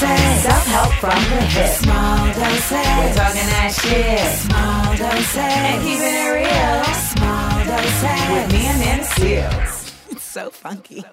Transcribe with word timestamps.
Small 0.00 0.16
doses. 0.16 0.42
Self-help 0.42 0.92
from 0.94 1.22
the 1.24 1.42
hip. 1.42 1.68
Small 1.76 2.26
doses. 2.32 2.70
We're 2.72 3.14
talking 3.14 3.48
that 3.52 3.70
shit. 3.82 4.38
Small 4.40 4.96
doses. 4.96 5.36
And 5.36 5.82
keeping 5.82 6.14
it 6.16 6.30
real. 6.40 6.84
Small 6.94 7.64
doses. 7.66 8.30
With 8.32 8.48
me 8.50 8.62
Amanda 8.70 9.04
Seales. 9.04 10.12
It's 10.12 10.22
so 10.22 10.48
funky. 10.48 11.04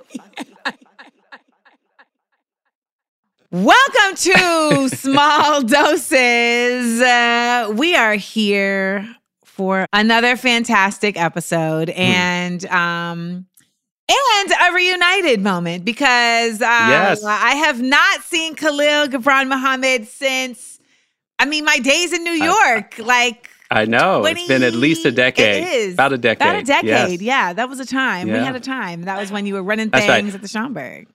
Welcome 3.52 4.16
to 4.16 4.90
Small 4.96 5.64
Doses. 5.64 7.02
Uh, 7.02 7.74
we 7.76 7.94
are 7.94 8.14
here 8.16 9.06
for 9.44 9.86
another 9.92 10.38
fantastic 10.38 11.18
episode 11.18 11.90
and 11.90 12.66
um 12.68 13.48
and 14.10 14.52
a 14.52 14.74
reunited 14.74 15.42
moment 15.42 15.84
because 15.86 16.62
uh, 16.62 16.66
Yes. 16.66 17.24
I 17.24 17.56
have 17.56 17.82
not 17.82 18.22
seen 18.22 18.56
Khalil 18.56 19.08
Gibran 19.08 19.48
Muhammad 19.50 20.08
since 20.08 20.80
I 21.40 21.46
mean 21.46 21.66
my 21.66 21.78
days 21.80 22.14
in 22.14 22.24
New 22.24 22.32
York 22.32 22.98
like 23.00 23.50
I 23.70 23.84
know. 23.84 24.24
It's 24.26 24.48
been 24.48 24.64
at 24.64 24.74
least 24.76 25.06
a 25.06 25.12
decade. 25.12 25.64
It 25.64 25.68
is. 25.74 25.94
About 25.96 26.14
a 26.14 26.18
decade. 26.18 26.42
About 26.48 26.62
a 26.62 26.64
decade. 26.64 27.20
Yes. 27.20 27.22
Yeah, 27.22 27.52
that 27.54 27.68
was 27.68 27.82
a 27.82 27.86
time. 27.86 28.28
We 28.28 28.34
had 28.38 28.56
a 28.56 28.62
time. 28.62 29.02
That 29.04 29.20
was 29.20 29.30
when 29.30 29.46
you 29.46 29.56
were 29.56 29.64
running 29.64 29.90
That's 29.90 30.08
right. 30.08 30.24
things 30.24 30.34
at 30.36 30.42
the 30.42 30.48
Schomburg. 30.48 31.08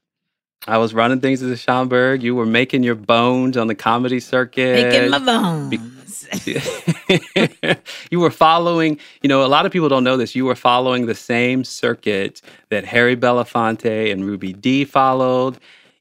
I 0.69 0.77
was 0.79 0.93
running 0.93 1.21
things 1.21 1.43
at 1.43 1.49
the 1.49 1.55
Schomburg. 1.55 2.21
You 2.21 2.35
were 2.35 2.45
making 2.47 2.83
your 2.83 2.95
bones 2.95 3.57
on 3.57 3.69
the 3.69 3.75
comedy 3.75 4.21
circuit. 4.21 4.85
Making 4.93 5.11
my 5.11 5.19
bones. 5.19 5.71
you 8.11 8.21
were 8.21 8.31
following, 8.31 8.99
you 9.23 9.29
know, 9.29 9.45
a 9.45 9.49
lot 9.49 9.67
of 9.67 9.73
people 9.73 9.89
don't 9.89 10.05
know 10.05 10.17
this. 10.17 10.35
You 10.35 10.45
were 10.45 10.55
following 10.55 11.07
the 11.07 11.15
same 11.15 11.65
circuit 11.65 12.41
that 12.71 12.85
Harry 12.85 13.17
Belafonte 13.17 14.13
and 14.13 14.25
Ruby 14.25 14.53
Dee 14.53 14.85
followed. 14.85 15.59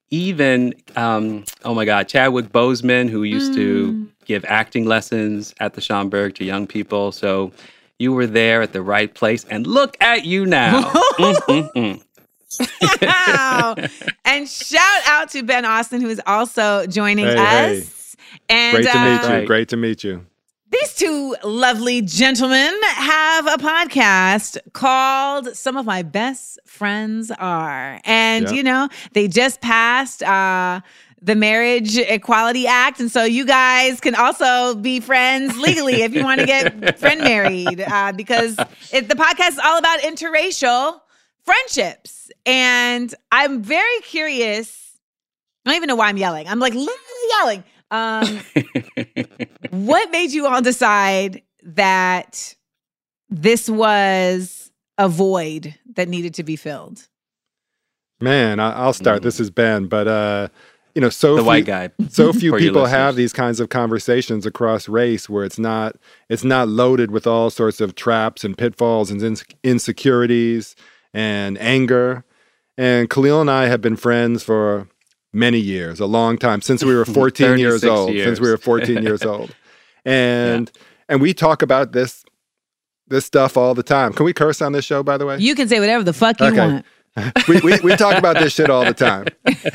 Even, 0.10 0.74
um, 0.98 1.46
oh 1.64 1.74
my 1.74 1.86
God, 1.86 2.08
Chadwick 2.08 2.52
Boseman, 2.52 3.10
who 3.10 3.24
used 3.24 3.54
to 3.54 4.08
give 4.26 4.44
acting 4.46 4.86
lessons 4.86 5.56
at 5.60 5.74
the 5.74 5.82
Schomburg 5.82 6.36
to 6.36 6.44
young 6.44 6.68
people. 6.68 7.12
So 7.12 7.52
you 7.98 8.12
were 8.12 8.28
there 8.28 8.62
at 8.62 8.74
the 8.74 8.82
right 8.82 9.14
place. 9.14 9.46
And 9.46 9.66
look 9.66 9.96
at 10.02 10.26
you 10.26 10.46
now. 10.46 10.92
Mm, 11.22 11.36
mm, 11.46 11.72
mm. 11.74 13.02
Wow. 13.02 13.76
and 14.26 14.50
shout 14.50 15.02
out 15.06 15.30
to 15.30 15.44
Ben 15.44 15.66
Austen, 15.66 16.02
who 16.02 16.10
is 16.10 16.22
also 16.26 16.88
joining 16.88 17.26
Hey, 17.26 17.80
us. 17.80 18.01
And 18.50 18.76
Great 18.78 18.92
to 18.92 18.98
uh, 18.98 19.06
meet 19.06 19.24
you. 19.24 19.30
Right. 19.36 19.48
Great 19.48 19.70
to 19.70 19.78
meet 19.78 20.04
you. 20.04 20.26
these 20.72 20.94
two 20.96 21.36
lovely 21.44 22.02
gentlemen 22.02 22.74
have 22.84 23.46
a 23.48 23.58
podcast 23.58 24.58
called 24.74 25.56
Some 25.56 25.78
of 25.78 25.86
My 25.86 26.02
Best 26.02 26.60
Friends 26.66 27.32
Are. 27.32 28.00
And, 28.06 28.46
Yep. 28.46 28.54
you 28.56 28.64
know, 28.64 28.88
they 29.14 29.28
just 29.28 29.62
passed 29.62 30.24
uh, 30.24 30.82
the 31.22 31.36
Marriage 31.36 31.98
Equality 31.98 32.68
Act. 32.68 33.00
And 33.00 33.12
so 33.12 33.24
you 33.26 33.46
guys 33.46 34.00
can 34.00 34.16
also 34.16 34.76
be 34.76 35.00
friends 35.00 35.58
legally 35.58 36.02
if 36.04 36.14
you 36.14 36.24
want 36.24 36.40
to 36.40 36.46
get 36.48 37.00
friend 37.00 37.22
married, 37.22 37.82
uh, 37.82 38.12
because 38.14 38.58
it, 38.92 39.08
the 39.10 39.16
podcast 39.16 39.50
is 39.52 39.60
all 39.60 39.78
about 39.78 40.00
interracial 40.00 41.00
friendships. 41.44 42.32
And 42.46 43.14
I'm 43.32 43.62
very 43.62 44.00
curious. 44.04 44.98
I 45.66 45.70
don't 45.72 45.78
even 45.78 45.88
know 45.88 45.96
why 45.96 46.08
I'm 46.08 46.18
yelling. 46.18 46.48
I'm 46.48 46.60
like 46.60 46.74
literally 46.74 47.30
yelling. 47.40 47.64
Um, 47.92 48.40
what 49.70 50.10
made 50.12 50.32
you 50.32 50.48
all 50.48 50.62
decide 50.62 51.44
that 51.64 52.56
this 53.30 53.70
was 53.70 54.72
a 54.98 55.08
void 55.08 55.76
that 55.96 56.08
needed 56.08 56.34
to 56.36 56.44
be 56.44 56.56
filled? 56.56 57.08
Man, 58.22 58.60
I, 58.60 58.72
I'll 58.74 58.94
start. 58.94 59.24
This 59.24 59.40
is 59.40 59.50
Ben, 59.50 59.88
but 59.88 60.08
uh, 60.08 60.48
you 60.96 61.02
know, 61.02 61.10
so 61.10 61.36
the 61.36 61.42
few, 61.42 61.48
white 61.48 61.66
guy. 61.66 61.90
so 62.10 62.32
few 62.34 62.56
people 62.56 62.86
have 62.86 63.16
these 63.16 63.34
kinds 63.34 63.60
of 63.60 63.70
conversations 63.70 64.46
across 64.46 64.88
race 64.88 65.30
where 65.30 65.44
it's 65.44 65.60
not 65.60 65.96
it's 66.30 66.44
not 66.44 66.68
loaded 66.68 67.12
with 67.12 67.26
all 67.26 67.50
sorts 67.50 67.82
of 67.82 67.96
traps 67.96 68.44
and 68.44 68.58
pitfalls 68.58 69.10
and 69.10 69.22
ins- 69.22 69.46
insecurities 69.64 70.76
and 71.14 71.58
anger. 71.60 72.24
And 72.78 73.10
Khalil 73.10 73.42
and 73.42 73.52
I 73.52 73.68
have 73.68 73.82
been 73.82 73.96
friends 73.96 74.44
for 74.44 74.88
many 75.34 75.60
years, 75.60 76.00
a 76.00 76.06
long 76.06 76.38
time 76.38 76.62
since 76.62 76.84
we 76.84 76.94
were 76.96 77.06
14 77.06 77.58
years 77.58 77.82
36 77.82 77.86
old. 77.92 78.10
Since 78.18 78.40
we 78.40 78.50
were 78.50 78.58
14 78.58 79.04
years 79.04 79.22
old, 79.26 79.56
and 80.06 80.72
and 81.10 81.22
we 81.22 81.34
talk 81.34 81.62
about 81.62 81.92
this 81.92 82.24
this 83.08 83.26
stuff 83.26 83.58
all 83.58 83.74
the 83.74 83.84
time. 83.84 84.14
Can 84.14 84.26
we 84.26 84.34
curse 84.34 84.62
on 84.62 84.72
this 84.72 84.86
show, 84.86 85.04
by 85.04 85.18
the 85.18 85.26
way? 85.26 85.38
You 85.38 85.54
can 85.56 85.68
say 85.68 85.80
whatever 85.80 86.04
the 86.04 86.14
fuck 86.14 86.40
you 86.40 86.48
Okay. 86.48 86.58
want. 86.60 86.86
we, 87.50 87.60
we, 87.60 87.78
we 87.82 87.96
talk 87.98 88.18
about 88.18 88.38
this 88.38 88.54
shit 88.54 88.70
all 88.70 88.86
the 88.86 88.94
time. 88.94 89.26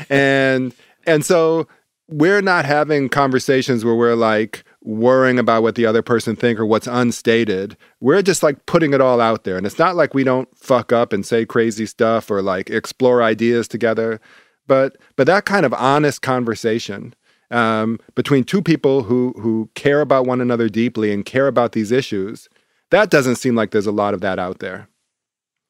And 0.09 0.73
and 1.05 1.23
so 1.23 1.67
we're 2.09 2.41
not 2.41 2.65
having 2.65 3.09
conversations 3.09 3.85
where 3.85 3.93
we're 3.93 4.15
like 4.15 4.63
worrying 4.81 5.37
about 5.37 5.61
what 5.61 5.75
the 5.75 5.85
other 5.85 6.01
person 6.01 6.35
think 6.35 6.59
or 6.59 6.65
what's 6.65 6.87
unstated. 6.87 7.77
We're 7.99 8.23
just 8.23 8.41
like 8.41 8.65
putting 8.65 8.91
it 8.93 9.01
all 9.01 9.21
out 9.21 9.43
there. 9.43 9.55
And 9.55 9.67
it's 9.67 9.77
not 9.77 9.95
like 9.95 10.15
we 10.15 10.23
don't 10.23 10.49
fuck 10.57 10.91
up 10.91 11.13
and 11.13 11.23
say 11.25 11.45
crazy 11.45 11.85
stuff 11.85 12.31
or 12.31 12.41
like 12.41 12.71
explore 12.71 13.21
ideas 13.21 13.67
together. 13.67 14.19
But 14.67 14.97
but 15.15 15.27
that 15.27 15.45
kind 15.45 15.65
of 15.65 15.73
honest 15.73 16.21
conversation 16.21 17.13
um, 17.51 17.99
between 18.15 18.43
two 18.43 18.61
people 18.61 19.03
who 19.03 19.33
who 19.37 19.69
care 19.75 20.01
about 20.01 20.25
one 20.25 20.41
another 20.41 20.69
deeply 20.69 21.11
and 21.11 21.25
care 21.25 21.47
about 21.47 21.71
these 21.71 21.91
issues, 21.91 22.49
that 22.91 23.09
doesn't 23.09 23.37
seem 23.37 23.55
like 23.55 23.71
there's 23.71 23.87
a 23.87 23.91
lot 23.91 24.13
of 24.13 24.21
that 24.21 24.39
out 24.39 24.59
there. 24.59 24.87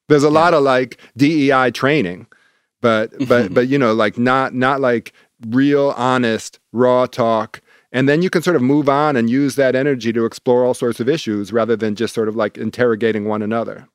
There's 0.08 0.24
a 0.24 0.30
lot 0.30 0.54
of 0.54 0.62
like 0.62 1.00
DEI 1.16 1.70
training, 1.70 2.26
but 2.80 3.12
but 3.28 3.54
but 3.54 3.68
you 3.68 3.78
know 3.78 3.94
like 3.94 4.18
not 4.18 4.54
not 4.54 4.80
like 4.80 5.12
real 5.48 5.94
honest 5.96 6.58
raw 6.72 7.06
talk 7.06 7.62
and 7.92 8.08
then 8.08 8.22
you 8.22 8.30
can 8.30 8.42
sort 8.42 8.56
of 8.56 8.62
move 8.62 8.88
on 8.88 9.16
and 9.16 9.30
use 9.30 9.54
that 9.56 9.74
energy 9.74 10.12
to 10.12 10.24
explore 10.24 10.64
all 10.64 10.74
sorts 10.74 11.00
of 11.00 11.08
issues 11.08 11.52
rather 11.52 11.76
than 11.76 11.94
just 11.94 12.14
sort 12.14 12.28
of 12.28 12.36
like 12.36 12.58
interrogating 12.58 13.24
one 13.24 13.42
another. 13.42 13.88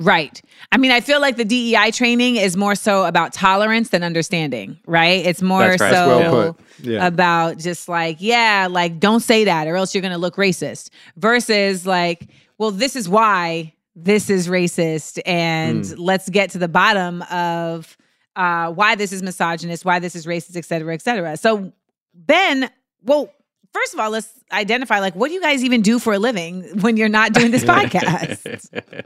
Right. 0.00 0.40
I 0.70 0.76
mean, 0.76 0.90
I 0.92 1.00
feel 1.00 1.20
like 1.20 1.36
the 1.36 1.44
DEI 1.44 1.90
training 1.90 2.36
is 2.36 2.56
more 2.56 2.74
so 2.74 3.04
about 3.04 3.32
tolerance 3.32 3.88
than 3.88 4.02
understanding, 4.04 4.78
right? 4.86 5.24
It's 5.26 5.42
more 5.42 5.60
right. 5.60 5.78
so 5.80 6.18
well. 6.18 6.58
Yeah. 6.80 7.06
about 7.06 7.58
just 7.58 7.88
like, 7.88 8.18
yeah, 8.20 8.68
like 8.70 9.00
don't 9.00 9.20
say 9.20 9.44
that 9.44 9.66
or 9.66 9.74
else 9.76 9.94
you're 9.94 10.02
going 10.02 10.12
to 10.12 10.18
look 10.18 10.36
racist 10.36 10.90
versus 11.16 11.84
like, 11.86 12.28
well, 12.58 12.70
this 12.70 12.94
is 12.94 13.08
why 13.08 13.74
this 13.96 14.30
is 14.30 14.46
racist 14.46 15.18
and 15.26 15.84
Hmm. 15.84 15.94
let's 15.98 16.28
get 16.28 16.50
to 16.50 16.58
the 16.58 16.68
bottom 16.68 17.22
of 17.22 17.96
uh, 18.36 18.70
why 18.70 18.94
this 18.94 19.12
is 19.12 19.20
misogynist, 19.22 19.84
why 19.84 19.98
this 19.98 20.14
is 20.14 20.24
racist, 20.26 20.56
et 20.56 20.64
cetera, 20.64 20.94
et 20.94 21.02
cetera. 21.02 21.36
So, 21.36 21.72
Ben, 22.14 22.70
well, 23.02 23.32
first 23.72 23.94
of 23.94 23.98
all, 23.98 24.10
let's 24.10 24.32
identify 24.52 25.00
like, 25.00 25.16
what 25.16 25.26
do 25.28 25.34
you 25.34 25.40
guys 25.40 25.64
even 25.64 25.82
do 25.82 25.98
for 25.98 26.12
a 26.12 26.18
living 26.20 26.62
when 26.82 26.96
you're 26.96 27.08
not 27.08 27.32
doing 27.32 27.50
this 27.50 27.64
podcast? 27.74 28.68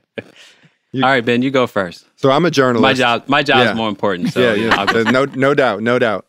All 0.95 1.01
right, 1.01 1.25
Ben, 1.25 1.41
you 1.43 1.51
go 1.51 1.67
first. 1.67 2.07
So 2.17 2.31
I'm 2.31 2.45
a 2.45 2.51
journalist. 2.51 2.83
My 2.83 2.93
job, 2.93 3.25
my 3.29 3.43
job 3.43 3.59
Yeah. 3.59 3.71
is 3.71 3.77
more 3.77 3.89
important. 3.89 4.33
So 4.33 4.41
yeah, 4.43 4.55
you 4.55 4.67
yeah. 4.67 4.77
I'll 4.81 4.87
go 4.87 4.93
There's 5.03 5.13
no 5.13 5.25
no 5.25 5.55
doubt, 5.55 5.83
no 5.83 5.99
doubt. 5.99 6.27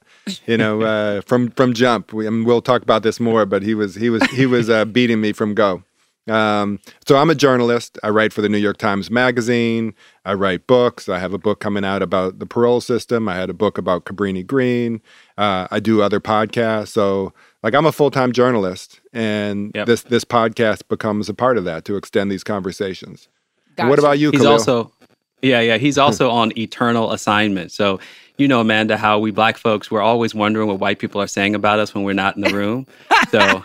You 0.47 0.55
know, 0.57 0.81
uh, 0.81 1.21
from 1.21 1.49
from 1.51 1.73
jump, 1.73 2.13
we, 2.13 2.25
and 2.25 2.45
we'll 2.45 2.61
talk 2.61 2.81
about 2.81 3.03
this 3.03 3.19
more. 3.19 3.45
But 3.45 3.61
he 3.63 3.75
was 3.75 3.95
he 3.95 4.09
was 4.09 4.23
he 4.31 4.45
was 4.45 4.69
uh, 4.69 4.85
beating 4.85 5.19
me 5.19 5.33
from 5.33 5.53
go. 5.53 5.83
Um, 6.29 6.79
so 7.05 7.17
I'm 7.17 7.29
a 7.29 7.35
journalist. 7.35 7.99
I 8.01 8.07
write 8.09 8.31
for 8.31 8.41
the 8.41 8.47
New 8.47 8.57
York 8.57 8.77
Times 8.77 9.11
Magazine. 9.11 9.93
I 10.23 10.33
write 10.35 10.65
books. 10.67 11.09
I 11.09 11.19
have 11.19 11.33
a 11.33 11.37
book 11.37 11.59
coming 11.59 11.83
out 11.83 12.01
about 12.01 12.39
the 12.39 12.45
parole 12.45 12.79
system. 12.79 13.27
I 13.27 13.35
had 13.35 13.49
a 13.49 13.53
book 13.53 13.77
about 13.77 14.05
Cabrini 14.05 14.47
Green. 14.47 15.01
Uh, 15.37 15.67
I 15.69 15.81
do 15.81 16.01
other 16.01 16.21
podcasts. 16.21 16.87
So 16.87 17.33
like 17.61 17.73
I'm 17.73 17.85
a 17.85 17.91
full 17.91 18.09
time 18.09 18.31
journalist, 18.31 19.01
and 19.11 19.73
Yep. 19.75 19.87
this 19.87 20.03
this 20.03 20.23
podcast 20.23 20.87
becomes 20.87 21.27
a 21.27 21.33
part 21.33 21.57
of 21.57 21.65
that 21.65 21.83
to 21.83 21.97
extend 21.97 22.31
these 22.31 22.45
conversations. 22.45 23.27
And 23.77 23.89
What 23.89 23.99
about 23.99 24.19
you, 24.19 24.31
He's 24.31 24.45
also, 24.45 24.91
yeah, 25.41 25.59
yeah. 25.61 25.77
He's 25.77 25.97
also 25.97 26.29
on 26.29 26.57
eternal 26.57 27.11
assignment. 27.11 27.71
So 27.71 27.99
you 28.37 28.47
know, 28.47 28.61
Amanda, 28.61 28.97
how 28.97 29.19
we 29.19 29.31
black 29.31 29.57
folks 29.57 29.91
we're 29.91 30.01
always 30.01 30.33
wondering 30.33 30.67
what 30.67 30.79
white 30.79 30.99
people 30.99 31.21
are 31.21 31.27
saying 31.27 31.53
about 31.53 31.79
us 31.79 31.93
when 31.93 32.03
we're 32.03 32.13
not 32.13 32.35
in 32.35 32.41
the 32.41 32.53
room. 32.53 32.87
So, 33.29 33.61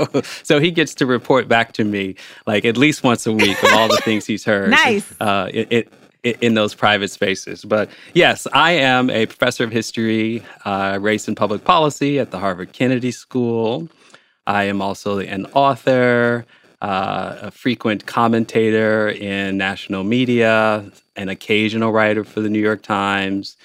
so, 0.22 0.22
so 0.42 0.60
he 0.60 0.70
gets 0.70 0.94
to 0.96 1.06
report 1.06 1.46
back 1.46 1.72
to 1.74 1.84
me 1.84 2.14
like 2.46 2.64
at 2.64 2.76
least 2.76 3.04
once 3.04 3.26
a 3.26 3.32
week 3.32 3.62
of 3.62 3.72
all 3.72 3.88
the 3.88 3.98
things 3.98 4.26
he's 4.26 4.44
heard. 4.44 4.70
Nice. 4.70 5.14
Uh, 5.20 5.50
it, 5.52 5.68
it, 5.70 5.92
it, 6.22 6.42
in 6.42 6.54
those 6.54 6.74
private 6.74 7.10
spaces. 7.10 7.64
But 7.64 7.90
yes, 8.14 8.46
I 8.52 8.72
am 8.72 9.10
a 9.10 9.26
professor 9.26 9.64
of 9.64 9.72
history, 9.72 10.42
uh, 10.64 10.98
race 11.00 11.28
and 11.28 11.36
public 11.36 11.64
policy 11.64 12.18
at 12.18 12.30
the 12.30 12.38
Harvard 12.38 12.72
Kennedy 12.72 13.10
School. 13.10 13.88
I 14.46 14.64
am 14.64 14.80
also 14.80 15.18
an 15.18 15.46
author. 15.46 16.46
Uh, 16.82 17.38
a 17.42 17.50
frequent 17.52 18.06
commentator 18.06 19.08
in 19.08 19.56
national 19.56 20.02
media, 20.02 20.84
an 21.14 21.28
occasional 21.28 21.92
writer 21.92 22.24
for 22.24 22.40
the 22.40 22.50
New 22.50 22.58
York 22.58 22.82
Times. 22.82 23.56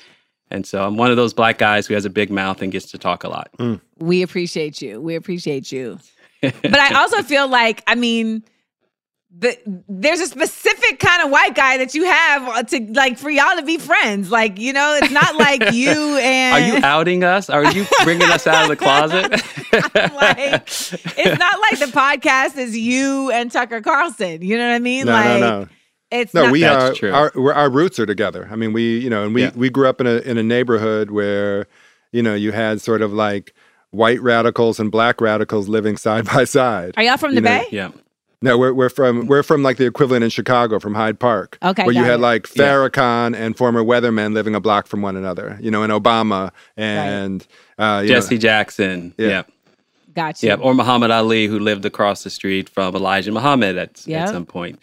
And 0.51 0.65
so 0.65 0.85
I'm 0.85 0.97
one 0.97 1.09
of 1.09 1.17
those 1.17 1.33
black 1.33 1.57
guys 1.57 1.87
who 1.87 1.95
has 1.95 2.05
a 2.05 2.11
big 2.11 2.29
mouth 2.29 2.61
and 2.61 2.71
gets 2.71 2.91
to 2.91 2.97
talk 2.99 3.23
a 3.23 3.29
lot. 3.29 3.49
We 3.97 4.21
appreciate 4.21 4.81
you. 4.83 5.01
We 5.01 5.15
appreciate 5.15 5.71
you. 5.71 5.99
but 6.41 6.77
I 6.77 6.93
also 6.93 7.23
feel 7.23 7.47
like, 7.47 7.83
I 7.87 7.95
mean, 7.95 8.43
the, 9.39 9.55
there's 9.87 10.19
a 10.19 10.25
specific 10.25 10.99
kind 10.99 11.21
of 11.21 11.29
white 11.29 11.53
guy 11.53 11.77
that 11.77 11.93
you 11.93 12.05
have 12.05 12.43
uh, 12.47 12.63
to 12.63 12.79
like 12.93 13.17
for 13.19 13.29
y'all 13.29 13.55
to 13.55 13.63
be 13.63 13.77
friends. 13.77 14.31
Like, 14.31 14.57
you 14.59 14.73
know, 14.73 14.97
it's 15.01 15.11
not 15.11 15.35
like 15.35 15.71
you 15.73 15.91
and. 16.17 16.55
Are 16.55 16.77
you 16.77 16.83
outing 16.83 17.23
us? 17.23 17.49
Are 17.49 17.71
you 17.71 17.85
bringing 18.03 18.27
us 18.29 18.47
out 18.47 18.63
of 18.63 18.69
the 18.69 18.75
closet? 18.75 19.31
like 20.15 20.63
it's 20.63 21.39
not 21.39 21.59
like 21.59 21.79
the 21.79 21.91
podcast 21.93 22.57
is 22.57 22.75
you 22.77 23.31
and 23.31 23.51
Tucker 23.51 23.81
Carlson. 23.81 24.41
You 24.41 24.57
know 24.57 24.67
what 24.69 24.75
I 24.75 24.79
mean? 24.79 25.05
No, 25.05 25.11
like 25.11 25.25
no, 25.25 25.39
no. 25.39 25.67
it's 26.11 26.33
No, 26.33 26.43
not, 26.43 26.51
we 26.51 26.63
are 26.63 26.93
true. 26.93 27.11
our 27.13 27.31
we're- 27.35 27.55
our 27.55 27.69
roots 27.69 27.99
are 27.99 28.05
together. 28.05 28.47
I 28.51 28.55
mean, 28.55 28.73
we 28.73 28.97
you 28.99 29.09
know, 29.09 29.23
and 29.25 29.35
we 29.35 29.43
Yeah. 29.43 29.51
we 29.55 29.69
grew 29.69 29.87
up 29.87 30.01
in 30.01 30.07
a 30.07 30.17
in 30.19 30.37
a 30.37 30.43
neighborhood 30.43 31.11
where 31.11 31.67
you 32.11 32.23
know 32.23 32.33
you 32.33 32.51
had 32.53 32.81
sort 32.81 33.01
of 33.01 33.13
like 33.13 33.53
white 33.91 34.21
radicals 34.21 34.79
and 34.79 34.91
black 34.91 35.21
radicals 35.21 35.67
living 35.67 35.95
side 35.97 36.25
by 36.25 36.43
side. 36.43 36.93
Are 36.97 37.03
y'all 37.03 37.17
from 37.17 37.35
the 37.35 37.41
know, 37.41 37.49
Bay? 37.49 37.67
yeah. 37.71 37.91
No, 38.41 38.57
we're 38.57 38.73
we're 38.73 38.89
from 38.89 39.25
we're 39.27 39.41
from 39.43 39.63
like 39.63 39.77
the 39.77 39.85
equivalent 39.87 40.23
in 40.23 40.29
Chicago 40.29 40.79
from 40.79 40.93
Hyde 40.93 41.19
Park. 41.19 41.57
Okay, 41.63 41.83
where 41.85 41.95
you 41.95 42.03
had 42.03 42.15
it. 42.15 42.17
like 42.19 42.47
Yeah. 42.55 42.65
Farrakhan 42.65 43.35
and 43.35 43.57
former 43.57 43.83
weathermen 43.83 44.33
living 44.33 44.53
a 44.53 44.59
block 44.59 44.85
from 44.87 45.01
one 45.01 45.15
another. 45.15 45.57
You 45.59 45.71
know, 45.71 45.81
and 45.81 45.91
Obama 45.91 46.51
and 46.75 47.45
uh, 47.79 48.01
you 48.03 48.09
know, 48.09 48.15
Jesse 48.15 48.37
Jackson. 48.37 49.13
Yeah. 49.17 49.27
Yeah. 49.27 49.43
Got 50.13 50.43
you. 50.43 50.49
Yeah. 50.49 50.55
Or 50.55 50.73
Muhammad 50.75 51.09
Ali, 51.11 51.47
who 51.47 51.57
lived 51.59 51.85
across 51.85 52.23
the 52.23 52.29
street 52.29 52.69
from 52.69 52.95
Elijah 52.95 53.31
Muhammad 53.31 53.77
at, 53.77 54.05
Yeah. 54.05 54.23
at 54.23 54.29
some 54.29 54.45
point 54.45 54.79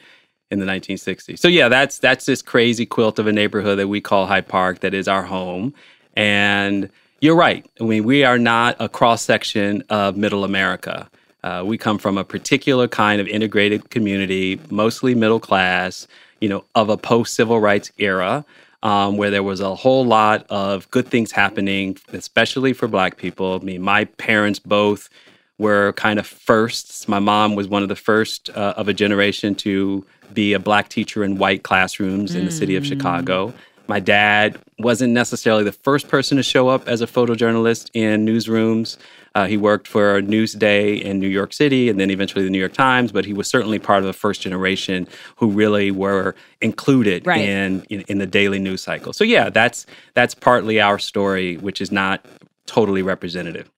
in 0.51 0.59
the 0.59 0.67
1960s. 0.67 1.39
So 1.39 1.47
yeah, 1.49 1.69
that's 1.69 1.99
that's 1.99 2.27
this 2.27 2.43
crazy 2.43 2.87
quilt 2.87 3.19
of 3.21 3.27
a 3.29 3.33
neighborhood 3.33 3.79
that 3.79 3.87
we 3.89 4.01
call 4.01 4.27
Hyde 4.27 4.49
Park 4.49 4.81
that 4.81 4.95
is 4.95 5.07
our 5.09 5.23
home. 5.23 5.75
And 6.15 6.91
you're 7.21 7.37
right. 7.37 7.65
I 7.81 7.85
mean, 7.85 8.05
we 8.05 8.25
are 8.25 8.39
not 8.39 8.77
a 8.81 8.89
cross 8.89 9.23
section 9.23 9.83
of 9.91 10.17
middle 10.17 10.43
America. 10.45 11.09
Uh, 11.45 11.63
we 11.63 11.77
come 11.77 11.99
from 11.99 12.17
a 12.17 12.25
particular 12.25 12.89
kind 12.89 13.21
of 13.21 13.29
integrated 13.29 13.91
community, 13.91 14.59
mostly 14.71 15.15
middle 15.15 15.39
class, 15.39 16.09
you 16.41 16.49
know, 16.49 16.65
of 16.75 16.89
a 16.89 16.97
post 16.97 17.35
civil 17.35 17.61
rights 17.61 17.93
era. 17.99 18.45
Um, 18.83 19.17
where 19.17 19.31
there 19.31 19.43
was 19.43 19.61
a 19.61 19.75
whole 19.75 20.05
lot 20.05 20.45
of 20.51 20.91
good 20.91 21.09
things 21.09 21.33
happening, 21.33 21.97
especially 22.13 22.75
for 22.75 22.87
Black 22.87 23.17
people. 23.17 23.59
I 23.59 23.65
mean, 23.65 23.81
my 23.81 24.05
parents 24.05 24.59
both 24.59 25.09
were 25.57 25.95
kind 25.95 26.19
of 26.19 26.27
firsts. 26.27 27.09
My 27.09 27.19
mom 27.19 27.55
was 27.55 27.67
one 27.67 27.83
of 27.83 27.89
the 27.89 27.97
first 27.97 28.51
uh, 28.51 28.75
of 28.77 28.87
a 28.89 28.93
generation 28.93 29.55
to 29.55 30.05
be 30.35 30.53
a 30.53 30.59
black 30.59 30.91
teacher 30.91 31.25
in 31.25 31.39
white 31.39 31.63
classrooms 31.63 32.35
in 32.35 32.45
the 32.45 32.51
city 32.51 32.77
of 32.77 32.85
Chicago. 32.85 33.55
My 33.87 34.01
dad 34.01 34.59
wasn't 34.79 35.13
necessarily 35.13 35.63
the 35.65 35.73
first 35.73 36.09
person 36.09 36.37
to 36.39 36.43
show 36.43 36.69
up 36.69 36.89
as 36.89 37.01
a 37.03 37.07
photojournalist 37.07 37.91
in 37.93 38.25
newsrooms. 38.25 38.97
Uh, 39.35 39.47
he 39.47 39.57
worked 39.57 39.89
for 39.89 40.23
Newsday 40.23 41.01
in 41.03 41.19
New 41.19 41.29
York 41.29 41.53
City 41.53 41.89
and 41.91 42.01
then 42.01 42.11
eventually 42.11 42.45
the 42.45 42.51
New 42.51 42.59
York 42.59 42.73
Times, 42.73 43.13
but 43.13 43.25
he 43.27 43.33
was 43.33 43.49
certainly 43.49 43.79
part 43.79 43.99
of 43.99 44.05
the 44.07 44.13
first 44.13 44.41
generation 44.41 45.07
who 45.37 45.51
really 45.51 45.91
were 45.91 46.35
included 46.61 47.27
Right. 47.27 47.41
in, 47.43 47.85
in 47.91 48.03
in 48.03 48.19
the 48.19 48.27
daily 48.27 48.59
news 48.59 48.81
cycle. 48.83 49.13
So 49.13 49.25
yeah, 49.25 49.51
that's 49.51 49.87
that's 50.15 50.35
partly 50.35 50.81
our 50.81 50.99
story, 50.99 51.57
which 51.59 51.81
is 51.81 51.91
not 51.93 52.25
totally 52.67 53.03
representative. 53.03 53.71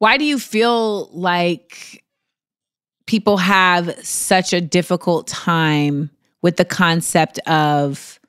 Why 0.00 0.16
do 0.18 0.24
you 0.24 0.38
feel 0.38 1.08
like 1.12 2.04
people 3.06 3.38
have 3.38 3.94
such 4.04 4.52
a 4.52 4.60
difficult 4.60 5.26
time 5.28 6.10
with 6.42 6.56
the 6.56 6.64
concept 6.64 7.38
of 7.46 8.19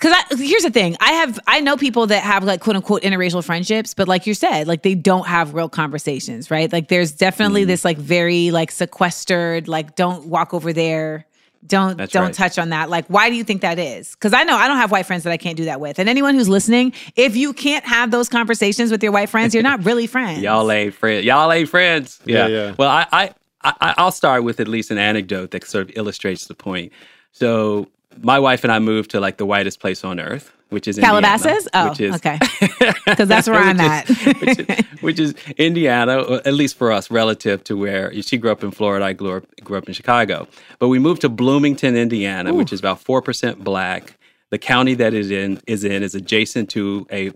because 0.00 0.40
here's 0.40 0.62
the 0.62 0.70
thing 0.70 0.96
i 1.00 1.12
have 1.12 1.38
i 1.46 1.60
know 1.60 1.76
people 1.76 2.06
that 2.06 2.22
have 2.22 2.42
like 2.44 2.60
quote 2.60 2.76
unquote 2.76 3.02
interracial 3.02 3.44
friendships 3.44 3.92
but 3.94 4.08
like 4.08 4.26
you 4.26 4.34
said 4.34 4.66
like 4.66 4.82
they 4.82 4.94
don't 4.94 5.26
have 5.26 5.54
real 5.54 5.68
conversations 5.68 6.50
right 6.50 6.72
like 6.72 6.88
there's 6.88 7.12
definitely 7.12 7.64
Mm. 7.64 7.66
this 7.68 7.84
like 7.84 7.98
very 7.98 8.50
like 8.50 8.70
sequestered 8.70 9.68
like 9.68 9.96
don't 9.96 10.26
walk 10.26 10.54
over 10.54 10.72
there 10.72 11.26
don't 11.66 11.98
That's 11.98 12.12
don't 12.12 12.24
right. 12.26 12.32
touch 12.34 12.58
on 12.58 12.70
that 12.70 12.88
like 12.88 13.04
why 13.08 13.28
do 13.28 13.36
you 13.36 13.44
think 13.44 13.60
that 13.60 13.78
is 13.78 14.12
because 14.14 14.32
i 14.32 14.44
know 14.44 14.56
i 14.56 14.66
don't 14.66 14.78
have 14.78 14.90
white 14.90 15.04
friends 15.04 15.24
that 15.24 15.30
i 15.30 15.36
can't 15.36 15.58
do 15.58 15.66
that 15.66 15.78
with 15.80 15.98
and 15.98 16.08
anyone 16.08 16.34
who's 16.34 16.48
listening 16.48 16.94
if 17.16 17.36
you 17.36 17.52
can't 17.52 17.84
have 17.84 18.10
those 18.10 18.30
conversations 18.30 18.90
with 18.90 19.02
your 19.02 19.12
white 19.12 19.28
friends 19.28 19.52
you're 19.52 19.62
not 19.62 19.84
really 19.84 20.06
friends 20.06 20.40
Y'all 20.40 20.70
ain't 20.72 20.94
friends. 20.94 21.24
Y'all 21.26 21.52
ain't 21.52 21.68
friends. 21.68 22.18
Yeah, 22.24 22.46
Yeah, 22.46 22.66
yeah. 22.68 22.74
Well, 22.78 22.88
I, 22.88 23.06
I, 23.12 23.34
I, 23.62 23.94
I'll 23.98 24.10
start 24.12 24.42
with 24.42 24.58
at 24.58 24.68
least 24.68 24.90
an 24.90 24.96
anecdote 24.96 25.50
that 25.50 25.64
sort 25.64 25.90
of 25.90 25.96
illustrates 25.96 26.46
the 26.46 26.54
point. 26.54 26.92
So, 27.32 27.88
my 28.22 28.38
wife 28.38 28.64
and 28.64 28.72
I 28.72 28.78
moved 28.78 29.10
to 29.12 29.20
like 29.20 29.36
the 29.36 29.46
whitest 29.46 29.80
place 29.80 30.04
on 30.04 30.20
earth, 30.20 30.52
which 30.68 30.86
is 30.88 30.98
Indiana, 30.98 31.26
Calabasas? 31.26 31.68
Oh, 31.74 31.90
which 31.90 32.00
is, 32.00 32.14
okay. 32.16 32.38
Because 33.06 33.28
that's 33.28 33.48
where 33.48 33.60
I'm 33.60 33.80
at. 33.80 34.08
which, 34.40 34.58
is, 34.58 34.86
which 35.00 35.18
is 35.18 35.34
Indiana, 35.56 36.40
at 36.44 36.54
least 36.54 36.76
for 36.76 36.92
us, 36.92 37.10
relative 37.10 37.64
to 37.64 37.76
where 37.76 38.12
she 38.22 38.36
grew 38.36 38.50
up 38.50 38.62
in 38.62 38.70
Florida. 38.70 39.04
I 39.04 39.12
grew 39.12 39.38
up, 39.38 39.44
grew 39.64 39.78
up 39.78 39.88
in 39.88 39.94
Chicago. 39.94 40.46
But 40.78 40.88
we 40.88 40.98
moved 40.98 41.22
to 41.22 41.28
Bloomington, 41.28 41.96
Indiana, 41.96 42.54
which 42.54 42.72
is 42.72 42.80
about 42.80 43.00
four 43.00 43.22
percent 43.22 43.62
black. 43.64 44.16
The 44.50 44.58
county 44.58 44.94
that 44.94 45.14
is 45.14 45.30
in 45.30 45.60
is 45.66 45.84
in 45.84 46.02
is 46.02 46.14
adjacent 46.14 46.70
to 46.70 47.06
a 47.10 47.32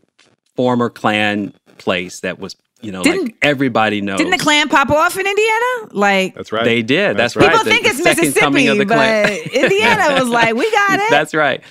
former 0.57 0.91
Klan 0.91 1.53
place 1.79 2.21
that 2.21 2.39
was, 2.39 2.57
you 2.85 2.93
know, 2.93 3.03
Didn't- 3.03 3.23
like 3.25 3.37
everybody 3.43 4.01
knows. 4.01 4.19
Didn't 4.19 4.33
the 4.33 4.39
Klan 4.39 4.69
pop 4.69 4.91
off 4.91 5.17
in 5.19 5.27
Indiana? 5.27 5.65
Like 5.93 6.35
That's 6.35 6.53
right. 6.53 6.65
They 6.65 6.83
did. 6.83 7.17
That's, 7.17 7.35
That's 7.35 7.37
right. 7.37 7.51
people 7.51 7.65
The- 7.65 7.71
think 7.71 7.87
it's 7.87 8.03
second 8.03 8.35
coming 8.35 8.69
of 8.69 8.79
Mississippi, 8.79 9.45
but 9.45 9.53
Indiana 9.55 10.21
was 10.21 10.29
like, 10.29 10.55
we 10.55 10.71
got 10.71 10.99
it. 11.01 11.11
That's 11.11 11.35
right. 11.35 11.63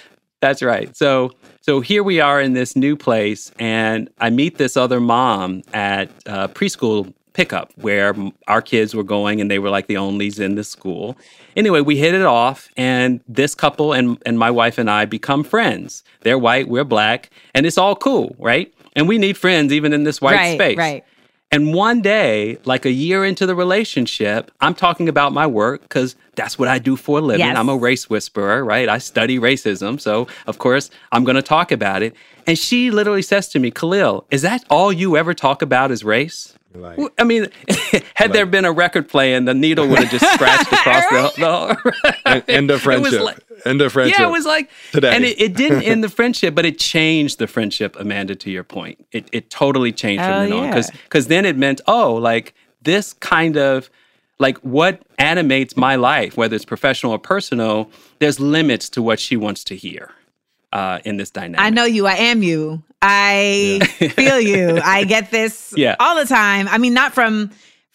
That's 0.41 0.61
right. 0.61 0.95
So 0.95 1.31
so 1.61 1.79
here 1.79 2.03
we 2.03 2.19
are 2.19 2.41
in 2.41 2.53
this 2.53 2.75
new 2.75 2.97
place, 2.97 3.51
and 3.57 4.09
I 4.19 4.29
meet 4.29 4.57
this 4.57 4.75
other 4.75 4.99
mom 4.99 5.61
at 5.73 6.09
uh, 6.25 6.49
preschool 6.49 7.13
pickup 7.31 7.71
where 7.77 8.13
our 8.47 8.61
kids 8.61 8.93
were 8.93 9.03
going, 9.03 9.39
and 9.39 9.49
they 9.49 9.57
were 9.59 9.69
like 9.69 9.87
the 9.87 9.93
onlys 9.95 10.39
in 10.39 10.55
the 10.55 10.63
school. 10.65 11.17
Anyway, 11.55 11.79
we 11.81 11.95
hit 11.97 12.13
it 12.13 12.23
off, 12.25 12.67
and 12.75 13.21
this 13.29 13.55
couple 13.55 13.93
and 13.93 14.21
and 14.25 14.37
my 14.37 14.51
wife 14.51 14.77
and 14.77 14.89
I 14.89 15.05
become 15.05 15.43
friends. 15.45 16.03
They're 16.21 16.37
white, 16.37 16.67
we're 16.67 16.83
black, 16.83 17.29
and 17.53 17.65
it's 17.65 17.77
all 17.77 17.95
cool, 17.95 18.35
right? 18.37 18.73
And 18.95 19.07
we 19.07 19.17
need 19.17 19.37
friends 19.37 19.73
even 19.73 19.93
in 19.93 20.03
this 20.03 20.21
white 20.21 20.35
right, 20.35 20.53
space. 20.55 20.77
right. 20.77 21.03
And 21.53 21.71
one 21.71 22.01
day, 22.01 22.57
like 22.65 22.83
a 22.83 22.91
year 22.91 23.23
into 23.23 23.45
the 23.45 23.53
relationship, 23.53 24.49
I'm 24.59 24.73
talking 24.73 25.07
about 25.07 25.33
my 25.33 25.45
work 25.45 25.83
because 25.83 26.15
that's 26.33 26.57
what 26.57 26.67
I 26.67 26.79
do 26.79 26.95
for 26.95 27.19
a 27.19 27.21
living. 27.21 27.45
Yes. 27.45 27.55
I'm 27.55 27.69
a 27.69 27.77
race 27.77 28.09
whisperer, 28.09 28.65
right? 28.65 28.89
I 28.89 28.97
study 28.97 29.37
racism. 29.37 30.01
So, 30.01 30.27
of 30.47 30.57
course, 30.57 30.89
I'm 31.11 31.23
going 31.23 31.35
to 31.35 31.43
talk 31.43 31.71
about 31.71 32.01
it. 32.01 32.15
And 32.47 32.57
she 32.57 32.89
literally 32.89 33.21
says 33.21 33.49
to 33.49 33.59
me, 33.59 33.69
Khalil, 33.69 34.25
is 34.31 34.41
that 34.41 34.63
all 34.67 34.91
you 34.91 35.15
ever 35.15 35.35
talk 35.35 35.61
about 35.61 35.91
is 35.91 36.03
race? 36.03 36.57
Like- 36.75 36.91
W- 36.97 37.09
I 37.19 37.23
mean, 37.23 37.47
had 38.15 38.33
there 38.33 38.45
been 38.45 38.65
a 38.65 38.71
record 38.71 39.07
playing, 39.07 39.45
the 39.45 39.53
needle 39.53 39.87
would 39.87 39.99
have 39.99 40.09
just 40.11 40.25
scratched 40.33 40.71
across 40.73 41.05
the, 41.35 41.93
the 42.25 42.43
End 42.51 42.71
of 42.71 42.85
It 42.87 42.99
was 43.01 43.13
friendship. 43.13 43.21
like- 43.21 43.37
End 43.65 43.81
of 43.81 43.93
friendship. 43.93 44.19
yeah, 44.19 44.27
it 44.27 44.31
was 44.31 44.45
like 44.45 44.69
Today. 44.91 45.15
and 45.15 45.23
it, 45.23 45.39
it 45.39 45.55
didn't 45.55 45.83
end 45.83 46.03
the 46.03 46.09
friendship, 46.09 46.53
but 46.55 46.65
it 46.65 46.77
changed 46.79 47.39
the 47.39 47.47
friendship. 47.47 47.95
Amanda, 47.99 48.35
to 48.35 48.51
your 48.51 48.63
point, 48.63 49.05
it 49.11 49.29
it 49.31 49.49
totally 49.49 49.91
changed 49.93 50.21
Oh, 50.23 50.27
from 50.27 50.49
then 50.49 50.51
on 50.53 50.63
yeah. 50.65 50.69
because 50.71 50.91
because 50.91 51.27
then 51.27 51.45
it 51.45 51.55
meant 51.55 51.79
oh, 51.87 52.13
like 52.15 52.53
this 52.81 53.13
kind 53.13 53.55
of 53.55 53.89
like 54.39 54.57
what 54.57 55.01
animates 55.17 55.77
my 55.77 55.95
life, 55.95 56.35
whether 56.35 56.55
it's 56.55 56.65
professional 56.65 57.13
or 57.13 57.19
personal. 57.19 57.89
There's 58.19 58.39
limits 58.39 58.89
to 58.89 59.01
what 59.01 59.19
she 59.19 59.37
wants 59.37 59.63
to 59.65 59.75
hear 59.75 60.11
uh, 60.73 60.99
in 61.05 61.15
this 61.17 61.29
dynamic. 61.29 61.61
I 61.61 61.69
know 61.69 61.85
you. 61.85 62.05
I 62.07 62.15
am 62.15 62.43
you. 62.43 62.83
I 63.05 63.79
feel 64.15 64.39
you. 64.39 64.79
I 64.83 65.03
get 65.03 65.29
this 65.29 65.73
Yeah. 65.75 65.95
all 65.99 66.15
the 66.15 66.25
time. 66.25 66.67
I 66.69 66.77
mean, 66.77 66.93
not 66.93 67.13
from 67.13 67.51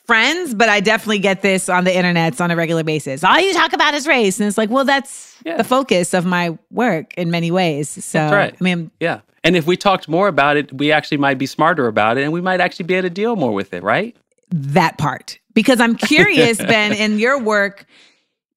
friends, 0.07 0.55
but 0.55 0.69
I 0.69 0.81
definitely 0.81 1.19
get 1.19 1.43
this 1.43 1.69
on 1.69 1.85
the 1.85 1.91
internets 1.91 2.41
on 2.41 2.51
a 2.51 2.57
regular 2.57 2.83
basis. 2.85 3.25
All 3.25 3.39
you 3.41 3.53
talk 3.53 3.73
about 3.73 3.95
is 3.95 4.07
race. 4.07 4.39
And 4.39 4.47
it's 4.47 4.57
like, 4.59 4.71
well, 4.71 4.85
that's 4.85 5.37
Yeah. 5.45 5.57
the 5.57 5.65
focus 5.65 6.15
of 6.15 6.25
my 6.27 6.57
work 6.71 7.15
in 7.15 7.31
many 7.31 7.51
ways. 7.51 7.89
So, 8.05 8.21
right. 8.31 8.55
I 8.59 8.65
mean, 8.65 8.91
Yeah. 9.01 9.21
And 9.45 9.57
if 9.57 9.67
we 9.67 9.77
talked 9.77 10.09
more 10.09 10.29
about 10.29 10.57
it, 10.57 10.73
we 10.73 10.93
actually 10.93 11.17
might 11.19 11.39
be 11.39 11.47
smarter 11.47 11.87
about 11.87 12.19
it 12.19 12.25
and 12.25 12.33
we 12.33 12.41
might 12.41 12.61
actually 12.61 12.87
be 12.87 12.95
able 12.95 13.09
to 13.09 13.15
deal 13.15 13.37
more 13.37 13.53
with 13.53 13.73
it, 13.75 13.83
right? 13.83 14.15
that 14.51 14.97
part 14.97 15.39
because 15.53 15.79
I'm 15.79 15.95
curious, 15.95 16.57
Ben, 16.73 16.93
in 16.95 17.19
your 17.19 17.39
work, 17.39 17.85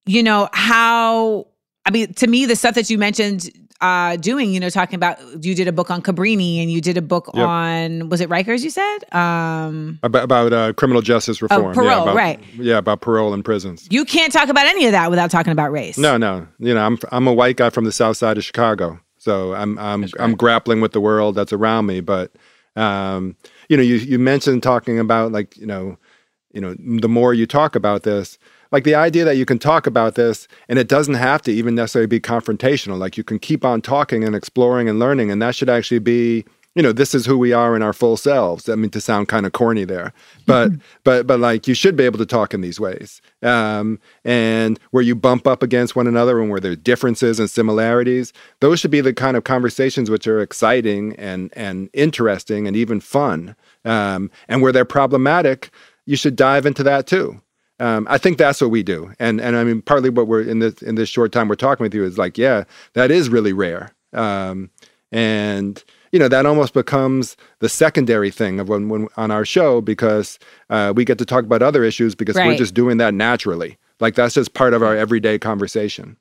you 0.06 0.24
know, 0.24 0.48
how, 0.54 1.48
I 1.86 1.92
mean, 1.92 2.14
to 2.14 2.28
me, 2.28 2.46
the 2.46 2.56
stuff 2.56 2.76
that 2.76 2.90
you 2.90 2.98
mentioned 2.98 3.50
uh, 3.82 4.16
doing, 4.18 4.54
you 4.54 4.60
know, 4.60 4.70
talking 4.70 4.96
about, 4.96 5.18
you 5.44 5.56
did 5.56 5.68
a 5.68 5.72
book 5.72 5.90
on 5.90 6.02
Cabrini 6.02 6.62
and 6.62 6.72
you 6.72 6.82
did 6.82 6.98
a 6.98 7.02
book 7.02 7.30
Yep. 7.34 7.48
on, 7.48 8.10
was 8.10 8.22
it 8.22 8.30
Rikers, 8.30 8.64
you 8.64 8.70
said? 8.70 9.00
Um, 9.14 10.00
about, 10.04 10.24
about 10.24 10.54
uh, 10.54 10.74
criminal 10.74 11.02
justice 11.02 11.42
reform. 11.42 11.66
yeah, 11.68 11.74
parole, 11.74 12.04
about, 12.04 12.16
right. 12.16 12.40
Yeah, 12.56 12.78
about 12.78 13.02
parole 13.02 13.34
in 13.34 13.44
prisons. 13.44 13.88
you 13.90 14.06
can't 14.06 14.32
talk 14.32 14.50
about 14.50 14.68
any 14.68 14.86
of 14.86 14.92
that 14.92 15.10
without 15.10 15.32
talking 15.32 15.52
about 15.52 15.72
race. 15.72 15.98
No, 15.98 16.18
no. 16.18 16.48
You 16.60 16.74
know, 16.74 16.86
I'm 16.86 16.98
I'm 17.12 17.28
a 17.28 17.34
white 17.34 17.58
guy 17.58 17.70
from 17.70 17.86
the 17.86 17.92
south 17.92 18.18
side 18.18 18.38
of 18.38 18.44
Chicago, 18.44 19.00
so 19.18 19.54
I'm 19.54 19.78
I'm 19.80 20.02
That's 20.02 20.14
I'm 20.20 20.36
grappling 20.36 20.80
with 20.82 20.92
the 20.92 21.02
world 21.02 21.36
that's 21.36 21.52
around 21.54 21.86
me. 21.88 22.02
But 22.02 22.32
um, 22.76 23.36
you 23.70 23.78
know, 23.78 23.84
you 23.84 23.96
you 23.96 24.20
mentioned 24.20 24.64
talking 24.64 25.00
about 25.00 25.32
like 25.32 25.58
you 25.58 25.66
know 25.66 25.98
you 26.54 26.62
know, 26.62 26.76
the 26.78 27.10
more 27.10 27.34
you 27.34 27.46
talk 27.46 27.76
about 27.76 28.04
this, 28.04 28.38
like 28.72 28.84
the 28.84 28.96
idea 28.96 29.26
that 29.26 29.38
you 29.38 29.46
can 29.46 29.60
talk 29.60 29.86
about 29.86 30.16
this 30.16 30.48
and 30.70 30.80
it 30.80 30.88
doesn't 30.88 31.16
have 31.16 31.42
to 31.44 31.52
even 31.52 31.76
necessarily 31.76 32.08
be 32.08 32.20
confrontational. 32.20 32.98
Like 32.98 33.18
you 33.18 33.24
can 33.24 33.40
keep 33.40 33.66
on 33.66 33.82
talking 33.82 34.24
and 34.24 34.36
exploring 34.36 34.88
and 34.88 35.00
learning, 35.00 35.32
and 35.32 35.42
that 35.42 35.56
should 35.56 35.70
actually 35.70 36.00
be 36.00 36.46
you 36.76 36.82
know 36.82 36.92
this 36.92 37.14
is 37.14 37.26
who 37.26 37.38
we 37.38 37.52
are 37.52 37.76
in 37.76 37.82
our 37.82 37.94
full 37.94 38.16
selves 38.16 38.70
i 38.70 38.76
mean 38.76 38.90
to 38.90 39.02
sound 39.02 39.28
kind 39.28 39.46
of 39.46 39.52
corny 39.52 39.84
there 39.84 40.14
but 40.46 40.72
but 41.04 41.28
but 41.28 41.40
like 41.40 41.68
you 41.68 41.74
should 41.74 41.96
be 41.96 42.04
able 42.04 42.18
to 42.18 42.26
talk 42.26 42.54
in 42.54 42.62
these 42.62 42.80
ways 42.80 43.22
um, 43.44 44.00
and 44.24 44.80
where 44.92 45.04
you 45.04 45.16
bump 45.16 45.48
up 45.48 45.64
against 45.64 45.96
one 45.96 46.08
another 46.08 46.40
and 46.40 46.50
where 46.50 46.60
there's 46.60 46.78
differences 46.78 47.40
and 47.40 47.50
similarities 47.50 48.32
those 48.60 48.80
should 48.80 48.92
be 48.92 49.02
the 49.02 49.14
kind 49.14 49.36
of 49.36 49.44
conversations 49.44 50.10
which 50.10 50.28
are 50.28 50.42
exciting 50.42 51.16
and 51.18 51.52
and 51.56 51.90
interesting 51.94 52.68
and 52.68 52.76
even 52.76 53.00
fun 53.00 53.56
um, 53.84 54.30
and 54.48 54.62
where 54.62 54.72
they're 54.72 54.86
problematic 54.86 55.72
you 56.06 56.16
should 56.16 56.36
dive 56.36 56.66
into 56.66 56.84
that 56.84 57.08
too 57.08 57.42
um, 57.82 58.06
I 58.08 58.20
think 58.20 58.38
that's 58.38 58.62
what 58.62 58.70
we 58.70 58.84
do, 58.84 59.12
and 59.20 59.42
and 59.42 59.56
I 59.56 59.64
mean 59.64 59.82
partly 59.82 60.12
what 60.12 60.28
we're 60.28 60.44
in 60.44 60.60
this 60.60 60.84
in 60.84 60.94
this 60.94 61.10
short 61.10 61.32
time 61.32 61.48
we're 61.48 61.56
talking 61.56 61.84
with 61.84 61.96
you 61.96 62.04
is 62.04 62.16
like, 62.16 62.38
yeah, 62.38 62.66
that 62.94 63.10
is 63.10 63.28
really 63.28 63.54
rare, 63.54 63.92
um, 64.14 64.70
and 65.12 65.84
you 66.12 66.20
know 66.20 66.28
that 66.28 66.46
almost 66.46 66.76
becomes 66.76 67.36
the 67.58 67.68
secondary 67.68 68.30
thing 68.30 68.60
of 68.60 68.70
when, 68.70 68.88
when 68.88 69.08
on 69.18 69.32
our 69.32 69.46
show 69.46 69.82
because 69.82 70.38
uh, 70.70 70.94
we 70.96 71.04
get 71.04 71.18
to 71.18 71.26
talk 71.26 71.44
about 71.44 71.64
other 71.64 71.84
issues 71.84 72.14
because 72.14 72.36
we're 72.36 72.56
just 72.56 72.76
doing 72.76 72.98
that 72.98 73.16
naturally. 73.16 73.80
Like 74.00 74.14
that's 74.14 74.36
just 74.36 74.54
part 74.54 74.76
of 74.76 74.84
our 74.84 74.96
everyday 74.96 75.40
conversation. 75.40 76.18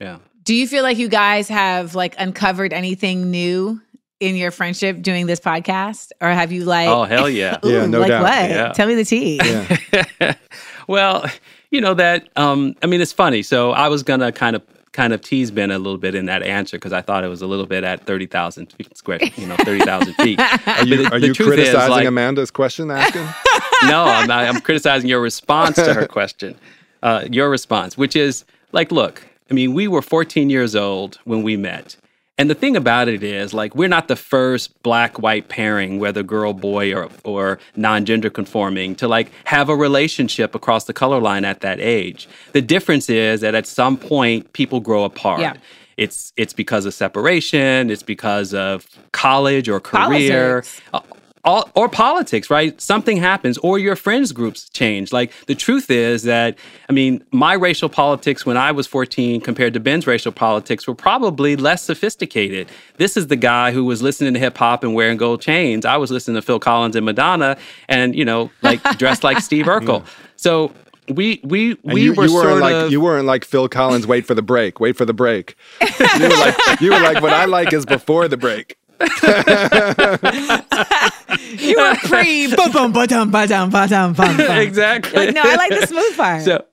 Yeah. 0.00 0.18
Do 0.44 0.54
you 0.54 0.68
feel 0.68 0.84
like 0.84 0.98
you 0.98 1.08
guys 1.08 1.48
have 1.48 1.96
like 1.96 2.14
uncovered 2.20 2.72
anything 2.72 3.32
new 3.32 3.80
in 4.20 4.34
your 4.36 4.50
friendship 4.50 5.02
doing 5.02 5.26
this 5.26 5.40
podcast, 5.40 6.10
or 6.20 6.28
have 6.30 6.52
you 6.52 6.64
like? 6.64 6.88
Oh 6.88 7.04
hell 7.04 7.28
yeah. 7.28 7.58
Ooh, 7.64 7.70
Yeah, 7.70 7.86
no 7.86 8.00
like 8.00 8.08
doubt. 8.08 8.22
what? 8.22 8.50
Yeah. 8.50 8.72
Tell 8.72 8.86
me 8.88 8.94
the 8.94 9.04
tea. 9.04 9.38
Yeah. 9.42 10.34
well, 10.88 11.24
you 11.70 11.80
know 11.80 11.94
that. 11.94 12.28
Um, 12.36 12.74
I 12.82 12.86
mean, 12.86 13.00
it's 13.00 13.12
funny. 13.12 13.42
So 13.42 13.72
I 13.72 13.88
was 13.88 14.02
gonna 14.02 14.32
kind 14.32 14.56
of 14.56 14.62
kind 14.92 15.12
of 15.12 15.20
tease 15.20 15.50
Ben 15.50 15.70
a 15.70 15.78
little 15.78 15.98
bit 15.98 16.14
in 16.14 16.24
that 16.26 16.42
answer 16.42 16.78
because 16.78 16.92
I 16.94 17.02
thought 17.02 17.22
it 17.24 17.28
was 17.28 17.42
a 17.42 17.46
little 17.46 17.66
bit 17.66 17.84
at 17.84 18.04
thirty 18.06 18.26
thousand 18.26 18.72
square, 18.94 19.18
you 19.36 19.46
know, 19.46 19.56
thirty 19.56 19.84
thousand 19.84 20.14
feet. 20.14 20.40
Are 20.40 20.84
you, 20.84 20.96
But 20.96 21.10
the- 21.10 21.16
are 21.16 21.20
the 21.20 21.26
you 21.28 21.34
truth 21.34 21.48
is, 21.50 21.54
criticizing 21.70 21.90
like- 21.90 22.06
Amanda's 22.06 22.50
question 22.50 22.90
asking? 22.90 23.26
no, 23.88 24.04
I'm 24.04 24.26
not. 24.26 24.44
I'm 24.44 24.60
criticizing 24.60 25.08
your 25.08 25.20
response 25.20 25.76
to 25.76 25.92
her 25.92 26.06
question. 26.06 26.56
Uh, 27.02 27.26
your 27.30 27.50
response, 27.50 27.98
which 27.98 28.16
is 28.16 28.44
like, 28.72 28.90
look, 28.90 29.22
I 29.50 29.54
mean, 29.54 29.74
we 29.74 29.86
were 29.86 30.00
14 30.02 30.48
years 30.50 30.74
old 30.74 31.16
when 31.24 31.42
we 31.42 31.56
met. 31.56 31.96
And 32.38 32.50
the 32.50 32.54
thing 32.54 32.76
about 32.76 33.08
it 33.08 33.22
is, 33.22 33.54
like, 33.54 33.74
we're 33.74 33.88
not 33.88 34.08
the 34.08 34.16
first 34.16 34.82
black 34.82 35.18
white 35.20 35.48
pairing, 35.48 35.98
whether 35.98 36.22
girl, 36.22 36.52
boy, 36.52 36.94
or, 36.94 37.08
or 37.24 37.58
non 37.76 38.04
gender 38.04 38.28
conforming, 38.28 38.94
to 38.96 39.08
like 39.08 39.30
have 39.44 39.70
a 39.70 39.76
relationship 39.76 40.54
across 40.54 40.84
the 40.84 40.92
color 40.92 41.18
line 41.18 41.46
at 41.46 41.60
that 41.60 41.80
age. 41.80 42.28
The 42.52 42.60
difference 42.60 43.08
is 43.08 43.40
that 43.40 43.54
at 43.54 43.66
some 43.66 43.96
point, 43.96 44.52
people 44.52 44.80
grow 44.80 45.04
apart. 45.04 45.40
Yeah. 45.40 45.54
It's 45.96 46.34
it's 46.36 46.52
because 46.52 46.84
of 46.84 46.92
separation. 46.92 47.90
It's 47.90 48.02
because 48.02 48.52
of 48.52 48.86
college 49.12 49.66
or 49.66 49.80
career, 49.80 50.62
Politics. 50.62 50.80
Uh, 50.92 51.00
all, 51.46 51.70
or 51.74 51.88
politics. 51.88 52.50
Right? 52.50 52.78
Something 52.80 53.16
happens, 53.16 53.56
or 53.58 53.78
your 53.78 53.96
friends 53.96 54.32
groups 54.32 54.68
change. 54.70 55.12
Like 55.12 55.32
the 55.46 55.54
truth 55.54 55.90
is 55.90 56.24
that 56.24 56.58
I 56.90 56.92
mean, 56.92 57.24
my 57.30 57.54
racial 57.54 57.88
politics 57.88 58.44
when 58.44 58.56
I 58.56 58.72
was 58.72 58.86
14 58.86 59.40
compared 59.40 59.72
to 59.74 59.80
Ben's 59.80 60.06
racial 60.06 60.32
politics 60.32 60.86
were 60.86 60.94
probably 60.94 61.56
less 61.56 61.82
sophisticated. 61.82 62.68
This 62.96 63.16
is 63.16 63.28
the 63.28 63.36
guy 63.36 63.72
who 63.72 63.84
was 63.84 64.02
listening 64.02 64.34
to 64.34 64.40
hip 64.40 64.58
hop 64.58 64.82
and 64.82 64.94
wearing 64.94 65.16
gold 65.16 65.40
chains. 65.40 65.86
I 65.86 65.96
was 65.96 66.10
listening 66.10 66.34
to 66.34 66.42
Phil 66.42 66.58
Collins 66.58 66.96
and 66.96 67.06
Madonna, 67.06 67.56
and 67.88 68.14
you 68.14 68.24
know, 68.24 68.50
like 68.62 68.82
dressed 68.98 69.24
like 69.24 69.38
Steve 69.40 69.64
hmm. 69.64 69.70
Urkel. 69.70 70.06
So. 70.36 70.72
We 71.08 71.40
we 71.44 71.70
And 71.84 71.92
we 71.94 72.02
you, 72.02 72.14
were 72.14 72.26
you 72.26 72.34
weren't 72.34 72.48
sort 72.48 72.60
like 72.60 72.74
of 72.74 72.90
you 72.90 73.00
weren't 73.00 73.26
like 73.26 73.44
Phil 73.44 73.68
Collins. 73.68 74.08
Wait 74.08 74.26
for 74.26 74.34
the 74.34 74.42
break. 74.42 74.80
Wait 74.80 74.96
for 74.96 75.04
the 75.04 75.14
break. 75.14 75.54
you 75.80 76.28
were 76.28 76.28
like 76.30 76.80
you 76.80 76.90
were 76.90 76.98
like 76.98 77.22
what 77.22 77.32
I 77.32 77.44
like 77.44 77.72
is 77.72 77.86
before 77.86 78.26
the 78.26 78.36
break. 78.36 78.76
You 81.58 81.76
were 81.78 81.94
pre 82.04 82.46
bum 82.56 82.72
bum 82.72 82.92
ba 82.92 83.06
dum 83.06 83.30
ba 83.30 83.46
dum 83.46 83.70
ba 83.70 83.86
dum 83.88 84.12
bum 84.14 84.36
bum. 84.36 84.58
exactly. 84.58 85.26
Like, 85.26 85.34
no, 85.34 85.42
I 85.44 85.56
like 85.56 85.70
the 85.70 85.86
smooth 85.86 86.16
part. 86.22 86.42
So 86.42 86.64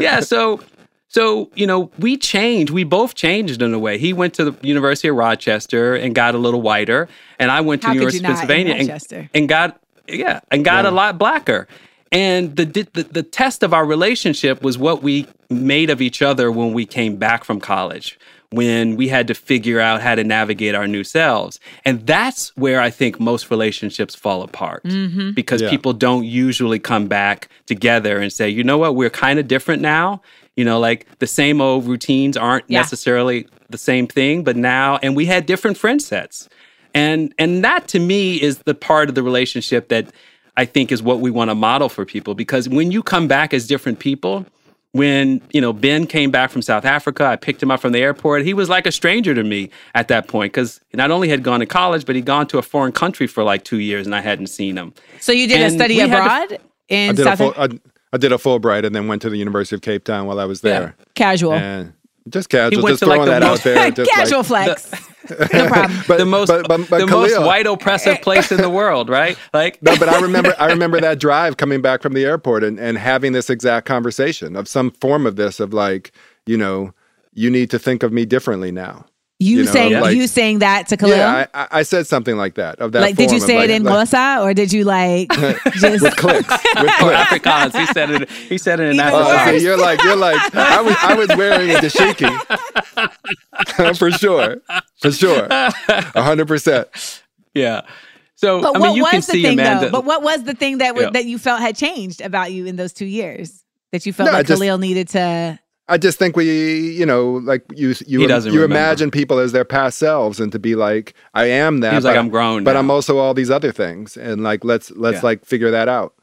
yeah, 0.00 0.20
so 0.20 0.60
so 1.08 1.50
you 1.54 1.66
know, 1.66 1.90
we 1.98 2.16
changed. 2.16 2.72
We 2.72 2.84
both 2.84 3.14
changed 3.14 3.62
in 3.62 3.72
a 3.72 3.78
way. 3.78 3.98
He 3.98 4.12
went 4.12 4.34
to 4.34 4.50
the 4.50 4.66
University 4.66 5.08
of 5.08 5.16
Rochester 5.16 5.94
and 5.94 6.14
got 6.14 6.34
a 6.34 6.38
little 6.38 6.62
whiter, 6.62 7.08
and 7.38 7.50
I 7.50 7.60
went 7.60 7.82
to 7.82 7.88
How 7.88 7.94
the 7.94 8.00
could 8.00 8.14
University 8.14 8.26
you 8.26 8.32
of 8.32 8.36
not 8.36 8.42
in 8.42 8.48
Pennsylvania 8.48 8.74
and, 8.74 8.88
Rochester? 8.88 9.30
and 9.34 9.48
got 9.48 9.80
yeah, 10.08 10.40
and 10.50 10.64
got 10.64 10.86
a 10.86 10.90
lot 10.90 11.18
blacker. 11.18 11.68
And 12.10 12.56
the, 12.56 12.64
the 12.64 13.02
the 13.04 13.22
test 13.22 13.62
of 13.62 13.74
our 13.74 13.84
relationship 13.84 14.62
was 14.62 14.78
what 14.78 15.02
we 15.02 15.26
made 15.50 15.90
of 15.90 16.00
each 16.00 16.22
other 16.22 16.50
when 16.50 16.72
we 16.72 16.86
came 16.86 17.16
back 17.16 17.44
from 17.44 17.60
college, 17.60 18.18
when 18.54 18.96
we 18.96 19.08
had 19.08 19.26
to 19.28 19.34
figure 19.34 19.80
out 19.80 20.00
how 20.00 20.14
to 20.14 20.24
navigate 20.24 20.74
our 20.74 20.86
new 20.86 21.04
selves. 21.04 21.58
And 21.84 22.06
that's 22.06 22.54
where 22.56 22.80
I 22.80 22.90
think 22.90 23.18
most 23.20 23.50
relationships 23.50 24.14
fall 24.14 24.42
apart 24.42 24.82
Mm-hmm. 24.84 25.32
because 25.32 25.62
Yeah. 25.62 25.70
people 25.70 25.92
don't 25.92 26.24
usually 26.24 26.78
come 26.78 27.06
back 27.06 27.48
together 27.66 28.18
and 28.18 28.32
say, 28.32 28.48
you 28.48 28.62
know 28.64 28.78
what, 28.78 28.94
we're 28.96 29.10
kind 29.10 29.38
of 29.38 29.48
different 29.48 29.82
now. 29.82 30.20
You 30.56 30.64
know, 30.64 30.78
like 30.78 31.06
the 31.18 31.26
same 31.26 31.60
old 31.60 31.86
routines 31.86 32.36
aren't 32.36 32.64
Yeah. 32.68 32.78
necessarily 32.80 33.46
the 33.70 33.78
same 33.78 34.06
thing, 34.06 34.44
but 34.44 34.56
now, 34.56 34.98
and 35.02 35.16
we 35.16 35.26
had 35.26 35.46
different 35.46 35.76
friend 35.78 36.00
sets. 36.00 36.48
And 36.94 37.34
and 37.38 37.64
that 37.64 37.88
to 37.88 37.98
me 37.98 38.40
is 38.40 38.58
the 38.58 38.74
part 38.74 39.08
of 39.08 39.14
the 39.16 39.22
relationship 39.22 39.88
that 39.88 40.06
I 40.56 40.64
think 40.64 40.92
is 40.92 41.02
what 41.02 41.18
we 41.18 41.30
want 41.32 41.50
to 41.50 41.56
model 41.56 41.88
for 41.88 42.04
people 42.04 42.34
because 42.36 42.68
when 42.68 42.92
you 42.92 43.02
come 43.02 43.26
back 43.26 43.52
as 43.52 43.66
different 43.66 43.98
people, 43.98 44.46
when 44.94 45.42
you 45.52 45.60
know 45.60 45.72
Ben 45.72 46.06
came 46.06 46.30
back 46.30 46.50
from 46.50 46.62
South 46.62 46.84
Africa, 46.84 47.24
I 47.24 47.34
picked 47.34 47.60
him 47.60 47.70
up 47.72 47.80
from 47.80 47.90
the 47.90 47.98
airport. 47.98 48.44
He 48.44 48.54
was 48.54 48.68
like 48.68 48.86
a 48.86 48.92
stranger 48.92 49.34
to 49.34 49.42
me 49.42 49.70
at 49.96 50.06
that 50.08 50.28
point 50.28 50.52
because 50.52 50.80
he 50.88 50.96
not 50.96 51.10
only 51.10 51.28
had 51.28 51.42
gone 51.42 51.58
to 51.58 51.66
college, 51.66 52.06
but 52.06 52.14
he'd 52.14 52.24
gone 52.24 52.46
to 52.46 52.58
a 52.58 52.62
foreign 52.62 52.92
country 52.92 53.26
for 53.26 53.42
like 53.42 53.64
two 53.64 53.80
years, 53.80 54.06
and 54.06 54.14
I 54.14 54.20
hadn't 54.20 54.46
seen 54.46 54.78
him. 54.78 54.94
So 55.20 55.32
you 55.32 55.48
did 55.48 55.60
a 55.62 55.70
study 55.70 55.94
we 55.96 56.08
had 56.08 56.10
to- 56.10 56.22
abroad 56.22 56.60
I 56.90 56.94
in 56.94 57.14
did 57.16 57.26
a 57.26 57.36
South 57.36 57.38
full 57.38 57.54
I, 57.56 57.68
I 58.12 58.16
did 58.18 58.30
a 58.32 58.36
Fulbright 58.36 58.86
and 58.86 58.94
then 58.94 59.08
went 59.08 59.20
to 59.22 59.30
the 59.30 59.36
University 59.36 59.74
of 59.74 59.82
Cape 59.82 60.04
Town 60.04 60.26
while 60.26 60.38
I 60.38 60.44
was 60.44 60.60
there. 60.60 60.94
casual. 61.14 61.54
And 61.54 61.92
just 62.28 62.48
casual, 62.48 62.84
went 62.84 62.92
just 62.92 63.02
to, 63.02 63.06
like, 63.08 63.16
throwing 63.16 63.30
that 63.30 63.42
most- 63.42 63.66
out 63.66 63.74
there. 63.74 63.90
Just 64.04 64.10
casual 64.12 64.38
like, 64.48 64.78
flex. 64.78 65.13
No 65.30 65.36
problem. 65.68 66.02
but, 66.06 66.18
The 66.18 66.26
most, 66.26 66.48
but, 66.48 66.68
but, 66.68 66.88
but 66.88 66.98
the 66.98 67.06
most 67.06 67.38
white 67.40 67.66
oppressive 67.66 68.20
place 68.22 68.52
in 68.52 68.60
the 68.60 68.70
world, 68.70 69.08
right? 69.08 69.36
Like 69.54 69.80
No, 69.82 69.96
but 69.98 70.08
I 70.08 70.20
remember 70.20 70.54
I 70.58 70.66
remember 70.72 71.00
that 71.00 71.20
drive 71.20 71.56
coming 71.56 71.80
back 71.80 72.02
from 72.02 72.12
the 72.12 72.24
airport 72.24 72.64
and, 72.64 72.78
and 72.78 72.98
having 72.98 73.32
this 73.32 73.48
exact 73.48 73.86
conversation 73.86 74.56
of 74.56 74.66
some 74.66 74.90
form 74.90 75.26
of 75.26 75.36
this 75.36 75.60
of 75.60 75.72
like, 75.72 76.12
you 76.46 76.56
know, 76.56 76.92
you 77.34 77.50
need 77.50 77.70
to 77.70 77.78
think 77.78 78.02
of 78.02 78.12
me 78.12 78.24
differently 78.24 78.72
now. 78.72 79.06
You, 79.44 79.58
you 79.58 79.64
know, 79.64 79.72
saying 79.72 80.00
like- 80.00 80.16
you 80.16 80.26
saying 80.26 80.58
that 80.60 80.88
to 80.88 80.96
Khalil? 80.96 81.16
Yeah, 81.16 81.46
I, 81.54 81.62
I- 81.62 81.68
I 81.80 81.82
said 81.82 82.06
something 82.06 82.36
like 82.36 82.54
that. 82.54 82.78
Of 82.80 82.92
that. 82.92 83.00
like, 83.02 83.16
did 83.16 83.30
you 83.30 83.38
form 83.38 83.42
of 83.42 83.46
say 83.48 83.56
like- 83.58 83.64
it 83.64 83.70
in 83.74 83.82
like, 83.84 84.08
Xhosa 84.08 84.42
or 84.42 84.54
did 84.54 84.72
you 84.72 84.84
like 84.84 85.28
just 85.74 86.02
with 86.02 86.16
clicks? 86.16 86.48
With 86.48 86.60
or 86.76 86.98
clicks. 86.98 87.20
Afrikaans. 87.46 87.78
He 87.78 87.86
said 87.92 88.10
it. 88.10 88.30
He 88.30 88.58
said 88.58 88.80
it 88.80 88.84
in 88.90 88.94
Even 88.94 89.08
Oh, 89.08 89.18
worse. 89.18 89.28
Afrikaans. 89.28 89.48
okay, 89.48 89.58
you're 89.62 89.76
like 89.78 90.02
you're 90.02 90.16
like 90.16 90.54
I 90.54 90.80
was 90.80 90.96
I 91.00 91.14
was 91.14 91.28
wearing 91.36 91.70
a 91.70 91.74
dashiki 91.74 92.30
for 93.98 94.10
sure, 94.10 94.56
for 95.00 95.12
sure, 95.12 95.46
hundred 95.50 96.48
percent. 96.48 96.88
Yeah. 97.54 97.82
So 98.36 98.60
But 98.62 98.76
I 98.76 98.78
what 98.78 98.86
mean, 98.88 98.96
you 98.96 99.02
was 99.04 99.10
can 99.10 99.20
the 99.20 99.22
see 99.26 99.42
thing 99.42 99.60
Amanda. 99.60 99.86
though? 99.86 99.92
But 99.92 100.04
what 100.04 100.22
was 100.22 100.42
the 100.44 100.54
thing 100.54 100.78
that 100.78 100.94
was, 100.94 101.04
Yeah. 101.04 101.10
that 101.10 101.24
you 101.24 101.38
felt 101.38 101.60
had 101.60 101.76
changed 101.76 102.20
about 102.20 102.52
you 102.52 102.66
in 102.66 102.76
those 102.76 102.92
two 102.92 103.06
years 103.06 103.64
that 103.92 104.04
you 104.06 104.12
felt 104.12 104.26
No, 104.26 104.32
like 104.32 104.46
just- 104.46 104.60
Khalil 104.60 104.78
needed 104.78 105.08
to? 105.10 105.58
I 105.86 105.98
just 105.98 106.18
think 106.18 106.34
we, 106.34 106.90
you 106.92 107.04
know, 107.04 107.32
like 107.32 107.62
you, 107.74 107.94
you, 108.06 108.20
He 108.20 108.26
doesn't 108.26 108.52
you 108.52 108.60
remember. 108.62 108.76
imagine 108.76 109.10
people 109.10 109.38
as 109.38 109.52
their 109.52 109.66
past 109.66 109.98
selves, 109.98 110.40
and 110.40 110.50
to 110.52 110.58
be 110.58 110.74
like, 110.74 111.14
I 111.34 111.44
am 111.46 111.80
that. 111.80 111.90
He 111.90 111.96
was 111.96 112.04
like, 112.06 112.16
"I'm 112.16 112.30
grown 112.30 112.64
but 112.64 112.72
now." 112.72 112.78
I'm 112.78 112.90
also 112.90 113.18
all 113.18 113.34
these 113.34 113.50
other 113.50 113.70
things, 113.72 114.16
and 114.16 114.42
like, 114.42 114.64
let's 114.64 114.90
let's 114.92 115.16
Yeah. 115.16 115.20
like 115.24 115.44
figure 115.44 115.70
that 115.72 115.88
out. 115.88 116.14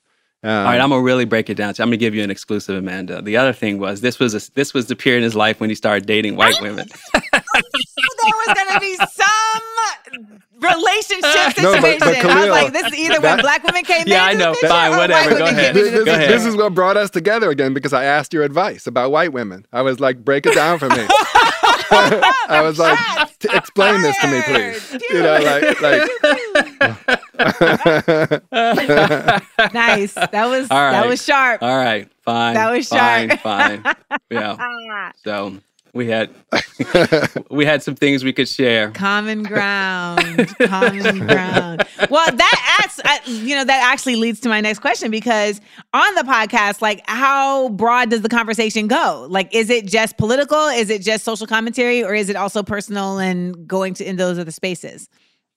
Um, 0.43 0.49
All 0.49 0.63
right, 0.63 0.81
I'm 0.81 0.89
gonna 0.89 1.03
really 1.03 1.25
break 1.25 1.51
it 1.51 1.55
down. 1.55 1.75
So 1.75 1.83
I'm 1.83 1.89
gonna 1.89 1.97
give 1.97 2.15
you 2.15 2.23
an 2.23 2.31
exclusive, 2.31 2.75
Amanda. 2.75 3.21
The 3.21 3.37
other 3.37 3.53
thing 3.53 3.77
was 3.77 4.01
this 4.01 4.17
was 4.17 4.33
a, 4.33 4.51
this 4.53 4.73
was 4.73 4.87
the 4.87 4.95
period 4.95 5.19
in 5.19 5.23
his 5.25 5.35
life 5.35 5.59
when 5.59 5.69
he 5.69 5.75
started 5.75 6.07
dating 6.07 6.35
white 6.35 6.59
women. 6.61 6.87
there 7.13 7.21
was 8.23 8.53
going 8.55 8.73
to 8.73 8.79
be 8.79 8.95
some 8.95 9.61
relationship 10.61 11.57
No, 11.63 11.73
but- 11.81 11.99
situation. 11.99 12.21
but 12.27 12.31
I 12.31 12.39
was 12.39 12.49
like, 12.49 12.73
this 12.73 12.85
is 12.87 12.95
either 12.99 13.19
when 13.21 13.37
black 13.39 13.63
women 13.63 13.83
came 13.83 14.03
in. 14.03 14.07
Yeah, 14.07 14.23
I 14.25 14.33
the 14.33 14.39
know. 14.39 14.51
picture 14.53 14.67
Fine, 14.67 14.93
or 14.93 14.97
whatever. 14.97 15.29
white 15.31 15.37
Go 15.39 15.45
women 15.45 15.59
ahead. 15.59 15.75
came 15.75 15.83
into 15.85 15.91
this, 15.91 15.91
the 15.91 15.97
this 15.97 16.05
Go 16.05 16.11
is, 16.11 16.17
ahead. 16.17 16.29
this 16.29 16.45
is 16.45 16.55
what 16.55 16.73
brought 16.73 16.97
us 16.97 17.09
together 17.09 17.49
again 17.49 17.73
because 17.73 17.93
I 17.93 18.03
asked 18.03 18.31
your 18.33 18.43
advice 18.43 18.85
about 18.87 19.11
white 19.11 19.33
women. 19.33 19.65
I 19.73 19.81
was 19.81 19.99
like, 19.99 20.23
break 20.23 20.45
it 20.45 20.53
down 20.55 20.79
for 20.79 20.87
me. 20.89 21.05
I 21.93 22.61
was 22.63 22.79
like, 22.79 22.97
"T- 23.39 23.49
explain 23.51 24.01
this 24.01 24.17
to 24.19 24.27
me, 24.27 24.41
please. 24.43 24.95
You 25.09 25.23
know, 25.23 25.39
like, 25.41 25.81
like 25.81 26.09
nice. 29.73 30.13
That 30.13 30.45
was 30.47 30.69
All 30.71 30.77
that 30.91 31.05
was 31.07 31.23
sharp. 31.23 31.61
All 31.61 31.75
right, 31.77 32.07
fine. 32.23 32.53
That 32.53 32.71
was 32.71 32.87
fine, 32.87 33.29
sharp. 33.29 33.41
fine. 33.41 33.83
Yeah. 34.31 34.55
Ah. 34.57 35.11
So 35.23 35.57
We 35.93 36.07
had 36.07 36.33
we 37.49 37.65
had 37.65 37.83
some 37.83 37.95
things 37.95 38.23
we 38.23 38.31
could 38.31 38.47
share. 38.47 38.91
Common 38.91 39.43
ground. 39.43 40.47
common 40.59 41.19
ground. 41.27 41.83
Well, 42.09 42.31
that 42.31 42.77
acts, 42.79 42.99
uh, 43.03 43.17
you 43.25 43.55
know, 43.55 43.65
that 43.65 43.91
actually 43.91 44.15
leads 44.15 44.39
to 44.41 44.49
my 44.49 44.61
next 44.61 44.79
question 44.79 45.11
because 45.11 45.59
on 45.93 46.15
the 46.15 46.21
podcast, 46.21 46.81
like, 46.81 47.01
how 47.07 47.69
broad 47.69 48.09
does 48.09 48.21
the 48.21 48.29
conversation 48.29 48.87
go? 48.87 49.27
Like, 49.29 49.53
is 49.53 49.69
it 49.69 49.85
just 49.85 50.17
political? 50.17 50.67
Is 50.67 50.89
it 50.89 51.01
just 51.01 51.25
social 51.25 51.47
commentary, 51.47 52.03
or 52.03 52.13
is 52.13 52.29
it 52.29 52.35
also 52.35 52.63
personal 52.63 53.19
and 53.19 53.67
going 53.67 53.93
to 53.95 54.05
in 54.05 54.15
those 54.15 54.39
other 54.39 54.51
spaces? 54.51 55.09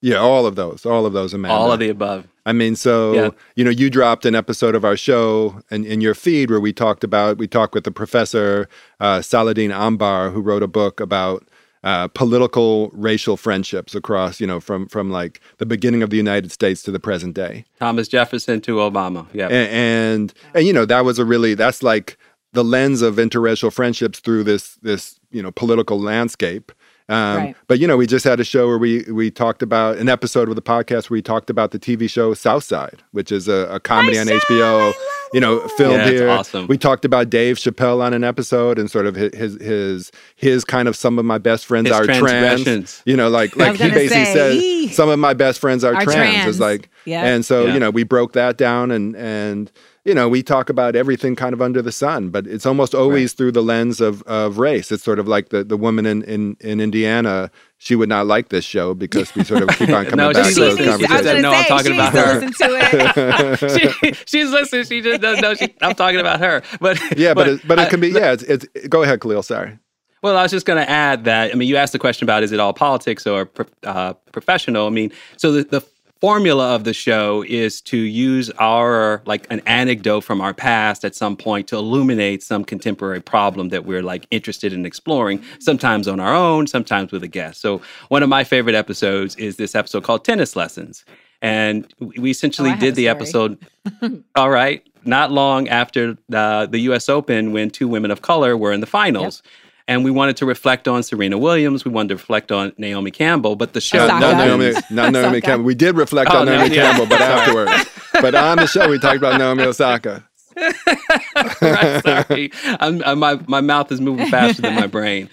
Yeah, 0.04 0.18
all 0.18 0.44
of 0.46 0.54
those, 0.54 0.84
all 0.84 1.06
of 1.06 1.12
those, 1.14 1.32
Amanda. 1.32 1.54
All 1.56 1.72
of 1.72 1.78
the 1.80 1.88
above. 1.88 2.26
I 2.44 2.52
mean, 2.52 2.76
so 2.76 3.14
Yeah. 3.14 3.30
you 3.56 3.64
know, 3.64 3.70
you 3.70 3.88
dropped 3.88 4.26
an 4.26 4.34
episode 4.34 4.74
of 4.74 4.84
our 4.84 4.98
show 4.98 5.62
in, 5.70 5.84
in 5.86 6.02
your 6.02 6.14
feed 6.14 6.50
where 6.50 6.60
we 6.60 6.72
talked 6.74 7.02
about 7.02 7.38
we 7.38 7.46
talked 7.48 7.74
with 7.74 7.84
the 7.84 7.90
professor 7.90 8.68
uh, 9.00 9.22
Saladin 9.22 9.72
Ambar, 9.72 10.30
who 10.30 10.42
wrote 10.42 10.62
a 10.62 10.68
book 10.68 11.00
about 11.00 11.48
uh, 11.84 12.08
political 12.08 12.90
racial 12.92 13.36
friendships 13.38 13.94
across, 13.94 14.40
you 14.40 14.46
know, 14.46 14.60
from 14.60 14.88
from 14.88 15.10
like 15.10 15.40
the 15.58 15.66
beginning 15.66 16.02
of 16.02 16.10
the 16.10 16.16
United 16.18 16.52
States 16.52 16.82
to 16.82 16.90
the 16.90 17.00
present 17.00 17.34
day. 17.34 17.64
Thomas 17.80 18.06
Jefferson 18.08 18.60
to 18.62 18.76
Obama. 18.76 19.26
Yeah. 19.32 19.48
A- 19.48 19.68
and 19.70 20.34
and 20.54 20.66
you 20.66 20.72
know 20.74 20.84
that 20.84 21.04
was 21.06 21.18
a 21.18 21.24
really 21.24 21.54
that's 21.54 21.82
like 21.82 22.18
the 22.52 22.62
lens 22.64 23.00
of 23.02 23.16
interracial 23.16 23.72
friendships 23.72 24.18
through 24.20 24.44
this 24.44 24.74
this 24.82 25.18
you 25.30 25.42
know 25.42 25.50
political 25.50 25.98
landscape 26.00 26.72
um, 27.08 27.36
Right. 27.36 27.56
but 27.68 27.78
you 27.78 27.86
know 27.86 27.96
we 27.98 28.06
just 28.06 28.24
had 28.24 28.40
a 28.40 28.44
show 28.44 28.66
where 28.66 28.78
we 28.78 29.02
we 29.10 29.30
talked 29.30 29.62
about 29.62 29.98
an 29.98 30.08
episode 30.08 30.48
of 30.48 30.54
the 30.56 30.62
podcast 30.62 31.10
where 31.10 31.16
we 31.16 31.22
talked 31.22 31.50
about 31.50 31.70
the 31.70 31.78
tv 31.78 32.08
show 32.08 32.32
southside 32.32 33.02
which 33.12 33.30
is 33.30 33.46
a, 33.46 33.68
a 33.70 33.78
comedy 33.78 34.18
on 34.18 34.26
hbo 34.26 34.92
you 35.34 35.40
know 35.40 35.60
filmed 35.76 35.98
Yeah, 35.98 36.06
it's 36.08 36.20
here 36.20 36.30
awesome. 36.30 36.66
we 36.66 36.78
talked 36.78 37.04
about 37.04 37.28
dave 37.28 37.56
chappelle 37.56 38.00
on 38.02 38.14
an 38.14 38.24
episode 38.24 38.78
and 38.78 38.90
sort 38.90 39.06
of 39.06 39.14
his 39.16 39.34
his 39.34 39.54
his, 39.60 40.12
his 40.36 40.64
kind 40.64 40.88
of 40.88 40.96
some 40.96 41.18
of 41.18 41.26
my 41.26 41.36
best 41.38 41.66
friends 41.66 41.88
His 41.88 41.96
are 41.98 42.04
trans 42.06 42.20
transgressions. 42.20 43.02
you 43.04 43.16
know 43.16 43.28
like 43.28 43.54
like 43.56 43.76
he 43.76 43.90
basically 43.90 44.24
say, 44.24 44.86
says 44.86 44.96
some 44.96 45.10
of 45.10 45.18
my 45.18 45.34
best 45.34 45.58
friends 45.60 45.84
are, 45.84 45.94
Are 45.94 46.04
trans. 46.04 46.14
trans. 46.14 46.48
It's 46.48 46.60
like 46.60 46.88
Yeah. 47.04 47.24
and 47.26 47.44
so 47.44 47.66
Yeah. 47.66 47.74
you 47.74 47.80
know 47.80 47.90
we 47.90 48.04
broke 48.04 48.32
that 48.32 48.56
down 48.56 48.90
and 48.90 49.14
and 49.16 49.70
you 50.04 50.14
know 50.14 50.28
we 50.28 50.42
talk 50.42 50.68
about 50.68 50.94
everything 50.94 51.34
kind 51.34 51.52
of 51.54 51.62
under 51.62 51.80
the 51.80 51.92
sun 51.92 52.28
but 52.30 52.46
it's 52.46 52.66
almost 52.66 52.94
always 52.94 53.32
through 53.32 53.50
the 53.52 53.62
lens 53.62 54.00
of 54.00 54.22
of 54.24 54.58
race 54.58 54.92
it's 54.92 55.02
sort 55.02 55.18
of 55.18 55.26
like 55.26 55.48
the 55.48 55.64
the 55.64 55.76
woman 55.76 56.04
in 56.06 56.22
in 56.24 56.56
in 56.60 56.80
indiana 56.80 57.50
she 57.78 57.94
would 57.96 58.08
not 58.08 58.26
like 58.26 58.48
this 58.50 58.64
show 58.64 58.94
because 58.94 59.34
we 59.34 59.42
sort 59.44 59.62
of 59.62 59.68
keep 59.78 59.88
on 59.90 60.04
coming 60.10 60.16
No, 60.16 60.32
back 60.32 60.46
she 60.46 60.54
to 60.54 60.60
those 60.60 60.78
needs- 60.78 60.88
I 60.88 60.96
was 60.96 61.00
said, 61.08 61.08
conversations 61.08 61.42
gonna 61.42 61.42
"No, 61.42 61.52
I'm 61.52 61.64
talking 61.64 61.92
she 61.92 61.98
about 61.98 62.12
her." 62.12 62.40
listen 62.40 62.52
to 62.52 62.78
it. 62.80 64.14
she, 64.18 64.24
she's 64.26 64.50
listening. 64.50 64.84
She 64.84 65.00
just 65.00 65.20
doesn't 65.20 65.42
know. 65.42 65.54
She, 65.54 65.74
I'm 65.80 65.94
talking 65.94 66.20
about 66.20 66.40
her. 66.40 66.62
But 66.80 66.98
yeah 67.18 67.34
but 67.34 67.48
it, 67.48 67.66
but 67.66 67.78
it 67.78 67.88
can 67.90 68.00
be 68.00 68.08
yeah 68.08 68.32
it's, 68.32 68.42
it's 68.44 68.66
go 68.88 69.02
ahead 69.02 69.20
khalil 69.20 69.42
sorry 69.42 69.78
Well, 70.22 70.36
I 70.36 70.42
was 70.42 70.52
just 70.52 70.64
going 70.66 70.80
to 70.84 70.88
add 70.88 71.24
that. 71.24 71.52
I 71.52 71.54
mean, 71.54 71.68
you 71.68 71.76
asked 71.76 71.92
the 71.92 71.98
question 71.98 72.24
about 72.24 72.42
is 72.42 72.50
it 72.52 72.58
all 72.60 72.72
politics 72.72 73.26
or 73.26 73.50
uh, 73.84 74.14
professional? 74.32 74.86
I 74.86 74.90
mean, 74.90 75.12
so 75.36 75.52
the, 75.52 75.64
the 75.64 75.80
formula 76.24 76.74
of 76.74 76.84
the 76.84 76.94
show 76.94 77.44
is 77.46 77.82
to 77.82 77.98
use 77.98 78.48
our 78.52 79.20
like 79.26 79.46
an 79.50 79.60
anecdote 79.66 80.22
from 80.22 80.40
our 80.40 80.54
past 80.54 81.04
at 81.04 81.14
some 81.14 81.36
point 81.36 81.68
to 81.68 81.76
illuminate 81.76 82.42
some 82.42 82.64
contemporary 82.64 83.20
problem 83.20 83.68
that 83.68 83.84
we're 83.84 84.02
like 84.02 84.26
interested 84.30 84.72
in 84.72 84.86
exploring. 84.86 85.44
Sometimes 85.58 86.08
on 86.08 86.20
our 86.20 86.34
own, 86.34 86.66
sometimes 86.66 87.12
with 87.12 87.22
a 87.24 87.28
guest. 87.28 87.60
So 87.60 87.82
one 88.08 88.22
of 88.22 88.30
my 88.30 88.42
favorite 88.42 88.74
episodes 88.74 89.36
is 89.36 89.56
this 89.56 89.74
episode 89.74 90.02
called 90.04 90.24
Tennis 90.24 90.56
Lessons, 90.56 91.04
and 91.42 91.92
we 92.00 92.30
essentially 92.30 92.70
Oh, 92.70 92.76
did 92.76 92.94
the 92.94 93.06
episode. 93.06 93.58
all 94.34 94.48
right, 94.48 94.82
not 95.04 95.30
long 95.30 95.68
after 95.68 96.16
uh, 96.32 96.64
the 96.64 96.78
U.S. 96.88 97.10
Open, 97.10 97.52
when 97.52 97.68
two 97.68 97.86
women 97.86 98.10
of 98.10 98.22
color 98.22 98.56
were 98.56 98.72
in 98.72 98.80
the 98.80 98.86
finals. 98.86 99.42
And 99.86 100.02
we 100.04 100.10
wanted 100.10 100.38
to 100.38 100.46
reflect 100.46 100.88
on 100.88 101.02
Serena 101.02 101.36
Williams. 101.36 101.84
We 101.84 101.90
wanted 101.90 102.08
to 102.08 102.14
reflect 102.14 102.50
on 102.50 102.72
Naomi 102.78 103.10
Campbell, 103.10 103.54
but 103.54 103.74
the 103.74 103.80
show 103.82 104.04
Osaka. 104.04 104.18
not 104.20 104.36
Naomi, 104.38 104.72
not 104.90 105.12
Naomi 105.12 105.40
Campbell. 105.42 105.64
We 105.66 105.74
did 105.74 105.94
reflect 105.96 106.30
Oh, 106.32 106.38
on 106.38 106.46
no, 106.46 106.56
Naomi 106.56 106.74
yeah. 106.74 106.90
Campbell, 106.92 107.06
but 107.06 107.20
afterwards. 107.20 107.72
But 108.14 108.34
on 108.34 108.56
the 108.56 108.66
show, 108.66 108.88
we 108.88 108.98
talked 108.98 109.18
about 109.18 109.38
Naomi 109.38 109.62
Osaka. 109.66 110.24
right, 110.56 112.02
sorry. 112.02 112.50
I'm, 112.80 113.02
i 113.04 113.14
my, 113.14 113.38
my 113.46 113.60
mouth 113.60 113.90
is 113.92 114.00
moving 114.00 114.28
faster 114.30 114.62
than 114.62 114.74
my 114.74 114.86
brain. 114.86 115.28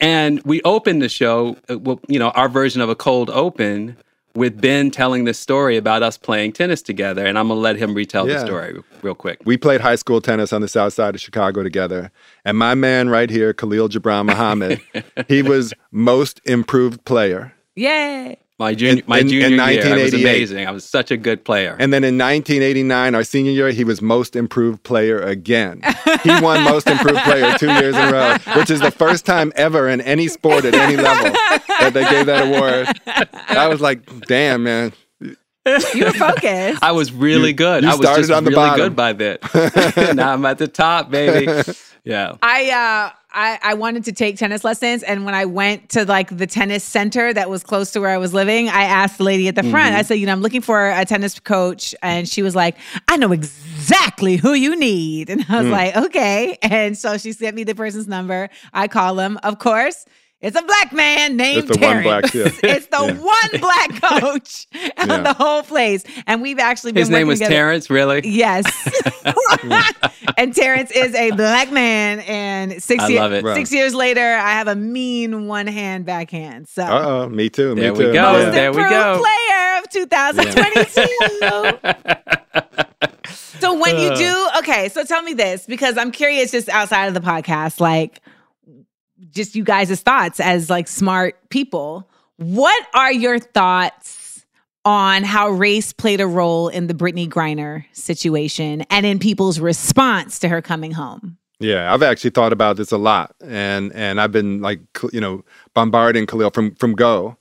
And 0.00 0.42
we 0.42 0.60
opened 0.62 1.00
the 1.02 1.08
show, 1.08 1.56
uh, 1.70 1.78
well, 1.78 2.00
you 2.08 2.18
know, 2.18 2.30
our 2.30 2.48
version 2.48 2.80
of 2.80 2.88
a 2.88 2.96
cold 2.96 3.30
open 3.30 3.96
with 4.34 4.60
Ben 4.60 4.90
telling 4.90 5.24
this 5.24 5.38
story 5.38 5.76
about 5.76 6.02
us 6.02 6.18
playing 6.18 6.52
tennis 6.52 6.82
together. 6.82 7.24
And 7.24 7.38
I'm 7.38 7.48
going 7.48 7.58
to 7.58 7.62
let 7.62 7.76
him 7.76 7.94
retell 7.94 8.26
the 8.26 8.40
story 8.40 8.82
real 9.02 9.14
quick. 9.14 9.40
We 9.44 9.56
played 9.56 9.80
high 9.80 9.94
school 9.96 10.20
tennis 10.20 10.52
on 10.52 10.60
the 10.60 10.68
south 10.68 10.92
side 10.92 11.14
of 11.14 11.20
Chicago 11.20 11.62
together. 11.62 12.10
And 12.44 12.58
my 12.58 12.74
man 12.74 13.08
right 13.08 13.30
here, 13.30 13.52
Khalil 13.52 13.88
Gibran 13.88 14.26
Muhammad, 14.26 14.80
he 15.28 15.42
was 15.42 15.72
most 15.90 16.40
improved 16.44 17.04
player. 17.04 17.54
Yay. 17.76 18.38
My 18.56 18.72
junior, 18.74 19.02
In- 19.02 19.08
my 19.08 19.18
in- 19.18 19.24
in 19.24 19.28
junior 19.30 19.48
year, 19.48 19.84
I 19.84 19.96
was 20.02 20.14
amazing. 20.14 20.66
I 20.66 20.70
was 20.70 20.84
such 20.84 21.10
a 21.10 21.16
good 21.16 21.44
player. 21.44 21.76
And 21.80 21.92
then 21.92 22.04
in 22.04 22.16
1989, 22.16 23.14
our 23.16 23.24
senior 23.24 23.50
year, 23.50 23.70
he 23.70 23.82
was 23.82 24.00
most 24.00 24.36
improved 24.36 24.84
player 24.84 25.18
again. 25.20 25.82
He 26.22 26.30
won 26.40 26.62
most 26.62 26.86
improved 26.86 27.18
player 27.22 27.56
two 27.58 27.66
years 27.72 27.96
in 27.96 28.02
a 28.02 28.12
row, 28.12 28.36
which 28.56 28.70
is 28.70 28.78
the 28.80 28.92
first 28.92 29.26
time 29.26 29.52
ever 29.56 29.88
in 29.88 30.00
any 30.00 30.28
sport 30.28 30.64
at 30.64 30.74
any 30.74 30.96
level 30.96 31.32
that 31.80 31.90
they 31.94 32.08
gave 32.08 32.26
that 32.26 32.46
award. 32.46 32.88
I 33.48 33.66
was 33.66 33.80
like, 33.80 34.00
damn, 34.28 34.62
man. 34.62 34.92
You 35.66 36.04
were 36.04 36.12
focused. 36.12 36.82
I 36.82 36.92
was 36.92 37.12
really 37.12 37.48
You- 37.48 37.54
good. 37.54 37.82
you 37.84 37.88
I 37.88 37.92
was 37.92 38.00
started 38.06 38.22
just 38.22 38.32
on 38.32 38.44
the 38.44 38.50
really 38.50 38.62
bottom. 38.62 38.86
good 38.86 38.96
by 38.96 39.12
then. 39.14 39.38
now 40.16 40.32
I'm 40.32 40.44
at 40.44 40.58
the 40.58 40.68
top, 40.68 41.10
baby. 41.10 41.50
Yeah. 42.04 42.36
I 42.42 42.70
uh 42.70 43.16
I, 43.36 43.58
I 43.62 43.74
wanted 43.74 44.04
to 44.04 44.12
take 44.12 44.36
tennis 44.36 44.62
lessons 44.62 45.02
and 45.02 45.24
when 45.24 45.34
I 45.34 45.44
went 45.46 45.88
to 45.90 46.04
like 46.04 46.36
the 46.36 46.46
tennis 46.46 46.84
center 46.84 47.32
that 47.32 47.50
was 47.50 47.64
close 47.64 47.90
to 47.92 48.00
where 48.00 48.10
I 48.10 48.18
was 48.18 48.32
living, 48.32 48.68
I 48.68 48.82
asked 48.84 49.18
the 49.18 49.24
lady 49.24 49.48
at 49.48 49.54
the 49.56 49.62
front, 49.64 49.90
Mm-hmm. 49.90 49.96
I 49.98 50.02
said, 50.02 50.14
you 50.16 50.26
know, 50.26 50.32
I'm 50.32 50.40
looking 50.42 50.60
for 50.60 50.90
a 50.90 51.04
tennis 51.04 51.40
coach. 51.40 51.94
And 52.02 52.28
she 52.28 52.42
was 52.42 52.54
like, 52.54 52.76
I 53.08 53.16
know 53.16 53.32
exactly 53.32 54.36
who 54.36 54.52
you 54.52 54.76
need. 54.76 55.30
And 55.30 55.40
Mm. 55.46 55.50
I 55.54 55.62
was 55.62 55.70
like, 55.70 55.96
okay. 55.96 56.58
And 56.62 56.96
so 56.96 57.18
she 57.18 57.32
sent 57.32 57.56
me 57.56 57.64
the 57.64 57.74
person's 57.74 58.06
number. 58.06 58.50
I 58.72 58.86
call 58.86 59.18
him, 59.18 59.36
of 59.42 59.58
course. 59.58 60.04
It's 60.44 60.58
a 60.58 60.62
black 60.62 60.92
man 60.92 61.36
named 61.38 61.70
It's 61.70 61.78
the 61.78 61.86
one 61.86 62.02
Terrence. 62.04 62.30
black, 62.32 62.34
yeah. 62.34 62.50
it's 62.74 62.86
the 62.88 63.14
one 63.14 63.60
black 63.60 64.02
coach 64.20 64.66
of 64.98 65.08
Yeah. 65.08 65.22
the 65.22 65.32
whole 65.32 65.62
place. 65.62 66.04
And 66.26 66.42
we've 66.42 66.58
actually 66.58 66.92
been 66.92 67.00
His 67.00 67.08
name 67.10 67.20
working 67.20 67.28
was 67.28 67.38
together- 67.38 67.54
Terrence, 67.54 67.88
really? 67.90 68.20
Yes. 68.28 68.66
and 70.36 70.54
Terrence 70.54 70.90
is 70.90 71.14
a 71.14 71.30
black 71.30 71.72
man. 71.72 72.20
And 72.20 72.82
six, 72.82 73.04
I 73.04 73.08
year- 73.08 73.20
love 73.20 73.32
it. 73.32 73.46
six 73.54 73.72
years 73.72 73.94
later, 73.94 74.20
I 74.34 74.50
have 74.52 74.68
a 74.68 74.74
mean 74.76 75.46
one 75.46 75.66
hand 75.66 76.04
backhand. 76.04 76.68
So, 76.68 76.82
Uh 76.82 77.24
oh, 77.24 77.28
me 77.30 77.48
too. 77.48 77.74
Me 77.74 77.80
There 77.80 77.94
we 77.94 78.04
too. 78.04 78.12
go. 78.12 78.32
most 78.32 78.52
there 78.52 78.70
we 78.72 78.82
improved 78.82 79.02
go. 79.02 79.22
player 79.22 79.78
of 79.78 79.88
2022. 79.88 81.06
so, 83.60 83.78
when 83.80 83.98
you 83.98 84.14
do, 84.14 84.48
okay, 84.58 84.88
so 84.90 85.04
tell 85.04 85.22
me 85.22 85.32
this 85.34 85.64
because 85.66 85.96
I'm 85.96 86.10
curious 86.10 86.50
just 86.50 86.68
outside 86.68 87.06
of 87.06 87.14
the 87.14 87.20
podcast, 87.20 87.80
like 87.80 88.20
just 89.34 89.54
you 89.54 89.64
guys' 89.64 90.00
thoughts 90.00 90.40
as 90.40 90.70
like 90.70 90.88
smart 90.88 91.36
people. 91.50 92.08
What 92.36 92.86
are 92.94 93.12
your 93.12 93.38
thoughts 93.38 94.44
on 94.84 95.24
how 95.24 95.48
race 95.50 95.92
played 95.92 96.20
a 96.20 96.26
role 96.26 96.68
in 96.68 96.86
the 96.86 96.94
Brittney 96.94 97.28
Griner 97.28 97.84
situation 97.92 98.82
and 98.90 99.06
in 99.06 99.18
people's 99.18 99.58
response 99.60 100.38
to 100.40 100.48
her 100.48 100.60
coming 100.60 100.92
home? 100.92 101.38
Yeah, 101.60 101.92
I've 101.92 102.02
actually 102.02 102.30
thought 102.30 102.52
about 102.52 102.76
this 102.76 102.92
a 102.92 102.98
lot, 102.98 103.34
and 103.42 103.92
and 103.94 104.20
I've 104.20 104.32
been 104.32 104.60
like 104.60 104.80
you 105.12 105.20
know 105.20 105.44
bombarding 105.72 106.26
Khalil 106.26 106.50
from 106.50 106.74
from 106.74 106.94
Go, 106.94 107.36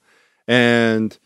and 0.48 1.18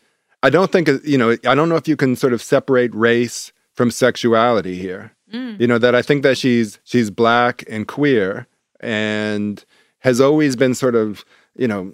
I 0.42 0.50
don't 0.50 0.72
think 0.72 0.88
you 1.04 1.18
know 1.18 1.36
I 1.44 1.54
don't 1.54 1.68
know 1.68 1.76
if 1.76 1.86
you 1.86 1.96
can 1.96 2.16
sort 2.16 2.32
of 2.32 2.42
separate 2.42 2.94
race 2.94 3.52
from 3.74 3.90
sexuality 3.90 4.76
here. 4.76 5.12
Mm. 5.32 5.60
You 5.60 5.66
know 5.66 5.78
that 5.78 5.94
I 5.94 6.02
think 6.02 6.22
that 6.22 6.38
she's 6.38 6.80
she's 6.84 7.10
black 7.10 7.62
and 7.68 7.86
queer, 7.86 8.46
and 8.80 9.64
has 10.00 10.20
always 10.20 10.56
been 10.56 10.74
sort 10.74 10.94
of 10.94 11.24
you 11.56 11.68
know 11.68 11.92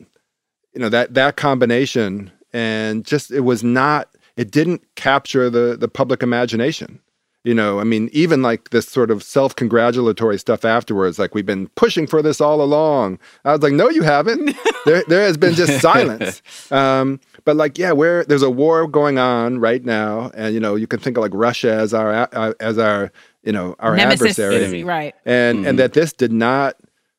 you 0.72 0.80
know 0.80 0.88
that 0.88 1.14
that 1.14 1.36
combination, 1.36 2.30
and 2.52 3.04
just 3.04 3.30
it 3.30 3.40
was 3.40 3.62
not 3.62 4.08
it 4.36 4.50
didn't 4.50 4.82
capture 4.96 5.48
the 5.50 5.76
the 5.76 5.88
public 5.88 6.22
imagination 6.22 7.00
you 7.44 7.54
know 7.54 7.78
i 7.78 7.84
mean 7.84 8.08
even 8.12 8.42
like 8.42 8.70
this 8.70 8.88
sort 8.88 9.10
of 9.10 9.22
self-congratulatory 9.22 10.38
stuff 10.38 10.64
afterwards 10.64 11.18
like 11.18 11.34
we've 11.34 11.46
been 11.46 11.68
pushing 11.68 12.06
for 12.06 12.22
this 12.22 12.40
all 12.40 12.60
along 12.60 13.18
i 13.44 13.52
was 13.52 13.60
like 13.60 13.72
no 13.72 13.88
you 13.88 14.02
haven't 14.02 14.56
there, 14.86 15.04
there 15.08 15.22
has 15.22 15.36
been 15.36 15.54
just 15.54 15.80
silence 15.80 16.42
um, 16.72 17.20
but 17.44 17.56
like 17.56 17.78
yeah 17.78 17.92
where 17.92 18.24
there's 18.24 18.42
a 18.42 18.50
war 18.50 18.88
going 18.88 19.18
on 19.18 19.58
right 19.58 19.84
now 19.84 20.30
and 20.34 20.54
you 20.54 20.60
know 20.60 20.74
you 20.74 20.86
can 20.86 20.98
think 20.98 21.16
of 21.16 21.22
like 21.22 21.32
russia 21.34 21.72
as 21.72 21.94
our 21.94 22.28
uh, 22.32 22.54
as 22.60 22.78
our 22.78 23.12
you 23.44 23.52
know 23.52 23.76
our 23.78 23.94
Nemesis. 23.94 24.22
adversary 24.22 24.56
Enemy. 24.56 24.84
Right. 24.84 25.14
and 25.24 25.66
and 25.66 25.78
that 25.78 25.92
this 25.92 26.12
did 26.12 26.32
not 26.32 26.76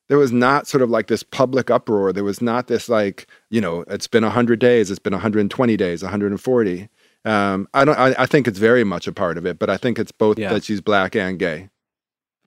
there 0.08 0.18
was 0.18 0.32
not 0.32 0.66
sort 0.68 0.82
of 0.82 0.90
like 0.90 1.06
this 1.08 1.22
public 1.22 1.70
uproar 1.70 2.12
there 2.12 2.24
was 2.24 2.40
not 2.40 2.66
this 2.68 2.88
like 2.88 3.26
you 3.50 3.60
know 3.60 3.84
it's 3.88 4.06
been 4.06 4.22
100 4.24 4.58
days 4.58 4.90
it's 4.90 4.98
been 4.98 5.12
120 5.12 5.76
days 5.76 6.02
140 6.02 6.88
um, 7.24 7.66
I 7.74 7.84
don't. 7.84 7.98
I, 7.98 8.14
I 8.20 8.26
think 8.26 8.46
it's 8.46 8.60
very 8.60 8.84
much 8.84 9.08
a 9.08 9.12
part 9.12 9.36
of 9.36 9.44
it, 9.46 9.58
but 9.58 9.68
I 9.68 9.76
think 9.76 9.98
it's 9.98 10.12
both 10.12 10.38
Yeah. 10.38 10.52
that 10.52 10.62
she's 10.62 10.80
black 10.80 11.16
and 11.16 11.40
gay. 11.40 11.70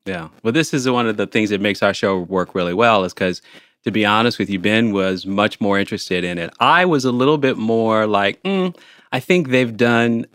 Yeah. 0.05 0.29
Well, 0.41 0.53
this 0.53 0.73
is 0.73 0.89
one 0.89 1.05
of 1.05 1.17
the 1.17 1.27
things 1.27 1.49
that 1.49 1.59
makes 1.59 1.83
our 1.83 1.93
show 1.93 2.17
work 2.19 2.55
really 2.55 2.73
well 2.73 3.03
is 3.03 3.13
because 3.13 3.41
to 3.83 3.91
be 3.91 4.05
honest 4.05 4.39
with 4.39 4.49
you, 4.49 4.57
Ben 4.57 4.93
was 4.93 5.25
much 5.25 5.59
more 5.59 5.77
interested 5.77 6.23
in 6.23 6.37
it. 6.37 6.53
I 6.61 6.85
was 6.85 7.03
a 7.03 7.11
little 7.11 7.37
bit 7.37 7.57
more 7.57 8.07
like, 8.07 8.41
mm, 8.43 8.73
I 9.11 9.19
think 9.19 9.49
they've 9.49 9.75
done 9.75 10.25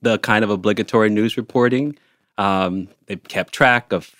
the 0.00 0.16
kind 0.20 0.44
of 0.44 0.50
obligatory 0.50 1.10
news 1.10 1.36
reporting. 1.36 1.98
Um, 2.38 2.86
they've 3.06 3.22
kept 3.24 3.52
track 3.52 3.92
of 3.92 4.14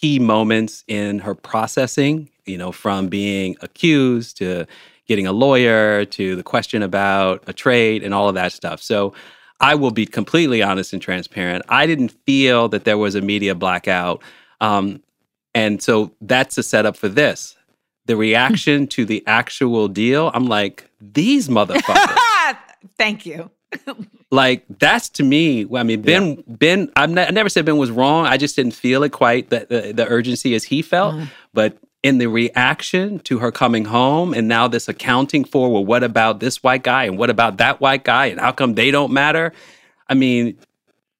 key 0.00 0.18
moments 0.18 0.84
in 0.88 1.18
her 1.18 1.34
processing, 1.34 2.30
you 2.46 2.56
know, 2.56 2.72
from 2.72 3.08
being 3.08 3.56
accused 3.60 4.38
to 4.38 4.66
getting 5.06 5.26
a 5.26 5.32
lawyer 5.32 6.04
to 6.04 6.36
the 6.36 6.42
question 6.42 6.82
about 6.82 7.42
a 7.46 7.52
trade 7.52 8.02
and 8.02 8.14
all 8.14 8.28
of 8.28 8.34
that 8.34 8.52
stuff. 8.52 8.80
So 8.80 9.12
I 9.60 9.74
will 9.74 9.90
be 9.90 10.06
completely 10.06 10.62
honest 10.62 10.92
and 10.92 11.02
transparent. 11.02 11.64
I 11.68 11.86
didn't 11.86 12.12
feel 12.24 12.68
that 12.68 12.84
there 12.84 12.96
was 12.96 13.14
a 13.14 13.20
media 13.20 13.54
blackout. 13.54 14.22
Um, 14.60 15.02
and 15.54 15.82
so 15.82 16.12
that's 16.20 16.56
a 16.56 16.62
setup 16.62 16.96
for 16.96 17.08
this. 17.08 17.56
The 18.06 18.16
reaction 18.16 18.86
to 18.88 19.04
the 19.04 19.22
actual 19.26 19.88
deal, 19.88 20.30
I'm 20.32 20.46
like, 20.46 20.88
these 21.00 21.48
motherfuckers. 21.56 22.56
Thank 22.96 23.26
you. 23.26 23.50
Like 24.30 24.64
that's 24.78 25.08
to 25.10 25.22
me. 25.22 25.66
I 25.74 25.82
mean, 25.82 26.02
Ben. 26.02 26.42
Ben. 26.46 26.90
I've 26.96 27.10
ne- 27.10 27.26
I 27.26 27.30
never 27.30 27.48
said 27.48 27.64
Ben 27.64 27.78
was 27.78 27.90
wrong. 27.90 28.26
I 28.26 28.36
just 28.36 28.56
didn't 28.56 28.74
feel 28.74 29.02
it 29.02 29.10
quite 29.10 29.50
the 29.50 29.66
the, 29.68 29.92
the 29.92 30.06
urgency 30.06 30.54
as 30.54 30.64
he 30.64 30.82
felt. 30.82 31.14
Mm. 31.14 31.28
But 31.52 31.78
in 32.02 32.18
the 32.18 32.26
reaction 32.26 33.18
to 33.20 33.38
her 33.38 33.52
coming 33.52 33.84
home, 33.84 34.32
and 34.32 34.48
now 34.48 34.66
this 34.68 34.88
accounting 34.88 35.44
for 35.44 35.70
well, 35.70 35.84
what 35.84 36.02
about 36.02 36.40
this 36.40 36.62
white 36.62 36.82
guy 36.82 37.04
and 37.04 37.18
what 37.18 37.30
about 37.30 37.58
that 37.58 37.80
white 37.80 38.04
guy, 38.04 38.26
and 38.26 38.40
how 38.40 38.52
come 38.52 38.74
they 38.74 38.90
don't 38.90 39.12
matter? 39.12 39.52
I 40.08 40.14
mean, 40.14 40.58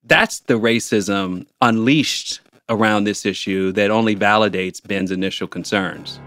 that's 0.04 0.40
the 0.40 0.54
racism 0.54 1.46
unleashed 1.60 2.40
around 2.68 3.04
this 3.04 3.26
issue 3.26 3.72
that 3.72 3.90
only 3.90 4.16
validates 4.16 4.84
Ben's 4.84 5.10
initial 5.10 5.48
concerns. 5.48 6.20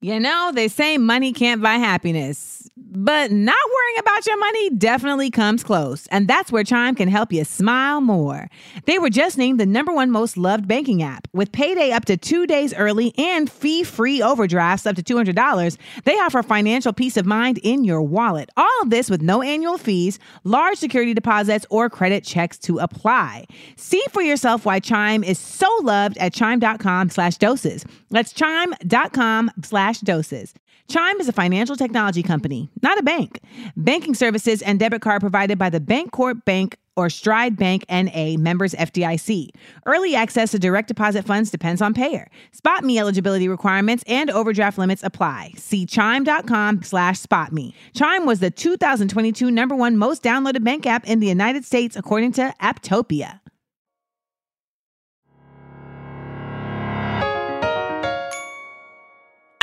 You 0.00 0.20
know, 0.20 0.52
they 0.54 0.68
say 0.68 0.96
money 0.96 1.32
can't 1.32 1.60
buy 1.60 1.74
happiness, 1.74 2.70
but 2.76 3.32
not 3.32 3.56
worrying 3.74 3.98
about 3.98 4.26
your 4.28 4.38
money 4.38 4.70
definitely 4.70 5.28
comes 5.28 5.64
close. 5.64 6.06
And 6.12 6.28
that's 6.28 6.52
where 6.52 6.62
Chime 6.62 6.94
can 6.94 7.08
help 7.08 7.32
you 7.32 7.44
smile 7.44 8.00
more. 8.00 8.48
They 8.84 9.00
were 9.00 9.10
just 9.10 9.36
named 9.38 9.58
the 9.58 9.66
number 9.66 9.92
one 9.92 10.12
most 10.12 10.36
loved 10.36 10.68
banking 10.68 11.02
app. 11.02 11.26
With 11.32 11.50
payday 11.50 11.90
up 11.90 12.04
to 12.04 12.16
two 12.16 12.46
days 12.46 12.72
early 12.74 13.12
and 13.18 13.50
fee 13.50 13.82
free 13.82 14.22
overdrafts 14.22 14.86
up 14.86 14.94
to 14.96 15.02
$200, 15.02 15.76
they 16.04 16.14
offer 16.14 16.44
financial 16.44 16.92
peace 16.92 17.16
of 17.16 17.26
mind 17.26 17.58
in 17.64 17.82
your 17.82 18.00
wallet. 18.00 18.50
All 18.56 18.82
of 18.82 18.90
this 18.90 19.10
with 19.10 19.20
no 19.20 19.42
annual 19.42 19.78
fees, 19.78 20.20
large 20.44 20.78
security 20.78 21.12
deposits, 21.12 21.66
or 21.70 21.90
credit 21.90 22.22
checks 22.22 22.56
to 22.58 22.78
apply. 22.78 23.46
See 23.74 24.04
for 24.12 24.22
yourself 24.22 24.64
why 24.64 24.78
Chime 24.78 25.24
is 25.24 25.40
so 25.40 25.68
loved 25.82 26.16
at 26.18 26.34
chime.com 26.34 27.10
slash 27.10 27.36
doses. 27.36 27.84
That's 28.10 28.32
chime.com 28.32 29.50
slash 29.64 29.87
doses. 29.96 30.54
Chime 30.88 31.20
is 31.20 31.28
a 31.28 31.32
financial 31.32 31.76
technology 31.76 32.22
company, 32.22 32.70
not 32.82 32.98
a 32.98 33.02
bank. 33.02 33.40
Banking 33.76 34.14
services 34.14 34.62
and 34.62 34.78
debit 34.78 35.02
card 35.02 35.20
provided 35.20 35.58
by 35.58 35.70
the 35.70 35.80
Bancorp 35.80 36.44
Bank 36.44 36.76
or 36.96 37.08
Stride 37.08 37.56
Bank 37.56 37.84
NA 37.88 38.36
members 38.36 38.74
FDIC. 38.74 39.50
Early 39.86 40.14
access 40.16 40.50
to 40.50 40.58
direct 40.58 40.88
deposit 40.88 41.24
funds 41.24 41.50
depends 41.50 41.80
on 41.80 41.94
payer. 41.94 42.28
Spot 42.52 42.82
me 42.82 42.98
eligibility 42.98 43.48
requirements 43.48 44.02
and 44.06 44.30
overdraft 44.30 44.78
limits 44.78 45.04
apply. 45.04 45.52
See 45.56 45.86
chime.com 45.86 46.82
slash 46.82 47.20
spot 47.20 47.52
me. 47.52 47.74
Chime 47.94 48.26
was 48.26 48.40
the 48.40 48.50
2022 48.50 49.50
number 49.50 49.76
one 49.76 49.96
most 49.96 50.22
downloaded 50.22 50.64
bank 50.64 50.86
app 50.86 51.06
in 51.06 51.20
the 51.20 51.28
United 51.28 51.64
States 51.64 51.96
according 51.96 52.32
to 52.32 52.52
Apptopia. 52.60 53.40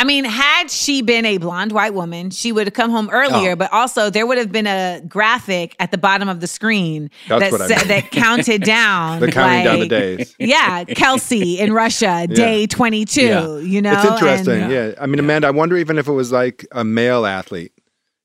Mean, 0.06 0.24
had 0.24 0.72
she 0.72 1.02
been 1.02 1.26
a 1.26 1.38
blonde 1.38 1.74
white 1.74 1.94
woman, 1.94 2.30
she 2.30 2.54
would 2.54 2.66
have 2.68 2.74
come 2.74 2.90
home 2.92 3.10
earlier, 3.12 3.52
Oh. 3.52 3.56
but 3.58 3.74
also 3.74 4.10
there 4.10 4.26
would 4.26 4.38
have 4.38 4.52
been 4.52 4.68
a 4.68 5.02
graphic 5.08 5.76
at 5.80 5.92
the 5.92 5.98
bottom 5.98 6.30
of 6.30 6.40
the 6.40 6.48
screen 6.48 7.10
That's 7.28 7.52
that 7.52 7.62
I 7.62 7.68
sa- 7.80 7.88
that 7.88 8.12
counted 8.12 8.64
down. 8.64 9.20
They're 9.20 9.32
counting 9.32 9.64
down 9.66 9.74
the 9.76 9.80
like- 9.82 9.90
days. 9.90 10.36
Yeah, 10.40 10.86
Kelsey 10.86 11.60
in 11.60 11.74
Russia, 11.74 12.28
day 12.32 12.66
22, 12.68 13.22
Yeah. 13.22 13.58
you 13.58 13.82
know? 13.82 13.92
It's 13.94 14.06
interesting. 14.06 14.62
and- 14.64 14.72
yeah. 14.72 14.94
I 15.02 15.06
mean, 15.08 15.20
Amanda, 15.20 15.48
I 15.48 15.52
wonder 15.52 15.76
even 15.76 15.98
if 15.98 16.08
it 16.08 16.14
was 16.14 16.32
like 16.32 16.66
a 16.72 16.86
male 16.86 17.26
athlete, 17.26 17.74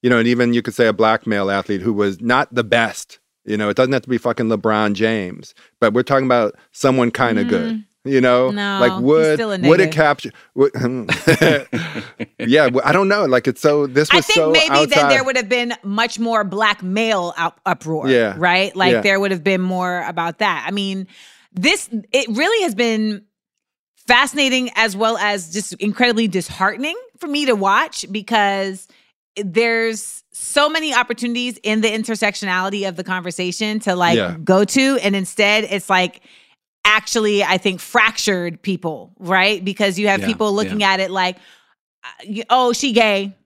you 0.03 0.09
know, 0.11 0.19
and 0.19 0.29
even 0.29 0.55
you 0.55 0.63
could 0.63 0.75
say 0.75 0.87
a 0.87 0.93
black 0.93 1.27
male 1.27 1.51
athlete 1.51 1.81
who 1.83 1.93
was 1.93 2.21
not 2.21 2.55
the 2.55 2.65
best. 2.65 3.19
You 3.47 3.57
know, 3.57 3.69
it 3.71 3.77
doesn't 3.77 3.93
have 3.93 4.03
to 4.03 4.09
be 4.09 4.19
fucking 4.19 4.47
LeBron 4.49 4.93
James, 4.93 5.55
but 5.81 5.95
we're 5.95 6.03
talking 6.03 6.27
about 6.27 6.55
someone 6.73 7.11
kind 7.11 7.39
of 7.39 7.49
good. 7.49 7.75
Mm. 7.77 7.85
You 8.05 8.21
know. 8.23 8.51
No, 8.51 8.79
like 8.81 9.03
would 9.03 9.39
would 9.67 9.81
it 9.81 9.93
capture? 9.93 10.31
Would, 10.55 10.73
hmm. 10.75 11.05
yeah, 12.39 12.69
I 12.85 12.93
don't 12.93 13.09
know. 13.09 13.27
Like 13.27 13.47
it's 13.47 13.61
so. 13.61 13.87
This 13.87 14.11
was 14.13 14.25
I 14.25 14.27
think 14.27 14.35
so 14.37 14.51
maybe 14.51 14.71
outside. 14.71 14.91
then 14.91 15.09
there 15.11 15.25
would 15.25 15.37
have 15.37 15.49
been 15.49 15.75
much 15.83 16.19
more 16.19 16.43
black 16.45 16.83
male 16.83 17.35
up- 17.37 17.61
uproar. 17.67 18.09
Yeah. 18.09 18.35
Right? 18.39 18.75
Like 18.75 18.93
Yeah. 18.93 19.01
there 19.03 19.21
would 19.21 19.31
have 19.33 19.45
been 19.45 19.61
more 19.61 20.03
about 20.07 20.39
that. 20.39 20.65
I 20.67 20.71
mean, 20.71 21.07
this, 21.53 21.91
it 22.13 22.29
really 22.35 22.63
has 22.65 22.75
been 22.75 23.25
fascinating 24.07 24.71
as 24.77 24.97
well 24.97 25.17
as 25.19 25.53
just 25.53 25.75
incredibly 25.75 26.27
disheartening 26.27 26.97
for 27.19 27.27
me 27.27 27.47
to 27.47 27.55
watch 27.55 28.05
because 28.11 28.89
there's 29.37 30.25
so 30.33 30.69
many 30.69 30.95
opportunities 30.95 31.59
in 31.63 31.81
the 31.83 31.89
intersectionality 31.89 32.89
of 32.89 32.97
the 32.97 33.05
conversation 33.05 33.79
to 33.81 33.95
like 33.95 34.17
Yeah. 34.17 34.37
go 34.43 34.65
to. 34.65 34.99
And 35.03 35.15
instead, 35.15 35.65
it's 35.65 35.89
like, 35.91 36.23
actually 36.85 37.43
i 37.45 37.59
think 37.59 37.81
fractured 37.81 38.61
people 38.63 39.13
right 39.19 39.65
because 39.65 39.99
you 39.99 40.09
have 40.09 40.21
Yeah, 40.21 40.27
people 40.27 40.53
looking 40.53 40.83
at 40.83 41.01
it 41.01 41.11
like 41.11 41.37
uh, 42.05 42.43
oh 42.51 42.73
she 42.73 42.93
gay 42.93 43.37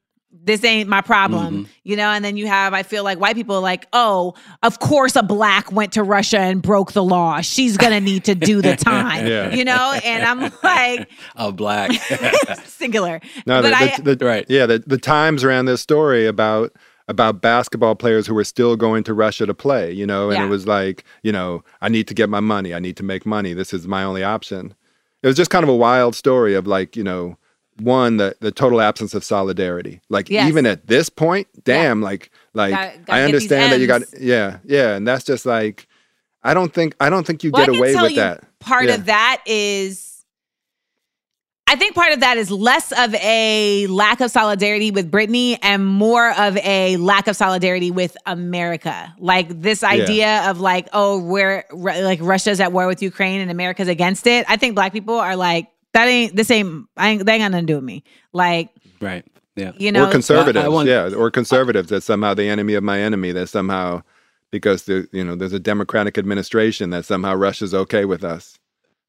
this 0.47 0.65
ain't 0.65 0.89
my 0.89 1.01
problem 1.01 1.65
Mhm. 1.65 1.69
you 1.85 1.97
know 1.97 2.09
and 2.11 2.25
then 2.25 2.37
you 2.37 2.47
have 2.49 2.75
i 2.75 2.83
feel 2.83 3.05
like 3.05 3.19
white 3.21 3.37
people 3.37 3.61
like 3.61 3.87
oh 3.93 4.35
of 4.63 4.79
course 4.81 5.15
a 5.17 5.23
black 5.23 5.71
went 5.73 5.93
to 5.93 6.03
russia 6.03 6.39
and 6.39 6.61
broke 6.63 6.93
the 6.93 7.03
law 7.05 7.41
she's 7.41 7.77
gonna 7.77 8.01
need 8.01 8.25
to 8.25 8.35
do 8.35 8.61
the 8.63 8.77
time 8.93 9.27
Yeah. 9.27 9.55
you 9.55 9.65
know 9.65 9.99
and 10.05 10.25
i'm 10.25 10.53
like 10.63 11.09
A 11.37 11.53
black. 11.53 11.93
singular 12.67 13.21
No, 13.47 13.63
but 13.63 13.71
the, 13.71 13.77
I, 13.77 13.97
the, 14.01 14.17
the, 14.17 14.27
Right. 14.27 14.47
Yeah, 14.49 14.67
the, 14.67 14.79
the 14.81 14.99
Times 14.99 15.45
ran 15.45 15.65
this 15.67 15.81
story 15.81 16.27
about 16.27 16.73
about 17.09 17.43
basketball 17.43 17.95
players 17.95 18.27
who 18.27 18.35
were 18.35 18.45
still 18.45 18.77
going 18.77 19.05
to 19.05 19.13
Russia 19.15 19.45
to 19.47 19.55
play. 19.55 19.93
You 19.93 20.07
know, 20.07 20.31
and 20.31 20.39
Yeah. 20.39 20.47
it 20.47 20.49
was 20.49 20.67
like, 20.67 21.05
you 21.23 21.33
know, 21.33 21.63
I 21.83 21.89
need 21.89 22.09
to 22.09 22.15
get 22.15 22.29
my 22.31 22.41
money. 22.41 22.73
I 22.75 22.79
need 22.79 22.97
to 22.97 23.03
make 23.03 23.27
money. 23.27 23.53
This 23.53 23.73
is 23.75 23.87
my 23.87 24.05
only 24.05 24.25
option. 24.25 24.75
It 25.23 25.27
was 25.27 25.37
just 25.37 25.51
kind 25.51 25.63
of 25.63 25.69
a 25.69 25.75
wild 25.77 26.15
story 26.15 26.55
of 26.55 26.67
like, 26.67 26.97
you 26.97 27.05
know, 27.05 27.37
one 27.81 28.19
the 28.19 28.37
the 28.41 28.53
total 28.53 28.81
absence 28.81 29.15
of 29.15 29.25
solidarity. 29.25 30.01
Like 30.09 30.31
Yes. 30.31 30.49
even 30.49 30.65
at 30.65 30.87
this 30.87 31.09
point, 31.09 31.49
damn, 31.65 32.01
like 32.03 32.31
like 32.55 32.73
Gotta- 32.73 32.99
gotta 32.99 33.13
I 33.13 33.23
understand 33.25 33.73
that 33.73 33.81
you 33.81 33.87
got 33.89 34.03
yeah 34.21 34.59
yeah, 34.65 34.95
and 34.95 35.07
that's 35.09 35.25
just 35.25 35.45
like 35.45 35.89
I 36.45 36.55
don't 36.55 36.73
think 36.73 36.95
I 37.01 37.11
don't 37.11 37.27
think 37.27 37.43
you 37.43 37.51
Well, 37.51 37.67
get 37.67 37.77
away 37.77 37.97
with 37.97 38.15
that. 38.17 38.45
Part 38.61 38.85
Yeah. 38.87 38.95
of 38.95 39.07
that 39.07 39.43
is, 39.45 40.14
I 41.75 41.77
think 41.77 41.97
part 41.97 42.13
of 42.13 42.21
that 42.21 42.37
is 42.37 42.53
less 42.53 42.93
of 42.93 43.13
a 43.17 43.89
lack 43.89 44.21
of 44.21 44.31
solidarity 44.31 44.93
with 44.93 45.11
Brittney 45.11 45.59
and 45.61 45.85
more 45.85 46.31
of 46.39 46.57
a 46.59 46.97
lack 46.99 47.27
of 47.27 47.35
solidarity 47.35 47.91
with 47.91 48.17
America. 48.27 49.13
Like 49.19 49.61
this 49.61 49.83
idea 49.83 50.49
of 50.49 50.61
like, 50.61 50.89
oh, 50.93 51.19
we're 51.19 51.65
like 51.73 52.21
Russia's 52.23 52.61
at 52.61 52.71
war 52.73 52.87
with 52.87 53.03
Ukraine 53.03 53.41
and 53.41 53.51
America's 53.51 53.89
against 53.89 54.29
it. 54.29 54.47
I 54.49 54.57
think 54.57 54.77
black 54.77 54.93
people 54.93 55.17
are 55.17 55.35
like, 55.35 55.67
that 55.95 56.07
ain't 56.07 56.37
this 56.37 56.49
ain't 56.53 56.87
I 56.97 57.09
ain't 57.09 57.27
they 57.27 57.33
ain't 57.33 57.43
got 57.43 57.51
nothing 57.51 57.67
to 57.67 57.73
do 57.73 57.77
with 57.79 57.85
me. 57.85 58.05
Like, 58.33 58.69
right. 59.01 59.25
Yeah. 59.57 59.73
you 59.77 59.91
know, 59.91 60.07
or 60.07 60.13
conservatives, 60.13 60.65
I 60.65 60.69
want- 60.69 60.89
yeah, 60.89 61.13
or 61.13 61.29
conservatives 61.33 61.89
that 61.89 62.03
somehow 62.03 62.35
the 62.35 62.49
enemy 62.49 62.75
of 62.75 62.85
my 62.85 63.01
enemy. 63.01 63.33
That 63.33 63.49
somehow 63.49 64.03
because 64.53 64.85
the 64.85 65.09
you 65.11 65.25
know 65.25 65.35
there's 65.35 65.53
a 65.53 65.59
democratic 65.59 66.19
administration 66.19 66.91
that 66.91 67.05
somehow 67.05 67.35
Russia's 67.35 67.75
okay 67.75 68.05
with 68.05 68.23
us. 68.23 68.61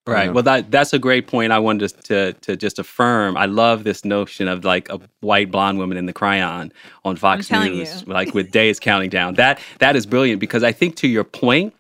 Right. 0.08 0.32
Well, 0.32 0.44
that 0.44 0.70
that's 0.70 0.94
a 0.94 1.00
great 1.00 1.26
point. 1.26 1.52
I 1.52 1.58
wanted 1.58 1.90
to 2.04 2.34
to 2.34 2.56
just 2.56 2.78
affirm. 2.78 3.36
I 3.38 3.46
love 3.46 3.84
this 3.84 4.06
notion 4.06 4.48
of 4.48 4.64
like 4.64 4.88
a 4.90 5.00
white 5.22 5.50
blonde 5.50 5.80
woman 5.80 5.98
in 5.98 6.06
the 6.06 6.14
chyron 6.14 6.72
on 7.04 7.16
Fox 7.16 7.50
News, 7.50 8.04
you. 8.06 8.14
like 8.14 8.34
with 8.36 8.52
days 8.52 8.80
counting 8.80 9.10
down. 9.10 9.34
That 9.34 9.60
that 9.80 9.96
is 9.96 10.06
brilliant 10.06 10.40
because 10.40 10.62
I 10.64 10.72
think 10.74 10.96
to 10.98 11.08
your 11.08 11.24
point, 11.24 11.74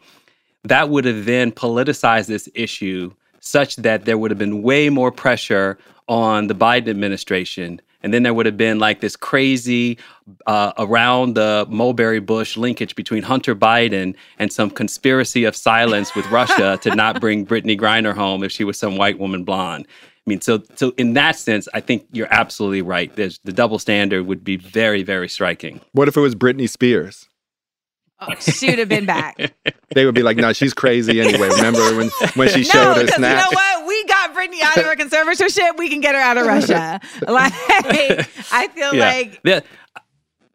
that 0.63 0.89
would 0.89 1.05
have 1.05 1.25
then 1.25 1.51
politicized 1.51 2.25
this 2.25 2.49
issue 2.55 3.13
such 3.41 3.75
that 3.77 4.05
there 4.05 4.17
would 4.17 4.31
have 4.31 4.39
been 4.39 4.63
way 4.63 4.89
more 4.89 5.11
pressure 5.11 5.77
on 6.07 6.47
the 6.47 6.55
Biden 6.55 6.87
administration. 6.87 7.79
And 8.05 8.13
then 8.13 8.21
there 8.21 8.35
would 8.35 8.45
have 8.45 8.55
been 8.55 8.77
like 8.77 9.01
this 9.01 9.15
crazy 9.15 9.97
uh, 10.45 10.73
around 10.77 11.33
the 11.33 11.65
Mulberry 11.67 12.19
Bush 12.19 12.55
linkage 12.55 12.95
between 12.95 13.23
Hunter 13.23 13.55
Biden 13.55 14.15
and 14.37 14.53
some 14.53 14.69
conspiracy 14.69 15.43
of 15.43 15.55
silence 15.55 16.13
with 16.13 16.29
Russia 16.29 16.77
to 16.83 16.93
not 16.93 17.19
bring 17.19 17.47
Brittney 17.47 17.75
Griner 17.75 18.13
home 18.13 18.43
if 18.43 18.51
she 18.51 18.63
was 18.63 18.77
some 18.77 18.95
white 18.95 19.17
woman 19.17 19.43
blonde. 19.43 19.87
I 19.89 20.29
mean, 20.29 20.39
so 20.39 20.61
so 20.75 20.93
in 20.97 21.13
that 21.13 21.35
sense, 21.35 21.67
I 21.73 21.81
think 21.81 22.05
you're 22.11 22.31
absolutely 22.31 22.83
right. 22.83 23.13
There's 23.15 23.39
the 23.43 23.51
double 23.51 23.79
standard 23.79 24.27
would 24.27 24.43
be 24.43 24.57
very 24.57 25.01
very 25.01 25.27
striking. 25.27 25.81
What 25.93 26.07
if 26.07 26.15
it 26.15 26.21
was 26.21 26.35
Britney 26.35 26.69
Spears? 26.69 27.27
Oh, 28.19 28.33
she 28.39 28.69
would 28.69 28.79
have 28.79 28.89
been 28.89 29.05
back. 29.05 29.53
They 29.93 30.05
would 30.05 30.15
be 30.15 30.23
like, 30.23 30.35
"No, 30.35 30.51
she's 30.51 30.73
crazy 30.73 31.21
anyway." 31.21 31.47
Remember 31.47 31.95
when 31.95 32.09
when 32.33 32.49
she 32.49 32.61
no, 32.61 32.63
showed 32.63 32.97
her 32.97 33.05
because 33.05 33.17
you 33.17 33.21
know 33.21 33.49
what? 33.51 33.87
We 33.87 34.03
got 34.05 34.24
Britney 34.47 34.61
out 34.61 34.77
of 34.77 34.83
her 34.85 34.95
conservatorship. 34.95 35.77
We 35.77 35.89
can 35.89 36.01
get 36.01 36.15
her 36.15 36.21
out 36.21 36.37
of 36.37 36.45
Russia. 36.45 36.99
Like, 37.27 37.53
I 38.51 38.67
feel 38.73 38.95
like. 38.97 39.41
There- 39.43 39.63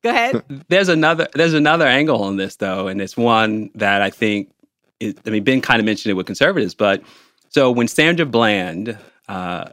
Go 0.02 0.08
ahead. 0.08 0.42
there's 0.68 0.88
another 0.88 1.28
there's 1.34 1.52
another 1.52 1.86
angle 1.86 2.22
on 2.22 2.36
this 2.38 2.56
though, 2.56 2.88
and 2.88 3.02
it's 3.02 3.18
one 3.18 3.68
that 3.74 4.00
I 4.00 4.08
think 4.08 4.50
is, 4.98 5.14
I 5.26 5.30
mean 5.30 5.44
Ben 5.44 5.60
kind 5.60 5.78
of 5.78 5.84
mentioned 5.84 6.10
it 6.10 6.14
with 6.14 6.24
conservatives, 6.24 6.74
but 6.74 7.02
so 7.50 7.70
when 7.70 7.86
Sandra 7.86 8.24
Bland 8.24 8.96
uh, 9.28 9.68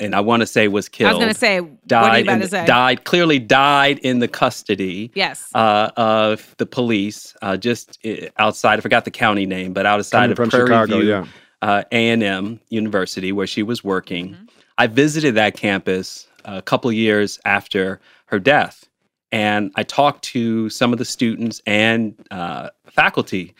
and 0.00 0.14
I 0.14 0.20
want 0.20 0.40
to 0.40 0.46
say 0.46 0.68
was 0.68 0.88
killed. 0.88 1.10
I 1.10 1.12
was 1.14 1.20
going 1.22 1.32
to 1.34 1.38
say, 1.38 1.60
what 1.60 1.70
are 1.70 1.72
you 1.72 1.78
died 1.86 2.22
about 2.24 2.34
in 2.34 2.40
to 2.40 2.48
say? 2.48 2.66
died 2.66 3.04
clearly 3.04 3.38
died 3.38 3.98
in 3.98 4.18
the 4.20 4.28
custody 4.28 5.10
Yes. 5.14 5.50
uh, 5.54 5.90
of 5.96 6.54
the 6.58 6.66
police 6.66 7.34
uh, 7.42 7.56
just 7.56 7.98
uh, 8.06 8.28
outside. 8.38 8.78
I 8.78 8.80
forgot 8.82 9.04
the 9.04 9.10
county 9.10 9.44
name, 9.46 9.72
but 9.74 9.84
outside 9.86 10.18
Coming 10.18 10.30
of 10.32 10.36
from 10.36 10.50
Prairie 10.50 10.66
Chicago, 10.66 11.00
View, 11.00 11.08
yeah. 11.10 11.26
Uh, 11.62 11.84
A&M 11.92 12.60
University, 12.68 13.32
where 13.32 13.46
she 13.46 13.62
was 13.62 13.82
working. 13.84 14.30
Mm-hmm. 14.30 14.44
I 14.78 14.86
visited 14.86 15.34
that 15.36 15.56
campus 15.56 16.26
a 16.44 16.62
couple 16.62 16.92
years 16.92 17.38
after 17.44 18.00
her 18.26 18.38
death, 18.38 18.88
and 19.32 19.72
I 19.76 19.82
talked 19.82 20.22
to 20.26 20.68
some 20.70 20.92
of 20.92 20.98
the 20.98 21.04
students 21.04 21.60
and 21.66 22.14
uh, 22.30 22.70
faculty, 22.86 23.54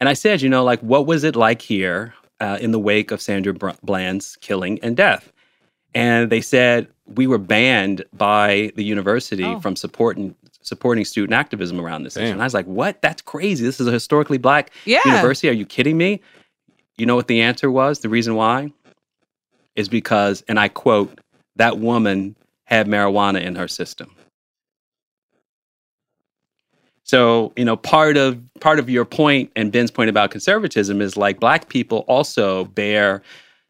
and 0.00 0.08
I 0.08 0.14
said, 0.14 0.42
you 0.42 0.48
know, 0.48 0.64
like, 0.64 0.80
what 0.80 1.06
was 1.06 1.24
it 1.24 1.36
like 1.36 1.62
here 1.62 2.14
uh, 2.40 2.58
in 2.60 2.72
the 2.72 2.78
wake 2.80 3.10
of 3.10 3.20
Sandra 3.22 3.52
Br- 3.52 3.70
Bland's 3.82 4.36
killing 4.40 4.80
and 4.82 4.96
death? 4.96 5.32
And 5.94 6.30
they 6.30 6.40
said 6.40 6.88
we 7.06 7.26
were 7.26 7.38
banned 7.38 8.04
by 8.14 8.72
the 8.76 8.82
university 8.84 9.44
Oh. 9.44 9.60
from 9.60 9.76
supporting 9.76 10.34
supporting 10.64 11.04
student 11.04 11.34
activism 11.34 11.80
around 11.80 12.04
this 12.04 12.16
issue. 12.16 12.26
Damn. 12.26 12.32
And 12.34 12.42
I 12.42 12.46
was 12.46 12.54
like, 12.54 12.66
what? 12.66 13.02
That's 13.02 13.20
crazy. 13.20 13.64
This 13.64 13.80
is 13.80 13.86
a 13.88 13.90
historically 13.92 14.38
black 14.38 14.70
Yeah. 14.84 15.00
university. 15.04 15.48
Are 15.48 15.52
you 15.52 15.66
kidding 15.66 15.98
me? 15.98 16.20
You 16.96 17.06
know 17.06 17.16
what 17.16 17.28
the 17.28 17.40
answer 17.42 17.70
was? 17.70 18.00
The 18.00 18.08
reason 18.08 18.34
why 18.34 18.72
is 19.76 19.88
because, 19.88 20.42
and 20.48 20.58
I 20.60 20.68
quote, 20.68 21.18
that 21.56 21.78
woman 21.78 22.36
had 22.64 22.86
marijuana 22.86 23.42
in 23.42 23.54
her 23.56 23.68
system. 23.68 24.14
So, 27.04 27.52
you 27.56 27.64
know, 27.64 27.76
part 27.76 28.16
of 28.16 28.40
part 28.60 28.78
of 28.78 28.88
your 28.88 29.04
point 29.04 29.50
and 29.56 29.72
Ben's 29.72 29.90
point 29.90 30.08
about 30.08 30.30
conservatism 30.30 31.00
is 31.00 31.16
like 31.16 31.40
black 31.40 31.68
people 31.68 32.04
also 32.08 32.64
bear 32.66 33.22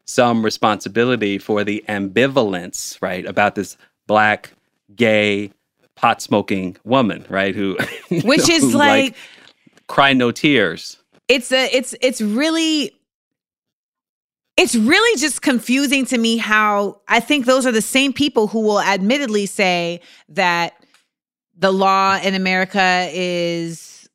some 0.05 0.43
responsibility 0.43 1.37
for 1.37 1.63
the 1.63 1.83
ambivalence, 1.89 3.01
right, 3.01 3.25
about 3.25 3.55
this 3.55 3.77
black, 4.07 4.51
gay, 4.95 5.51
pot 5.95 6.21
smoking 6.21 6.77
woman, 6.83 7.25
right, 7.29 7.55
who 7.55 7.77
Which 8.23 8.49
is 8.49 8.63
who, 8.63 8.77
like, 8.77 9.15
cry 9.87 10.13
no 10.13 10.31
tears. 10.31 10.97
it's 11.27 11.51
a 11.51 11.65
it's 11.75 11.95
it's 12.01 12.21
really 12.21 12.93
it's 14.55 14.75
really 14.75 15.19
just 15.19 15.41
confusing 15.41 16.05
to 16.05 16.17
me 16.17 16.37
how 16.37 17.01
I 17.07 17.19
think 17.19 17.45
those 17.45 17.65
are 17.65 17.71
the 17.71 17.81
same 17.81 18.13
people 18.13 18.47
who 18.47 18.61
will 18.61 18.81
admittedly 18.81 19.45
say 19.45 20.01
that 20.29 20.73
the 21.57 21.71
law 21.71 22.19
in 22.21 22.35
America 22.35 23.09
is 23.11 24.09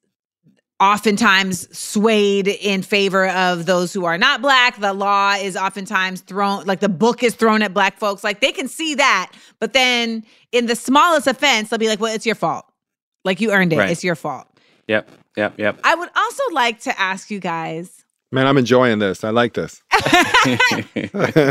oftentimes 0.80 1.76
swayed 1.76 2.46
in 2.46 2.82
favor 2.82 3.28
of 3.30 3.66
those 3.66 3.92
who 3.92 4.04
are 4.04 4.16
not 4.16 4.40
black. 4.40 4.78
The 4.78 4.92
law 4.92 5.34
is 5.34 5.56
oftentimes 5.56 6.20
thrown 6.20 6.64
like 6.66 6.78
the 6.80 6.88
book 6.88 7.24
is 7.24 7.34
thrown 7.34 7.62
at 7.62 7.74
black 7.74 7.98
folks. 7.98 8.22
Like 8.22 8.40
they 8.40 8.52
can 8.52 8.68
see 8.68 8.94
that, 8.94 9.32
but 9.58 9.72
then 9.72 10.24
in 10.52 10.66
the 10.66 10.76
smallest 10.76 11.26
offense, 11.26 11.70
they'll 11.70 11.80
be 11.80 11.88
like, 11.88 12.00
"Well, 12.00 12.14
it's 12.14 12.26
your 12.26 12.36
fault. 12.36 12.64
Like 13.24 13.40
you 13.40 13.50
earned 13.50 13.72
it. 13.72 13.78
Right. 13.78 13.90
It's 13.90 14.04
your 14.04 14.14
fault." 14.14 14.46
Yep, 14.86 15.10
yep, 15.36 15.58
yep. 15.58 15.80
I 15.82 15.96
would 15.96 16.10
also 16.16 16.42
like 16.52 16.80
to 16.82 16.98
ask 16.98 17.30
you 17.30 17.40
guys 17.40 18.04
Man, 18.30 18.46
I'm 18.46 18.58
enjoying 18.58 18.98
this. 18.98 19.24
I 19.24 19.30
like 19.30 19.54
this. 19.54 19.82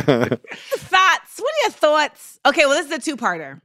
Thoughts. 0.08 1.40
What 1.40 1.54
are 1.54 1.62
your 1.64 1.72
thoughts? 1.72 2.40
Okay, 2.46 2.66
well, 2.66 2.76
this 2.82 2.86
is 2.88 2.92
a 2.92 3.00
two-parter. 3.00 3.62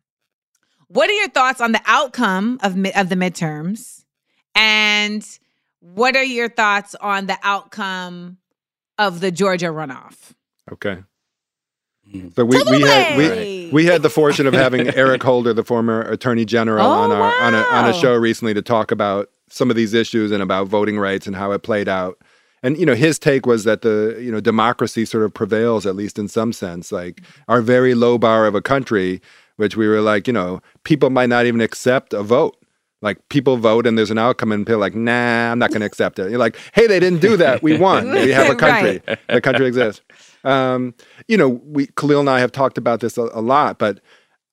What 0.88 1.08
are 1.08 1.14
your 1.14 1.28
thoughts 1.28 1.60
on 1.60 1.72
the 1.72 1.80
outcome 1.86 2.58
of 2.62 2.76
mi- 2.76 2.92
of 2.92 3.08
the 3.08 3.14
midterms, 3.14 4.04
and 4.54 5.26
what 5.80 6.16
are 6.16 6.22
your 6.24 6.48
thoughts 6.50 6.94
on 6.96 7.26
the 7.26 7.38
outcome 7.42 8.36
of 8.98 9.20
the 9.20 9.30
Georgia 9.30 9.66
runoff? 9.66 10.32
okay. 10.70 10.98
Mhm. 12.12 12.34
So 12.34 12.44
we, 12.44 12.62
we 12.64 12.80
had 12.82 13.16
we, 13.16 13.26
away. 13.26 13.70
we 13.72 13.84
had 13.86 14.02
the 14.02 14.10
fortune 14.10 14.46
of 14.46 14.52
having 14.52 14.88
Eric 14.96 15.22
Holder, 15.22 15.54
the 15.54 15.64
former 15.64 16.02
Attorney 16.02 16.44
General, 16.44 16.84
Oh, 16.84 16.90
on 16.90 17.10
our 17.12 17.32
on 17.42 17.54
a 17.54 17.62
on 17.62 17.88
a 17.88 17.94
show 17.94 18.14
recently 18.14 18.52
to 18.54 18.60
talk 18.60 18.90
about 18.90 19.28
some 19.48 19.70
of 19.70 19.76
these 19.76 19.94
issues 19.94 20.30
and 20.30 20.42
about 20.42 20.66
voting 20.68 20.98
rights 20.98 21.26
and 21.26 21.34
how 21.36 21.52
it 21.52 21.62
played 21.62 21.88
out. 21.88 22.18
And 22.62 22.78
you 22.78 22.86
know, 22.86 22.94
his 22.94 23.18
take 23.18 23.46
was 23.46 23.64
that 23.64 23.82
the 23.82 24.18
you 24.20 24.30
know 24.30 24.40
democracy 24.40 25.04
sort 25.04 25.24
of 25.24 25.34
prevails 25.34 25.86
at 25.86 25.96
least 25.96 26.18
in 26.18 26.28
some 26.28 26.52
sense. 26.52 26.92
Like 26.92 27.22
our 27.48 27.60
very 27.60 27.94
low 27.94 28.18
bar 28.18 28.46
of 28.46 28.54
a 28.54 28.62
country, 28.62 29.20
which 29.56 29.76
we 29.76 29.88
were 29.88 30.00
like, 30.00 30.26
you 30.26 30.32
know, 30.32 30.60
people 30.84 31.10
might 31.10 31.28
not 31.28 31.46
even 31.46 31.60
accept 31.60 32.12
a 32.12 32.22
vote. 32.22 32.56
Like 33.00 33.28
people 33.30 33.56
vote 33.56 33.86
and 33.86 33.98
there's 33.98 34.12
an 34.12 34.18
outcome 34.18 34.52
and 34.52 34.64
people 34.64 34.76
are 34.76 34.78
like, 34.78 34.94
nah, 34.94 35.50
I'm 35.50 35.58
not 35.58 35.70
going 35.70 35.80
to 35.80 35.86
accept 35.86 36.20
it. 36.20 36.30
You're 36.30 36.38
like, 36.38 36.56
hey, 36.72 36.86
they 36.86 37.00
didn't 37.00 37.20
do 37.20 37.36
that. 37.36 37.60
We 37.60 37.76
won. 37.86 38.12
We 38.12 38.30
have 38.30 38.48
a 38.48 38.54
country. 38.54 39.02
The 39.28 39.40
country 39.40 39.66
exists. 39.66 40.02
Um, 40.44 40.94
you 41.26 41.36
know, 41.36 41.48
we 41.48 41.88
Khalil 41.96 42.20
and 42.20 42.30
I 42.30 42.38
have 42.38 42.52
talked 42.52 42.78
about 42.78 43.00
this 43.00 43.18
a, 43.18 43.28
a 43.32 43.40
lot, 43.40 43.78
but 43.78 44.00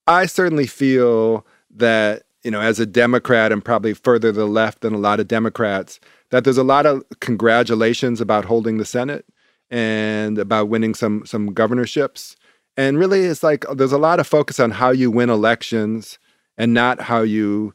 I 0.08 0.26
certainly 0.26 0.66
feel 0.66 1.46
that 1.76 2.24
you 2.44 2.52
know, 2.52 2.62
as 2.62 2.80
a 2.80 2.86
Democrat 2.86 3.52
and 3.52 3.64
probably 3.64 3.94
further 3.94 4.30
to 4.30 4.38
the 4.38 4.46
left 4.46 4.82
than 4.82 4.94
a 4.94 4.98
lot 4.98 5.20
of 5.20 5.28
Democrats, 5.28 6.00
that 6.32 6.44
there's 6.44 6.58
a 6.58 6.64
lot 6.64 6.86
of 6.86 7.04
congratulations 7.20 8.22
about 8.22 8.46
holding 8.46 8.78
the 8.78 8.86
Senate 8.86 9.26
and 9.70 10.38
about 10.38 10.70
winning 10.70 10.94
some 10.94 11.26
some 11.26 11.54
governorships. 11.54 12.36
And 12.78 12.98
really, 12.98 13.22
it's 13.26 13.44
like 13.44 13.66
there's 13.76 13.92
a 13.92 13.98
lot 13.98 14.20
of 14.20 14.28
focus 14.28 14.60
on 14.60 14.72
how 14.72 14.92
you 14.92 15.12
win 15.12 15.30
elections 15.30 16.18
and 16.58 16.74
not 16.74 17.02
how 17.02 17.22
you 17.22 17.74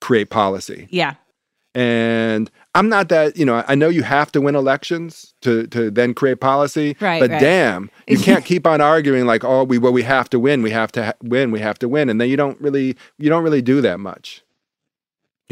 create 0.00 0.30
policy. 0.30 0.88
Yeah, 0.90 1.14
And 1.74 2.50
I'm 2.74 2.88
not 2.88 3.08
that, 3.10 3.36
you 3.36 3.44
know, 3.46 3.64
I 3.68 3.74
know 3.74 3.88
you 3.88 4.02
have 4.02 4.32
to 4.32 4.40
win 4.40 4.54
elections 4.56 5.34
to 5.42 5.66
to 5.68 5.90
then 5.90 6.12
create 6.12 6.40
policy. 6.40 6.96
Right, 7.00 7.20
But 7.20 7.30
right. 7.30 7.40
damn, 7.40 7.90
you 8.06 8.18
can't 8.28 8.44
keep 8.44 8.66
on 8.66 8.80
arguing 8.80 9.26
like, 9.26 9.44
oh, 9.44 9.64
we 9.64 9.78
well, 9.78 9.92
we 9.92 10.02
have 10.02 10.28
to 10.30 10.38
win, 10.38 10.62
we 10.62 10.70
have 10.70 10.92
to 10.92 11.04
ha- 11.06 11.12
win, 11.22 11.50
we 11.50 11.60
have 11.60 11.78
to 11.78 11.88
win, 11.88 12.08
and 12.08 12.20
then 12.20 12.28
you 12.28 12.36
don't 12.36 12.60
really 12.60 12.96
you 13.18 13.30
don't 13.30 13.44
really 13.44 13.62
do 13.62 13.80
that 13.80 14.00
much. 14.00 14.42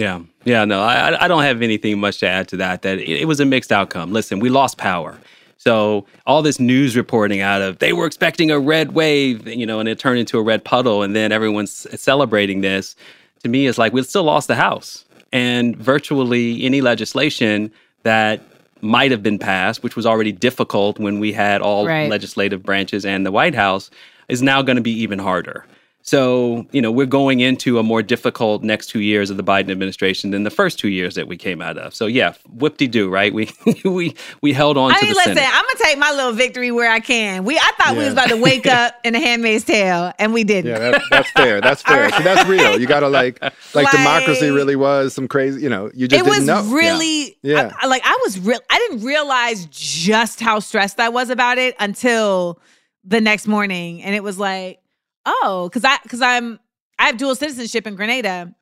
Yeah, 0.01 0.21
yeah, 0.45 0.65
no, 0.65 0.81
I, 0.81 1.25
I- 1.25 1.29
don't 1.29 1.43
have 1.43 1.61
anything 1.61 2.01
much 2.01 2.21
to 2.21 2.27
add 2.27 2.49
to 2.49 2.57
that. 2.57 2.81
That 2.83 2.99
it, 2.99 3.21
it 3.23 3.25
was 3.27 3.39
a 3.39 3.45
mixed 3.45 3.71
outcome. 3.71 4.13
Listen, 4.15 4.41
we 4.41 4.49
lost 4.49 4.79
power. 4.79 5.19
So 5.59 6.07
all 6.27 6.41
this 6.41 6.59
news 6.59 6.97
reporting 6.97 7.43
out 7.43 7.61
of 7.61 7.79
they 7.81 7.93
were 7.93 8.07
expecting 8.07 8.51
a 8.51 8.59
red 8.59 8.93
wave, 8.93 9.47
you 9.47 9.67
know, 9.67 9.79
and 9.79 9.87
it 9.91 9.99
turned 9.99 10.19
into 10.19 10.39
a 10.39 10.43
red 10.43 10.65
puddle, 10.65 11.03
and 11.03 11.15
then 11.15 11.33
everyone's 11.33 11.87
celebrating 12.01 12.63
this. 12.63 12.97
To 13.43 13.51
me, 13.51 13.67
it's 13.67 13.77
like 13.77 13.93
we 13.93 14.03
still 14.03 14.25
lost 14.25 14.49
the 14.49 14.55
House, 14.55 15.05
and 15.33 15.77
virtually 15.77 16.65
any 16.65 16.81
legislation 16.81 17.71
that 18.05 18.41
might 18.81 19.11
have 19.11 19.23
been 19.23 19.39
passed, 19.39 19.83
which 19.83 19.97
was 19.97 20.07
already 20.07 20.33
difficult 20.33 20.99
when 20.99 21.21
we 21.21 21.31
had 21.35 21.61
all 21.61 21.87
Right. 21.87 22.09
legislative 22.09 22.63
branches 22.63 23.05
and 23.05 23.27
the 23.27 23.31
White 23.31 23.55
House, 23.55 23.91
is 24.31 24.41
now 24.41 24.63
going 24.63 24.77
to 24.77 24.83
be 24.83 24.93
even 25.03 25.19
harder. 25.19 25.67
So, 26.03 26.67
you 26.73 26.81
know, 26.81 26.91
we're 26.91 27.05
going 27.07 27.41
into 27.41 27.79
a 27.79 27.83
more 27.83 28.03
difficult 28.03 28.63
next 28.63 28.87
two 28.87 29.01
years 29.01 29.29
of 29.29 29.37
the 29.37 29.45
Biden 29.45 29.71
administration 29.71 30.31
than 30.31 30.45
the 30.45 30.51
first 30.51 30.79
two 30.79 30.89
years 30.89 31.15
that 31.15 31.29
we 31.29 31.37
came 31.37 31.61
out 31.61 31.77
of. 31.77 31.95
So, 31.95 32.07
yeah, 32.07 32.33
whoop 32.49 32.79
de 32.79 32.87
doo, 32.89 33.11
right? 33.11 33.33
We 33.33 33.51
we 33.85 34.17
we 34.41 34.53
held 34.55 34.79
on 34.79 34.93
I 34.93 34.95
to 34.99 35.05
mean, 35.05 35.13
the 35.13 35.17
listen, 35.17 35.37
Senate. 35.37 35.51
I'm 35.53 35.63
gonna 35.65 35.85
take 35.85 35.99
my 35.99 36.11
little 36.13 36.33
victory 36.33 36.71
where 36.73 36.91
I 36.91 37.01
can. 37.01 37.45
We, 37.45 37.59
I 37.59 37.71
thought 37.79 37.93
we 37.97 38.05
was 38.05 38.15
about 38.15 38.31
to 38.31 38.37
wake 38.37 38.67
up 38.67 38.95
in 39.05 39.15
a 39.15 39.21
Handmaid's 39.21 39.65
Tale, 39.65 40.13
and 40.19 40.33
we 40.33 40.43
didn't. 40.43 40.71
Yeah, 40.71 40.79
that's, 40.91 41.09
that's 41.11 41.31
fair. 41.33 41.61
That's 41.61 41.83
fair. 41.83 42.11
So 42.17 42.23
that's 42.25 42.49
real. 42.49 42.81
You 42.81 42.87
got 42.87 43.01
to 43.01 43.09
like, 43.09 43.41
like, 43.43 43.53
Like- 43.75 43.91
democracy 43.93 44.51
really 44.51 44.77
was 44.77 45.15
some 45.15 45.29
crazy. 45.29 45.61
You 45.61 45.69
know, 45.69 45.91
you 45.95 46.09
just 46.09 46.19
it 46.21 46.29
was 46.29 46.41
didn't 46.41 46.47
know. 46.69 46.75
really 46.75 47.37
Yeah. 47.43 47.73
I- 47.79 47.85
I- 47.85 47.87
like 47.89 48.03
I 48.05 48.19
was 48.25 48.39
real 48.41 48.59
I 48.71 48.79
didn't 48.89 49.05
realize 49.07 49.67
just 49.67 50.41
how 50.41 50.59
stressed 50.61 50.99
I 50.99 51.09
was 51.11 51.29
about 51.31 51.59
it 51.59 51.77
until 51.79 52.59
the 53.05 53.21
next 53.21 53.47
morning 53.47 54.03
and 54.03 54.15
it 54.15 54.23
was 54.23 54.39
like 54.39 54.80
oh 55.27 55.71
cuz 55.73 55.85
I 55.85 55.97
cuz 56.09 56.21
I'm 56.23 56.59
I 56.99 57.07
have 57.07 57.17
dual 57.17 57.35
citizenship 57.35 57.87
in 57.87 57.95
Grenada 57.95 58.55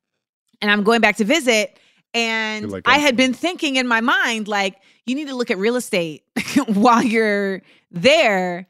and 0.61 0.71
I'm 0.71 0.83
going 0.83 1.01
back 1.01 1.17
to 1.17 1.25
visit 1.25 1.79
and 2.15 2.71
like, 2.71 2.85
I 2.87 2.99
had 2.99 3.17
been 3.17 3.35
thinking 3.35 3.77
in 3.77 3.87
my 3.87 4.01
mind 4.01 4.49
like 4.49 4.77
you 5.07 5.15
need 5.15 5.29
to 5.29 5.35
look 5.35 5.51
at 5.51 5.59
real 5.59 5.77
estate 5.77 6.23
while 6.67 7.03
you're 7.03 7.63
there 7.91 8.67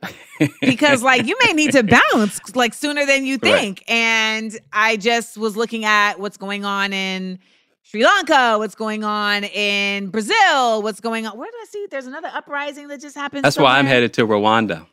because 0.61 1.03
like 1.03 1.27
you 1.27 1.37
may 1.45 1.53
need 1.53 1.73
to 1.73 1.83
bounce 2.13 2.41
like 2.55 2.73
sooner 2.75 3.05
than 3.07 3.25
you 3.25 3.39
Right. 3.43 3.53
think 3.53 3.85
and 3.89 4.59
I 4.73 4.97
just 4.97 5.37
was 5.37 5.57
looking 5.57 5.85
at 5.85 6.19
what's 6.21 6.37
going 6.37 6.65
on 6.65 6.93
in 6.93 7.39
Sri 7.83 8.05
Lanka, 8.05 8.59
what's 8.59 8.75
going 8.75 9.03
on 9.03 9.45
in 9.45 10.11
Brazil, 10.11 10.83
what's 10.83 11.01
going 11.01 11.27
on. 11.27 11.39
Where 11.39 11.51
did 11.51 11.57
I 11.59 11.65
see? 11.71 11.87
There's 11.91 12.07
another 12.07 12.31
uprising 12.35 12.89
that 12.89 13.01
just 13.01 13.17
happened. 13.17 13.45
That's 13.45 13.57
why 13.57 13.79
I'm 13.79 13.87
headed 13.87 14.13
to 14.15 14.27
Rwanda. 14.27 14.87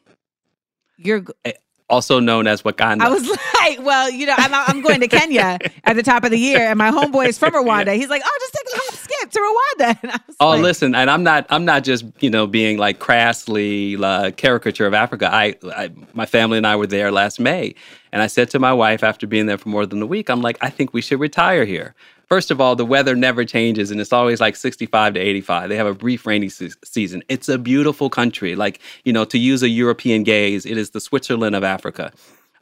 You're. 0.97 1.25
Also 1.89 2.19
known 2.19 2.47
as 2.47 2.61
Wakanda. 2.63 3.01
I 3.01 3.09
was 3.09 3.27
like, 3.61 3.85
well, 3.85 4.09
you 4.09 4.25
know, 4.25 4.35
I'm, 4.37 4.53
I'm 4.53 4.81
going 4.81 4.99
to 5.01 5.07
Kenya 5.07 5.59
at 5.83 5.95
the 5.95 6.03
top 6.03 6.23
of 6.23 6.31
the 6.31 6.39
year, 6.39 6.59
and 6.59 6.77
my 6.77 6.91
homeboy 6.91 7.27
is 7.27 7.37
from 7.37 7.53
Rwanda. 7.53 7.95
He's 7.95 8.09
like, 8.09 8.21
oh, 8.25 8.37
just 8.39 8.53
take 8.53 8.84
a 9.25 9.29
hop 9.29 9.31
skip 9.31 9.31
to 9.31 9.39
Rwanda. 9.39 9.99
And 10.03 10.11
I 10.11 10.19
was 10.27 10.35
Oh, 10.39 10.49
like, 10.49 10.61
listen, 10.61 10.95
and 10.95 11.09
I'm 11.09 11.23
not. 11.23 11.45
I'm 11.49 11.65
not 11.65 11.83
just 11.83 12.05
you 12.19 12.29
know 12.29 12.47
being 12.47 12.77
like 12.77 12.99
crassly 12.99 13.97
like, 13.97 14.37
caricature 14.37 14.85
of 14.87 14.93
Africa. 14.93 15.29
I, 15.33 15.55
I, 15.75 15.89
my 16.13 16.25
family 16.25 16.57
and 16.57 16.67
I 16.67 16.75
were 16.75 16.87
there 16.87 17.11
last 17.11 17.39
May, 17.39 17.75
and 18.11 18.21
I 18.21 18.27
said 18.27 18.49
to 18.51 18.59
my 18.59 18.73
wife 18.73 19.03
after 19.03 19.27
being 19.27 19.45
there 19.45 19.57
for 19.57 19.69
more 19.69 19.85
than 19.85 20.01
a 20.01 20.05
week, 20.05 20.29
I'm 20.29 20.41
like, 20.41 20.57
I 20.61 20.69
think 20.69 20.93
we 20.93 21.01
should 21.01 21.19
retire 21.19 21.65
here. 21.65 21.95
First 22.27 22.49
of 22.49 22.59
all, 22.59 22.75
the 22.75 22.85
weather 22.85 23.15
never 23.15 23.45
changes, 23.45 23.91
and 23.91 24.01
it's 24.01 24.11
always 24.11 24.41
like 24.41 24.55
65 24.55 25.13
to 25.13 25.19
85. 25.19 25.69
They 25.69 25.75
have 25.77 25.85
a 25.87 25.93
brief 25.93 26.25
rainy 26.25 26.49
se- 26.49 26.71
season. 26.83 27.23
It's 27.29 27.47
a 27.49 27.57
beautiful 27.59 28.09
country. 28.09 28.55
Like 28.55 28.79
you 29.03 29.13
know, 29.13 29.25
to 29.25 29.37
use 29.37 29.61
a 29.61 29.69
European 29.69 30.23
gaze, 30.23 30.65
it 30.65 30.77
is 30.77 30.89
the 30.91 30.99
Switzerland 30.99 31.55
of 31.55 31.63
Africa. 31.63 32.11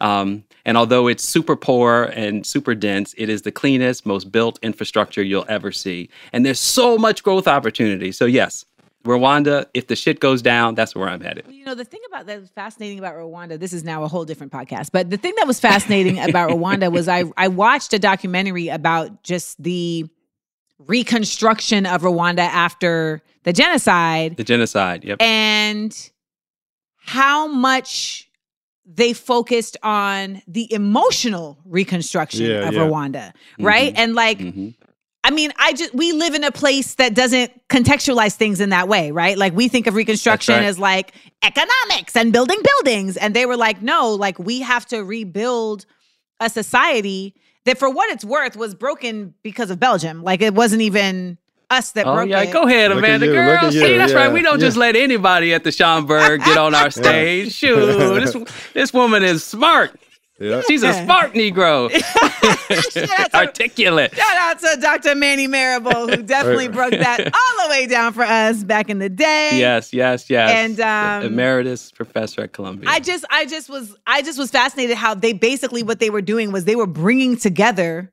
Um, 0.01 0.43
and 0.65 0.77
although 0.77 1.07
it's 1.07 1.23
super 1.23 1.55
poor 1.55 2.03
and 2.13 2.45
super 2.45 2.75
dense, 2.75 3.13
it 3.17 3.29
is 3.29 3.43
the 3.43 3.51
cleanest, 3.51 4.05
most 4.05 4.31
built 4.31 4.59
infrastructure 4.61 5.23
you'll 5.23 5.45
ever 5.47 5.71
see. 5.71 6.09
And 6.31 6.45
there's 6.45 6.59
so 6.59 6.97
much 6.97 7.23
growth 7.23 7.47
opportunity. 7.47 8.11
So, 8.11 8.25
yes, 8.25 8.65
Rwanda, 9.05 9.65
if 9.73 9.87
the 9.87 9.95
shit 9.97 10.19
goes 10.21 10.41
down, 10.41 10.75
that's 10.75 10.95
where 10.95 11.09
I'm 11.09 11.19
headed. 11.21 11.45
You 11.49 11.65
know, 11.65 11.75
the 11.75 11.83
thing 11.83 11.99
about 12.07 12.25
that 12.27 12.39
was 12.39 12.49
fascinating 12.49 12.99
about 12.99 13.15
Rwanda, 13.15 13.59
this 13.59 13.73
is 13.73 13.83
now 13.83 14.03
a 14.03 14.07
whole 14.07 14.23
different 14.23 14.51
podcast, 14.53 14.89
but 14.93 15.09
the 15.09 15.17
thing 15.17 15.33
that 15.37 15.47
was 15.47 15.59
fascinating 15.59 16.19
about 16.29 16.49
Rwanda 16.51 16.91
was 16.91 17.07
I, 17.09 17.25
I 17.35 17.49
watched 17.49 17.93
a 17.93 17.99
documentary 17.99 18.69
about 18.69 19.23
just 19.23 19.61
the 19.61 20.05
reconstruction 20.79 21.85
of 21.85 22.01
Rwanda 22.01 22.39
after 22.39 23.21
the 23.43 23.53
genocide 23.53 24.37
The 24.37 24.43
genocide. 24.43 25.03
Yep. 25.03 25.21
and 25.21 26.11
how 26.97 27.47
much 27.47 28.29
they 28.85 29.13
focused 29.13 29.77
on 29.83 30.41
the 30.47 30.71
emotional 30.73 31.57
reconstruction 31.65 32.45
Yeah, 32.45 32.67
of 32.67 32.73
yeah. 32.73 32.81
Rwanda, 32.81 33.33
right? 33.59 33.93
And 33.95 34.13
like, 34.15 34.39
Mhm. 34.39 34.75
I 35.25 35.31
mean, 35.31 35.53
I 35.57 35.71
just 35.71 35.95
we 35.95 36.11
live 36.11 36.33
in 36.33 36.43
a 36.43 36.51
place 36.51 36.95
that 36.95 37.13
doesn't 37.15 37.49
contextualize 37.69 38.33
things 38.35 38.59
in 38.59 38.69
that 38.71 38.89
way, 38.89 39.11
right? 39.11 39.37
Like 39.37 39.53
we 39.55 39.69
think 39.69 39.87
of 39.87 39.95
reconstruction 39.95 40.55
right. 40.55 40.65
as 40.65 40.77
like 40.77 41.13
economics 41.43 42.15
and 42.17 42.33
building 42.33 42.59
buildings, 42.61 43.15
and 43.15 43.33
they 43.33 43.45
were 43.45 43.55
like, 43.55 43.81
no, 43.81 44.13
like 44.13 44.37
we 44.37 44.59
have 44.59 44.85
to 44.87 44.99
rebuild 45.03 45.85
a 46.41 46.49
society 46.49 47.35
that, 47.63 47.77
for 47.77 47.89
what 47.89 48.09
it's 48.11 48.25
worth, 48.25 48.57
was 48.57 48.75
broken 48.75 49.33
because 49.43 49.71
of 49.71 49.79
Belgium. 49.79 50.23
Like 50.23 50.41
it 50.41 50.53
wasn't 50.53 50.81
even 50.81 51.37
us 51.73 51.91
that 51.91 52.05
Oh 52.07 52.15
broke 52.15 52.29
yeah, 52.29 52.41
it. 52.41 52.51
go 52.53 52.63
ahead, 52.63 52.89
Look 52.91 52.99
at 52.99 53.05
Amanda. 53.05 53.25
you, 53.27 53.31
Girl, 53.33 53.49
at 53.57 53.73
you, 53.73 53.79
see, 53.81 53.97
that's 53.97 54.13
yeah, 54.13 54.19
right. 54.19 54.31
We 54.33 54.41
don't 54.41 54.59
yeah. 54.59 54.65
just 54.67 54.77
let 54.77 54.95
anybody 54.95 55.53
at 55.53 55.63
the 55.63 55.69
Schomburg 55.71 56.43
get 56.45 56.57
on 56.57 56.73
our 56.75 56.89
stage. 57.01 57.51
Shoot, 57.53 57.75
this 58.21 58.35
this 58.73 58.93
woman 58.93 59.23
is 59.23 59.43
smart. 59.43 59.99
Yeah. 60.39 60.61
She's 60.67 60.83
a 60.83 60.91
smart 61.05 61.33
Negro, 61.33 61.89
to- 61.91 63.29
articulate. 63.37 64.13
Shout 64.15 64.35
out 64.37 64.59
to 64.59 64.77
Dr. 64.81 65.15
Manning 65.15 65.51
Marable, 65.51 66.07
who 66.07 66.17
definitely 66.23 66.67
broke 66.67 66.91
that 66.91 67.19
all 67.21 67.65
the 67.67 67.69
way 67.69 67.85
down 67.87 68.13
for 68.13 68.23
us 68.23 68.63
back 68.63 68.89
in 68.89 68.99
the 68.99 69.09
day. 69.09 69.51
Yes, 69.53 69.93
yes, 69.93 70.29
yes. 70.29 70.49
And, 70.51 70.79
um, 70.81 71.31
emeritus 71.31 71.91
professor 71.91 72.41
at 72.41 72.51
Columbia. 72.51 72.89
I 72.89 72.99
just, 72.99 73.25
I 73.29 73.45
just 73.45 73.69
was, 73.69 73.95
I 74.07 74.21
just 74.21 74.39
was 74.39 74.49
fascinated 74.51 74.97
how 74.97 75.13
they 75.13 75.33
basically 75.33 75.83
what 75.83 75.99
they 75.99 76.09
were 76.09 76.21
doing 76.21 76.51
was 76.51 76.65
they 76.65 76.75
were 76.75 76.87
bringing 76.87 77.37
together 77.37 78.11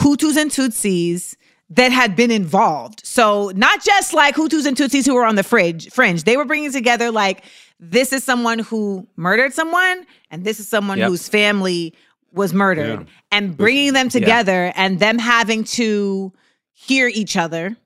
Hutus 0.00 0.36
and 0.36 0.50
Tutsis 0.50 1.36
that 1.70 1.92
had 1.92 2.16
been 2.16 2.30
involved. 2.32 3.00
So 3.06 3.52
not 3.54 3.82
just 3.84 4.12
like 4.12 4.34
Hutus 4.34 4.66
and 4.66 4.76
Tutsis 4.76 5.06
who 5.06 5.14
were 5.14 5.24
on 5.24 5.36
the 5.36 5.44
fringe, 5.44 5.88
fringe. 5.90 6.24
They 6.24 6.36
were 6.36 6.44
bringing 6.44 6.72
together 6.72 7.10
like 7.12 7.44
this 7.78 8.12
is 8.12 8.24
someone 8.24 8.58
who 8.58 9.06
murdered 9.16 9.54
someone, 9.54 10.04
and 10.30 10.44
this 10.44 10.58
is 10.60 10.68
someone 10.68 10.98
Yep. 10.98 11.08
whose 11.08 11.28
family 11.28 11.94
was 12.32 12.52
murdered, 12.52 13.00
Yeah. 13.00 13.06
and 13.32 13.56
bringing 13.56 13.92
them 13.92 14.08
together 14.08 14.72
and 14.76 14.98
them 15.00 15.18
having 15.18 15.64
to 15.64 16.32
hear 16.72 17.08
each 17.08 17.36
other, 17.36 17.76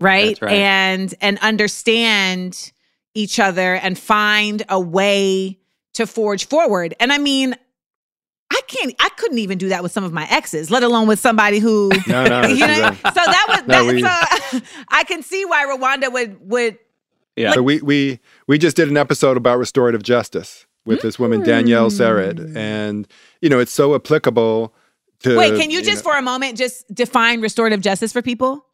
right? 0.00 0.38
Right. 0.40 0.52
And 0.52 1.12
and 1.20 1.38
understand 1.40 2.72
each 3.14 3.40
other 3.40 3.74
and 3.74 3.98
find 3.98 4.62
a 4.68 4.78
way 4.80 5.58
to 5.94 6.06
forge 6.06 6.46
forward. 6.46 6.94
And 7.00 7.12
I 7.12 7.18
mean, 7.18 7.56
I 8.50 8.60
can't 8.66 8.94
I 9.00 9.08
couldn't 9.10 9.38
even 9.38 9.58
do 9.58 9.68
that 9.68 9.82
with 9.82 9.92
some 9.92 10.04
of 10.04 10.12
my 10.12 10.26
exes, 10.30 10.70
let 10.70 10.82
alone 10.82 11.06
with 11.08 11.18
somebody 11.18 11.58
who 11.58 11.90
No, 12.08 12.24
no, 12.26 12.42
you 12.48 12.66
know. 12.66 12.66
that's 12.66 12.96
So 13.00 13.12
that 13.14 13.44
was 13.48 13.66
No, 13.66 13.84
that, 13.86 13.94
we- 13.94 14.60
so 14.60 14.60
I 14.88 15.04
can 15.04 15.22
see 15.22 15.44
why 15.44 15.64
Rwanda 15.66 16.12
would 16.12 16.38
would 16.48 16.78
yeah. 17.36 17.52
So 17.52 17.62
we 17.62 17.80
we 17.82 18.18
we 18.48 18.58
just 18.58 18.74
did 18.76 18.88
an 18.88 18.96
episode 18.96 19.36
about 19.36 19.58
restorative 19.58 20.02
justice 20.02 20.66
with 20.84 21.02
this 21.02 21.18
woman 21.18 21.42
Danielle 21.44 21.88
Sered, 21.90 22.34
Mm. 22.38 22.56
and 22.56 23.08
you 23.40 23.48
know 23.48 23.60
it's 23.60 23.72
so 23.72 23.94
applicable 23.94 24.74
to. 25.20 25.36
Wait, 25.38 25.54
can 25.60 25.70
you 25.70 25.78
know- 25.80 25.84
just 25.84 26.02
for 26.02 26.16
a 26.16 26.22
moment 26.22 26.56
just 26.58 26.92
define 26.92 27.40
restorative 27.40 27.80
justice 27.80 28.12
for 28.12 28.22
people? 28.22 28.64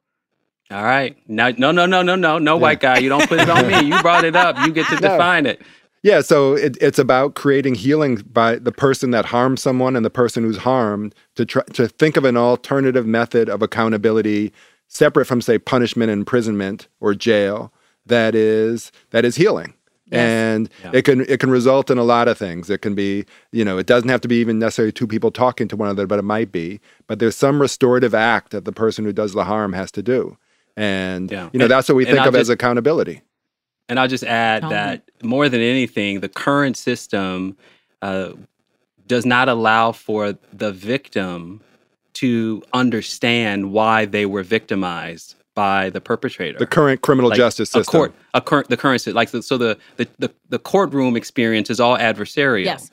All 0.71 0.83
right. 0.83 1.15
No, 1.29 1.51
no, 1.59 1.73
no, 1.73 1.85
no, 1.85 2.01
no, 2.01 2.15
no, 2.17 2.39
no, 2.39 2.57
white 2.57 2.81
guy. 2.81 2.97
You 2.99 3.11
don't 3.11 3.29
put 3.29 3.39
it 3.41 3.51
on 3.51 3.67
me. 3.67 3.83
You 3.95 4.01
brought 4.01 4.25
it 4.25 4.35
up. 4.35 4.57
You 4.67 4.73
get 4.73 4.87
to 4.87 4.95
No. 4.95 5.01
define 5.11 5.45
it. 5.45 5.61
Yeah, 6.05 6.21
so 6.21 6.53
it, 6.53 6.77
it's 6.83 6.99
about 6.99 7.35
creating 7.35 7.77
healing 7.77 8.17
by 8.31 8.57
the 8.57 8.71
person 8.73 9.11
that 9.13 9.25
harmed 9.25 9.59
someone 9.59 9.97
and 9.97 10.05
the 10.05 10.11
person 10.11 10.45
who's 10.45 10.59
harmed 10.59 11.15
to 11.35 11.47
try 11.47 11.63
to 11.73 11.89
think 11.89 12.19
of 12.19 12.27
an 12.27 12.37
alternative 12.37 13.07
method 13.07 13.49
of 13.49 13.63
accountability 13.63 14.53
separate 14.87 15.25
from 15.25 15.41
say 15.41 15.59
punishment 15.59 16.11
and 16.11 16.21
imprisonment 16.21 16.89
or 17.01 17.15
jail 17.15 17.73
that 18.05 18.35
is 18.35 18.93
that 19.11 19.25
is 19.25 19.37
healing. 19.37 19.73
And 20.13 20.69
Yeah. 20.85 20.91
it 20.93 21.03
can 21.07 21.23
it 21.23 21.41
can 21.41 21.51
result 21.51 21.91
in 21.91 21.97
a 21.97 22.05
lot 22.05 22.29
of 22.29 22.37
things. 22.37 22.69
It 22.69 22.83
can 22.83 22.95
be, 22.95 23.25
you 23.51 23.65
know, 23.65 23.79
it 23.79 23.87
doesn't 23.87 24.11
have 24.11 24.21
to 24.21 24.29
be 24.29 24.37
even 24.37 24.59
necessarily 24.59 24.93
two 24.93 25.07
people 25.07 25.31
talking 25.31 25.69
to 25.69 25.77
one 25.77 25.89
another, 25.89 26.07
but 26.07 26.19
it 26.19 26.23
might 26.25 26.53
be. 26.53 26.81
But 27.07 27.19
there's 27.19 27.35
some 27.35 27.63
restorative 27.63 28.15
act 28.15 28.51
that 28.53 28.67
the 28.67 28.73
person 28.73 29.07
who 29.07 29.13
does 29.15 29.33
the 29.33 29.45
harm 29.45 29.73
has 29.73 29.91
to 29.93 30.03
do. 30.03 30.37
And 30.77 31.33
Yeah. 31.33 31.49
you 31.55 31.59
know, 31.59 31.65
And- 31.65 31.71
that's 31.73 31.89
what 31.89 31.95
we 31.97 32.05
think 32.05 32.19
I'll 32.19 32.29
of 32.29 32.37
as 32.37 32.51
accountability. 32.51 33.23
And 33.89 34.01
I'll 34.01 34.09
just 34.09 34.25
add 34.25 34.63
Tell 34.63 34.71
that 34.71 35.03
more 35.23 35.49
than 35.49 35.61
anything, 35.61 36.21
the 36.21 36.29
current 36.29 36.77
system 36.77 37.57
uh, 38.01 38.33
does 39.07 39.27
not 39.27 39.49
allow 39.49 39.93
for 39.93 40.39
the 40.53 40.73
victim 40.73 41.61
to 42.15 42.63
understand 42.73 43.73
why 43.73 44.05
they 44.05 44.25
were 44.25 44.43
victimized 44.43 45.35
by 45.55 45.91
the 45.91 46.01
perpetrator. 46.01 46.59
The 46.59 46.67
current 46.67 47.01
criminal 47.03 47.31
Like, 47.31 47.37
justice 47.37 47.71
a 47.71 47.81
system. 47.81 47.99
court, 47.99 48.15
a 48.33 48.41
current, 48.41 48.69
the 48.69 48.77
current, 48.77 49.01
sy- 49.03 49.13
like 49.13 49.31
the, 49.31 49.43
so 49.43 49.57
the, 49.59 49.79
the 49.97 50.09
the 50.19 50.33
the 50.49 50.59
courtroom 50.59 51.17
experience 51.17 51.71
is 51.71 51.79
all 51.81 51.97
adversarial. 51.97 52.65
Yes. 52.65 52.91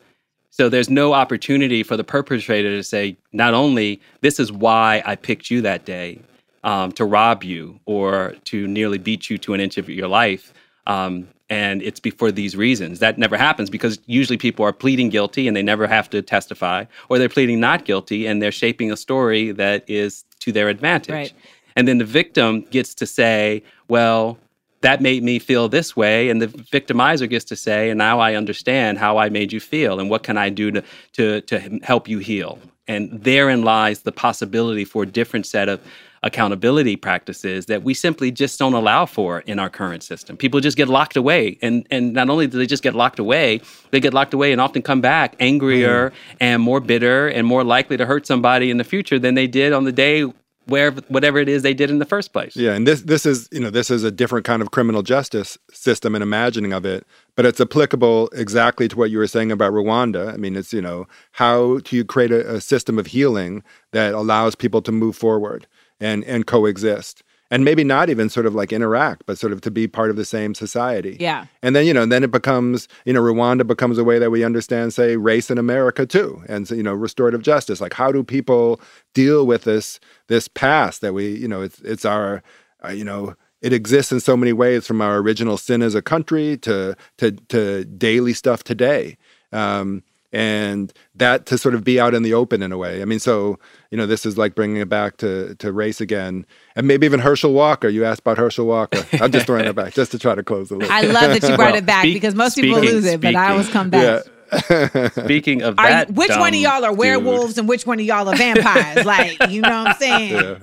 So 0.49 0.67
there's 0.69 0.89
no 0.89 1.13
opportunity 1.13 1.81
for 1.81 1.95
the 1.95 2.03
perpetrator 2.03 2.69
to 2.75 2.83
say, 2.83 3.17
not 3.31 3.53
only 3.53 4.01
this 4.19 4.39
is 4.39 4.51
why 4.51 5.01
I 5.05 5.15
picked 5.15 5.49
you 5.49 5.61
that 5.61 5.85
day 5.85 6.19
um, 6.63 6.91
to 6.93 7.05
rob 7.05 7.43
you 7.43 7.79
or 7.85 8.35
to 8.45 8.67
nearly 8.67 8.97
beat 8.97 9.29
you 9.29 9.37
to 9.39 9.53
an 9.53 9.61
inch 9.61 9.77
of 9.77 9.89
your 9.89 10.09
life, 10.09 10.53
um, 10.87 11.27
and 11.49 11.81
it's 11.81 11.99
before 11.99 12.31
these 12.31 12.55
reasons. 12.55 12.99
That 12.99 13.17
never 13.17 13.37
happens 13.37 13.69
because 13.69 13.99
usually 14.05 14.37
people 14.37 14.65
are 14.65 14.73
pleading 14.73 15.09
guilty 15.09 15.47
and 15.47 15.55
they 15.55 15.63
never 15.63 15.85
have 15.85 16.09
to 16.11 16.21
testify, 16.21 16.85
or 17.09 17.19
they're 17.19 17.29
pleading 17.29 17.59
not 17.59 17.85
guilty 17.85 18.25
and 18.25 18.41
they're 18.41 18.51
shaping 18.51 18.91
a 18.91 18.97
story 18.97 19.51
that 19.51 19.83
is 19.89 20.23
to 20.39 20.51
their 20.51 20.69
advantage. 20.69 21.13
Right. 21.13 21.33
And 21.75 21.87
then 21.87 21.97
the 21.97 22.05
victim 22.05 22.61
gets 22.71 22.93
to 22.95 23.05
say, 23.05 23.63
well, 23.87 24.37
that 24.81 25.01
made 25.01 25.23
me 25.23 25.39
feel 25.39 25.69
this 25.69 25.95
way. 25.95 26.29
And 26.29 26.41
the 26.41 26.47
victimizer 26.47 27.29
gets 27.29 27.45
to 27.45 27.55
say, 27.55 27.89
and 27.89 27.97
now 27.97 28.19
I 28.19 28.35
understand 28.35 28.97
how 28.97 29.17
I 29.17 29.29
made 29.29 29.53
you 29.53 29.59
feel 29.59 29.99
and 29.99 30.09
what 30.09 30.23
can 30.23 30.37
I 30.37 30.49
do 30.49 30.71
to, 30.71 30.83
to, 31.13 31.41
to 31.41 31.59
help 31.83 32.07
you 32.07 32.19
heal. 32.19 32.59
And 32.87 33.23
therein 33.23 33.63
lies 33.63 34.01
the 34.01 34.11
possibility 34.11 34.85
for 34.85 35.03
a 35.03 35.05
different 35.05 35.45
set 35.45 35.69
of 35.69 35.81
accountability 36.23 36.95
practices 36.95 37.65
that 37.65 37.83
we 37.83 37.93
simply 37.93 38.31
just 38.31 38.59
don't 38.59 38.73
allow 38.73 39.05
for 39.05 39.39
in 39.41 39.57
our 39.57 39.69
current 39.69 40.03
system. 40.03 40.37
People 40.37 40.59
just 40.59 40.77
get 40.77 40.87
locked 40.87 41.17
away. 41.17 41.57
And, 41.61 41.87
and 41.89 42.13
not 42.13 42.29
only 42.29 42.47
do 42.47 42.57
they 42.57 42.67
just 42.67 42.83
get 42.83 42.93
locked 42.93 43.17
away, 43.17 43.61
they 43.89 43.99
get 43.99 44.13
locked 44.13 44.33
away 44.33 44.51
and 44.51 44.61
often 44.61 44.81
come 44.81 45.01
back 45.01 45.35
angrier 45.39 46.13
and 46.39 46.61
more 46.61 46.79
bitter 46.79 47.27
and 47.27 47.47
more 47.47 47.63
likely 47.63 47.97
to 47.97 48.05
hurt 48.05 48.27
somebody 48.27 48.69
in 48.69 48.77
the 48.77 48.83
future 48.83 49.17
than 49.17 49.33
they 49.33 49.47
did 49.47 49.73
on 49.73 49.83
the 49.83 49.91
day 49.91 50.31
where 50.65 50.91
whatever 50.91 51.39
it 51.39 51.49
is 51.49 51.63
they 51.63 51.73
did 51.73 51.89
in 51.89 51.99
the 51.99 52.05
first 52.05 52.33
place. 52.33 52.55
Yeah, 52.55 52.73
and 52.73 52.87
this 52.87 53.01
this 53.01 53.25
is 53.25 53.49
you 53.51 53.59
know 53.59 53.71
this 53.71 53.89
is 53.89 54.03
a 54.03 54.11
different 54.11 54.45
kind 54.45 54.61
of 54.61 54.71
criminal 54.71 55.01
justice 55.01 55.57
system 55.71 56.15
and 56.15 56.21
imagining 56.21 56.71
of 56.71 56.85
it, 56.85 57.05
but 57.35 57.45
it's 57.45 57.59
applicable 57.59 58.29
exactly 58.33 58.87
to 58.87 58.95
what 58.95 59.09
you 59.09 59.17
were 59.17 59.27
saying 59.27 59.51
about 59.51 59.73
Rwanda. 59.73 60.31
I 60.33 60.37
mean, 60.37 60.55
it's 60.55 60.71
you 60.71 60.81
know 60.81 61.07
how 61.31 61.79
do 61.79 61.95
you 61.95 62.05
create 62.05 62.31
a, 62.31 62.55
a 62.55 62.61
system 62.61 62.99
of 62.99 63.07
healing 63.07 63.63
that 63.91 64.13
allows 64.13 64.55
people 64.55 64.81
to 64.83 64.91
move 64.91 65.15
forward 65.15 65.67
and 66.01 66.25
and 66.25 66.45
coexist, 66.45 67.23
and 67.49 67.63
maybe 67.65 67.83
not 67.83 68.09
even 68.09 68.29
sort 68.29 68.45
of 68.45 68.55
like 68.55 68.71
interact, 68.71 69.23
but 69.25 69.37
sort 69.37 69.53
of 69.53 69.59
to 69.61 69.69
be 69.69 69.87
part 69.87 70.09
of 70.09 70.15
the 70.15 70.25
same 70.25 70.55
society. 70.55 71.17
Yeah. 71.19 71.45
And 71.61 71.75
then, 71.75 71.85
you 71.85 71.93
know, 71.93 72.05
then 72.05 72.23
it 72.23 72.31
becomes, 72.31 72.87
you 73.05 73.13
know, 73.13 73.21
Rwanda 73.21 73.67
becomes 73.67 73.97
a 73.97 74.03
way 74.03 74.19
that 74.19 74.31
we 74.31 74.45
understand, 74.45 74.93
say, 74.93 75.17
race 75.17 75.51
in 75.51 75.57
America 75.57 76.05
too. 76.05 76.41
And, 76.47 76.67
so, 76.67 76.75
you 76.75 76.83
know, 76.83 76.93
restorative 76.93 77.41
justice. 77.43 77.81
Like, 77.81 77.93
how 77.93 78.11
do 78.11 78.23
people 78.23 78.79
deal 79.13 79.45
with 79.45 79.65
this, 79.65 79.99
this 80.27 80.47
past 80.47 81.01
that 81.01 81.13
we, 81.13 81.35
you 81.35 81.47
know, 81.47 81.61
it's, 81.61 81.81
it's 81.81 82.05
our, 82.05 82.41
uh, 82.85 82.89
you 82.89 83.03
know, 83.03 83.35
it 83.61 83.73
exists 83.73 84.11
in 84.11 84.21
so 84.21 84.37
many 84.37 84.53
ways 84.53 84.87
from 84.87 85.01
our 85.01 85.17
original 85.17 85.57
sin 85.57 85.81
as 85.81 85.93
a 85.93 86.01
country 86.01 86.57
to, 86.59 86.95
to, 87.17 87.31
to 87.49 87.83
daily 87.83 88.33
stuff 88.33 88.63
today. 88.63 89.17
Um, 89.51 90.03
and 90.33 90.93
that 91.15 91.45
to 91.47 91.57
sort 91.57 91.75
of 91.75 91.83
be 91.83 91.99
out 91.99 92.13
in 92.13 92.23
the 92.23 92.33
open 92.33 92.61
in 92.61 92.71
a 92.71 92.77
way. 92.77 93.01
I 93.01 93.05
mean, 93.05 93.19
so 93.19 93.59
you 93.89 93.97
know, 93.97 94.05
this 94.05 94.25
is 94.25 94.37
like 94.37 94.55
bringing 94.55 94.77
it 94.77 94.89
back 94.89 95.17
to 95.17 95.55
to 95.55 95.71
race 95.71 95.99
again, 96.01 96.45
and 96.75 96.87
maybe 96.87 97.05
even 97.05 97.19
Herschel 97.19 97.53
Walker. 97.53 97.87
You 97.89 98.05
asked 98.05 98.21
about 98.21 98.37
Herschel 98.37 98.65
Walker. 98.65 99.05
I'm 99.13 99.31
just 99.31 99.45
throwing 99.45 99.65
it 99.65 99.75
back 99.75 99.93
just 99.93 100.11
to 100.11 100.19
try 100.19 100.35
to 100.35 100.43
close 100.43 100.69
the 100.69 100.75
loop. 100.75 100.89
I 100.91 101.01
love 101.01 101.39
that 101.39 101.49
you 101.49 101.55
brought 101.55 101.71
Well, 101.71 101.75
it 101.75 101.85
back 101.85 102.03
speak- 102.03 102.13
because 102.15 102.35
most 102.35 102.55
people 102.55 102.79
lose 102.79 103.05
it, 103.05 103.19
but 103.21 103.35
I 103.35 103.51
always 103.51 103.69
come 103.69 103.89
back. 103.89 104.23
yeah. 104.25 104.27
Speaking 105.09 105.61
of 105.61 105.77
that, 105.77 106.09
you, 106.09 106.13
which 106.15 106.29
one 106.29 106.39
of 106.49 106.53
dumb 106.53 106.61
y'all 106.61 106.83
are 106.85 106.89
dude- 106.91 106.99
werewolves 106.99 107.57
and 107.57 107.69
which 107.69 107.85
one 107.85 107.99
of 108.01 108.05
y'all 108.05 108.27
are 108.27 108.35
vampires? 108.35 109.05
like, 109.05 109.49
you 109.49 109.61
know 109.61 109.69
what 109.83 109.87
I'm 109.87 109.95
saying? 109.95 110.33
yeah. 110.33 110.55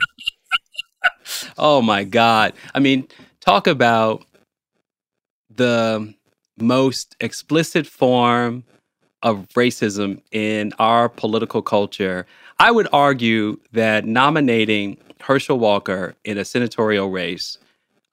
Oh 1.56 1.80
my 1.82 2.04
God. 2.04 2.52
I 2.74 2.80
mean, 2.80 3.08
talk 3.40 3.66
about 3.66 4.24
the 5.54 6.14
most 6.58 7.16
explicit 7.20 7.86
form 7.86 8.64
of 9.22 9.48
racism 9.50 10.20
in 10.32 10.72
our 10.78 11.08
political 11.08 11.62
culture. 11.62 12.26
I 12.58 12.70
would 12.70 12.88
argue 12.92 13.58
that 13.72 14.04
nominating 14.04 14.96
Herschel 15.20 15.58
Walker 15.58 16.14
in 16.24 16.38
a 16.38 16.44
senatorial 16.44 17.10
race 17.10 17.58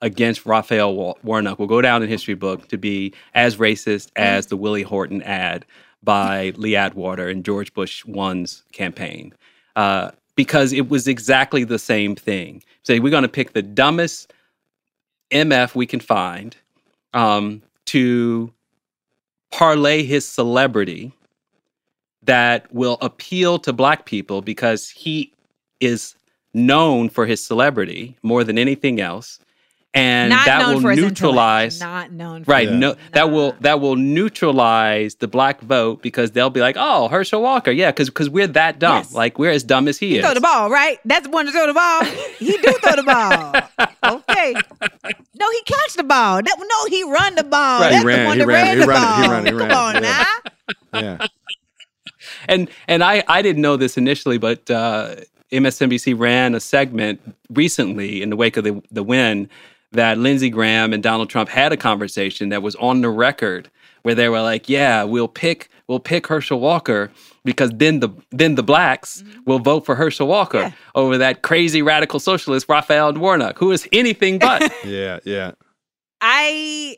against 0.02 0.44
Raphael 0.46 0.94
Wa- 0.94 1.14
Warnock 1.22 1.58
will 1.58 1.66
go 1.66 1.80
down 1.80 2.02
in 2.02 2.08
history 2.08 2.34
book 2.34 2.68
to 2.68 2.76
be 2.76 3.14
as 3.34 3.56
racist 3.56 4.10
as 4.16 4.46
the 4.46 4.56
Willie 4.56 4.82
Horton 4.82 5.22
ad 5.22 5.64
by 6.02 6.52
Lee 6.56 6.76
Atwater 6.76 7.28
in 7.28 7.42
George 7.42 7.72
Bush 7.72 8.04
one's 8.04 8.62
campaign. 8.72 9.32
Uh, 9.74 10.10
because 10.36 10.72
it 10.72 10.88
was 10.88 11.08
exactly 11.08 11.64
the 11.64 11.78
same 11.78 12.14
thing. 12.14 12.62
Say 12.82 13.00
we're 13.00 13.10
going 13.10 13.22
to 13.22 13.28
pick 13.28 13.52
the 13.52 13.62
dumbest 13.62 14.32
MF 15.30 15.74
we 15.74 15.86
can 15.86 16.00
find 16.00 16.56
um, 17.14 17.62
to 17.86 18.52
parlay 19.56 20.02
his 20.02 20.28
celebrity 20.28 21.10
that 22.22 22.70
will 22.74 22.98
appeal 23.00 23.58
to 23.58 23.72
black 23.72 24.04
people 24.04 24.42
because 24.42 24.90
he 24.90 25.32
is 25.80 26.14
known 26.52 27.08
for 27.08 27.24
his 27.24 27.42
celebrity 27.42 28.14
more 28.22 28.44
than 28.44 28.58
anything 28.58 29.00
else. 29.00 29.38
And 29.96 30.28
Not 30.28 30.44
that 30.44 30.68
will 30.68 30.80
neutralize. 30.94 31.80
Not 31.80 32.12
known 32.12 32.44
for 32.44 32.50
Right. 32.50 32.68
Yeah. 32.68 32.76
No, 32.76 32.96
that 33.12 33.30
will 33.30 33.56
that 33.60 33.80
will 33.80 33.96
neutralize 33.96 35.14
the 35.14 35.26
black 35.26 35.60
vote 35.62 36.02
because 36.02 36.32
they'll 36.32 36.50
be 36.50 36.60
like, 36.60 36.76
"Oh, 36.78 37.08
Herschel 37.08 37.40
Walker, 37.40 37.70
yeah, 37.70 37.90
because 37.92 38.10
because 38.10 38.28
we're 38.28 38.46
that 38.48 38.78
dumb. 38.78 38.98
Yes. 38.98 39.14
Like 39.14 39.38
we're 39.38 39.50
as 39.52 39.62
dumb 39.64 39.88
as 39.88 39.96
he, 39.98 40.08
He 40.10 40.16
is." 40.18 40.24
throw 40.24 40.34
the 40.34 40.40
ball, 40.42 40.68
right? 40.70 40.98
That's 41.06 41.24
the 41.26 41.30
one 41.30 41.46
to 41.46 41.52
throw 41.52 41.66
the 41.66 41.72
ball. 41.72 42.04
He 42.38 42.52
do 42.58 42.72
throw 42.82 42.96
the 42.96 43.02
ball. 43.02 43.86
Okay. 44.06 44.54
No, 45.34 45.50
he 45.50 45.62
catch 45.64 45.94
the 45.94 46.04
ball. 46.04 46.40
That, 46.40 46.56
no, 46.58 46.84
he 46.88 47.02
run 47.02 47.34
the 47.34 47.42
ball. 47.42 47.80
Right. 47.80 47.90
That's 47.90 48.02
He 48.02 48.06
ran, 48.06 48.20
the 48.20 48.26
one 48.26 48.36
he 48.36 48.40
that 48.40 48.46
ran, 48.46 48.64
ran, 48.66 48.76
he 48.76 48.80
the 48.82 48.86
ran 48.86 48.96
it, 48.96 49.00
ball. 49.02 49.22
he 49.22 49.28
ran, 49.30 49.44
he 49.46 49.50
Come 49.50 49.70
on 49.72 49.94
yeah. 50.02 50.24
now. 50.92 51.00
yeah. 51.00 51.26
and 52.48 52.68
and 52.86 53.02
I 53.02 53.24
I 53.26 53.42
didn't 53.42 53.62
know 53.62 53.76
this 53.76 53.96
initially, 53.96 54.38
but 54.38 54.70
uh, 54.70 55.16
MSNBC 55.50 56.16
ran 56.18 56.54
a 56.54 56.60
segment 56.60 57.20
recently 57.50 58.22
in 58.22 58.30
the 58.30 58.36
wake 58.36 58.56
of 58.56 58.62
the 58.64 58.80
the 58.92 59.02
win 59.02 59.48
that 59.96 60.18
Lindsey 60.18 60.50
Graham 60.50 60.92
and 60.92 61.02
Donald 61.02 61.28
Trump 61.28 61.48
had 61.48 61.72
a 61.72 61.76
conversation 61.76 62.48
that 62.50 62.62
was 62.62 62.74
on 62.76 63.00
the 63.00 63.10
record 63.10 63.70
where 64.02 64.14
they 64.14 64.28
were 64.28 64.40
like, 64.40 64.68
"Yeah, 64.68 65.02
we'll 65.04 65.28
pick 65.28 65.68
we'll 65.88 66.00
pick 66.00 66.26
Herschel 66.26 66.60
Walker." 66.60 67.10
Because 67.44 67.70
then 67.74 68.00
the 68.00 68.08
then 68.30 68.54
the 68.54 68.62
blacks 68.62 69.22
mm-hmm. 69.22 69.40
will 69.46 69.58
vote 69.58 69.84
for 69.86 69.94
Herschel 69.94 70.26
Walker 70.26 70.58
Yeah. 70.58 70.72
over 70.94 71.18
that 71.18 71.42
crazy 71.42 71.82
radical 71.82 72.18
socialist 72.20 72.66
Raphael 72.68 73.12
Warnock, 73.12 73.58
who 73.58 73.72
is 73.72 73.88
anything 73.92 74.38
but. 74.38 74.72
Yeah, 74.84 75.18
yeah. 75.24 75.52
I 76.20 76.96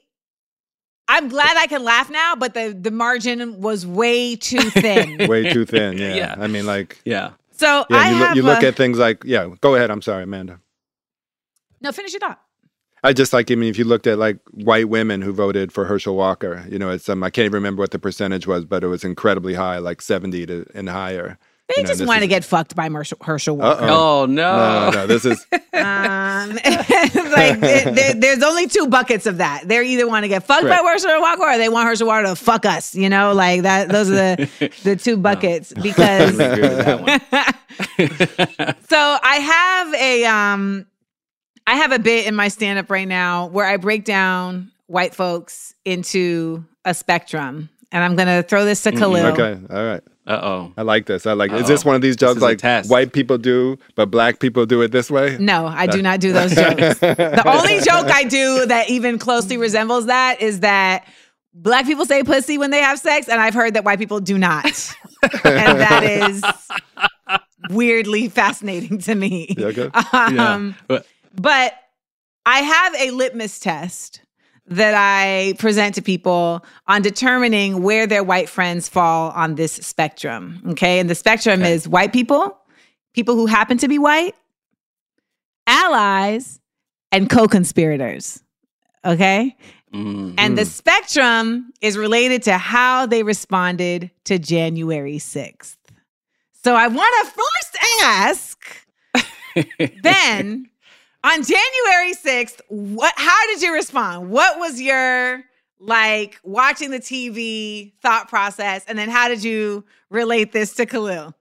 I'm 1.09 1.29
glad 1.29 1.57
I 1.57 1.67
can 1.67 1.83
laugh 1.83 2.11
now, 2.11 2.35
but 2.35 2.55
the 2.55 2.77
the 2.79 2.91
margin 2.91 3.61
was 3.61 3.87
way 3.87 4.37
too 4.37 4.71
thin. 4.71 5.17
Way 5.29 5.53
too 5.53 5.65
thin. 5.65 5.97
Yeah. 5.97 6.15
Yeah. 6.15 6.35
I 6.39 6.47
mean, 6.47 6.67
like, 6.67 7.01
yeah. 7.05 7.31
So 7.53 7.87
yeah, 7.89 7.97
I 7.97 8.11
you, 8.11 8.17
have 8.17 8.29
look, 8.29 8.37
you 8.37 8.43
look 8.43 8.63
at 8.63 8.77
things 8.77 8.99
like, 8.99 9.25
yeah, 9.25 9.49
go 9.61 9.75
ahead. 9.75 9.91
I'm 9.91 10.03
sorry, 10.03 10.25
Amanda. 10.25 10.61
no. 11.81 11.93
Finish 11.93 12.13
your 12.13 12.21
thought. 12.21 12.41
I 13.05 13.13
just 13.13 13.33
like, 13.33 13.51
I 13.51 13.55
mean, 13.55 13.71
if 13.71 13.79
you 13.79 13.85
looked 13.85 14.07
at 14.07 14.19
like 14.19 14.39
white 14.53 14.89
women 14.89 15.23
who 15.23 15.33
voted 15.33 15.73
for 15.73 15.85
Herschel 15.85 16.17
Walker, 16.17 16.65
you 16.69 16.79
know, 16.79 16.91
it's, 16.91 17.09
um, 17.09 17.23
I 17.23 17.31
can't 17.31 17.45
even 17.45 17.55
remember 17.55 17.81
what 17.81 17.93
the 17.93 17.99
percentage 17.99 18.47
was, 18.47 18.65
but 18.65 18.83
it 18.83 18.89
was 18.89 19.05
incredibly 19.05 19.55
high, 19.55 19.79
like 19.79 20.03
70 20.03 20.47
to, 20.47 20.67
and 20.75 20.89
higher. 20.89 21.39
They 21.69 21.75
You 21.77 21.83
know, 21.83 21.89
just 21.89 21.99
this 21.99 22.09
want 22.09 22.23
to 22.23 22.27
get 22.27 22.45
fucked 22.47 22.75
by 22.75 22.89
Herschel, 22.89 23.19
Herschel 23.21 23.57
Walker. 23.59 23.85
Uh-oh. 23.85 24.23
Oh 24.23 24.27
no. 24.27 24.57
No, 24.57 24.91
no, 24.91 25.07
this 25.07 25.25
is, 25.27 25.47
Um, 25.75 26.51
like 26.55 27.61
there, 27.61 27.93
there- 27.93 28.15
there's 28.15 28.43
only 28.43 28.67
two 28.67 28.87
buckets 28.89 29.27
of 29.27 29.37
that. 29.39 29.69
They 29.69 29.85
either 29.87 30.09
want 30.09 30.25
to 30.25 30.29
get 30.29 30.45
fucked 30.45 30.65
Right. 30.65 30.83
by 30.83 30.91
Herschel 30.91 31.21
Walker 31.21 31.43
or 31.43 31.59
they 31.59 31.69
want 31.69 31.87
Herschel 31.89 32.07
Walker 32.09 32.27
to 32.27 32.37
fuck 32.37 32.65
us. 32.67 32.95
You 32.95 33.09
know, 33.11 33.33
like 33.35 33.63
that. 33.63 33.91
Those 33.91 34.11
are 34.11 34.15
the 34.15 34.49
the 34.83 34.97
two 34.97 35.17
buckets 35.19 35.73
because. 35.75 36.41
I 36.41 36.45
agree 36.45 36.63
with 36.69 36.79
that 37.31 37.61
one. 37.69 38.75
so 38.89 39.19
I 39.23 39.37
have 39.37 39.95
a 39.95 40.25
um, 40.25 40.87
I 41.69 41.75
have 41.75 41.93
a 41.93 41.99
bit 41.99 42.27
in 42.27 42.35
my 42.35 42.49
stand 42.49 42.79
up 42.79 42.91
right 42.91 43.07
now 43.07 43.47
where 43.49 43.67
I 43.67 43.77
break 43.77 44.05
down 44.07 44.71
white 44.87 45.15
folks 45.15 45.75
into 45.85 46.65
a 46.87 46.95
spectrum, 46.95 47.69
and 47.93 48.03
I'm 48.03 48.17
gonna 48.17 48.43
throw 48.43 48.65
this 48.65 48.83
to 48.85 48.93
Khalil. 48.93 49.27
okay. 49.27 49.59
All 49.71 49.85
right. 49.85 50.03
Uh 50.27 50.41
oh. 50.43 50.73
I 50.79 50.83
like 50.83 51.05
this. 51.05 51.27
I 51.27 51.35
like, 51.35 51.53
is 51.53 51.69
this 51.69 51.83
Uh-oh. 51.83 51.89
one 51.89 51.97
of 51.97 52.01
these 52.03 52.17
jokes 52.17 52.41
like 52.41 52.57
test. 52.57 52.91
white 52.91 53.13
people 53.13 53.37
do, 53.37 53.79
but 53.97 54.07
black 54.11 54.41
people 54.41 54.65
do 54.65 54.81
it 54.81 54.93
this 54.93 55.11
way? 55.11 55.37
No, 55.39 55.67
I 55.67 55.87
do 55.87 56.01
not 56.01 56.21
do 56.21 56.33
those 56.33 56.55
jokes. 56.55 56.99
the 57.01 57.43
only 57.47 57.81
joke 57.81 58.11
I 58.15 58.25
do 58.25 58.65
that 58.67 58.89
even 58.89 59.19
closely 59.19 59.59
resembles 59.59 60.07
that 60.07 60.41
is 60.41 60.61
that 60.61 61.07
black 61.53 61.85
people 61.85 62.07
say 62.07 62.23
pussy 62.23 62.57
when 62.57 62.71
they 62.71 62.81
have 62.81 62.99
sex, 62.99 63.29
and 63.29 63.41
I've 63.43 63.55
heard 63.55 63.75
that 63.75 63.85
white 63.85 63.99
people 63.99 64.21
do 64.21 64.39
not. 64.39 64.65
and 65.45 65.81
that 65.81 66.03
is 66.05 66.43
weirdly 67.71 68.29
fascinating 68.29 68.99
to 69.01 69.15
me. 69.15 69.55
Yeah, 69.57 69.67
okay. 69.67 69.91
Um, 70.39 70.75
But 70.87 71.07
but 71.35 71.75
I 72.47 72.61
have 72.61 72.95
a 72.97 73.11
litmus 73.11 73.59
test 73.61 74.23
that 74.67 74.95
I 74.95 75.55
present 75.59 75.95
to 75.95 76.03
people 76.03 76.65
on 76.87 77.03
determining 77.03 77.83
where 77.83 78.07
their 78.07 78.23
white 78.23 78.49
friends 78.49 78.89
fall 78.89 79.31
on 79.31 79.55
this 79.55 79.73
spectrum. 79.73 80.63
Okay. 80.71 80.99
And 80.99 81.09
the 81.09 81.15
spectrum 81.15 81.61
Okay. 81.63 81.73
is 81.73 81.89
white 81.89 82.13
people, 82.13 82.57
people 83.15 83.35
who 83.35 83.47
happen 83.47 83.79
to 83.79 83.89
be 83.89 83.99
white, 83.99 84.35
allies, 85.67 86.61
and 87.13 87.31
co 87.31 87.47
conspirators. 87.49 88.43
Okay. 89.05 89.57
mm, 89.95 90.35
And 90.37 90.59
the 90.59 90.65
spectrum 90.65 91.73
is 91.81 91.97
related 91.97 92.43
to 92.45 92.59
how 92.59 93.07
they 93.07 93.23
responded 93.23 94.11
to 94.25 94.39
January 94.39 95.19
6th. 95.19 95.77
So 96.65 96.75
I 96.75 96.89
want 96.89 97.15
to 97.25 97.31
first 97.31 97.77
ask 98.03 98.59
Ben 100.03 100.69
on 101.25 101.43
January 101.43 102.15
6th, 102.15 102.61
what 102.69 103.13
how 103.17 103.47
did 103.49 103.63
you 103.63 103.73
respond? 103.73 104.31
What 104.31 104.59
was 104.59 104.81
your 104.81 105.43
like 105.81 106.39
watching 106.43 106.91
the 106.91 107.01
TV 107.01 107.93
thought 108.03 108.29
process? 108.29 108.85
And 108.87 108.99
then 108.99 109.09
how 109.09 109.29
did 109.29 109.43
you 109.45 109.85
relate 110.11 110.53
this 110.53 110.75
to 110.75 110.87
Khalil? 110.87 111.35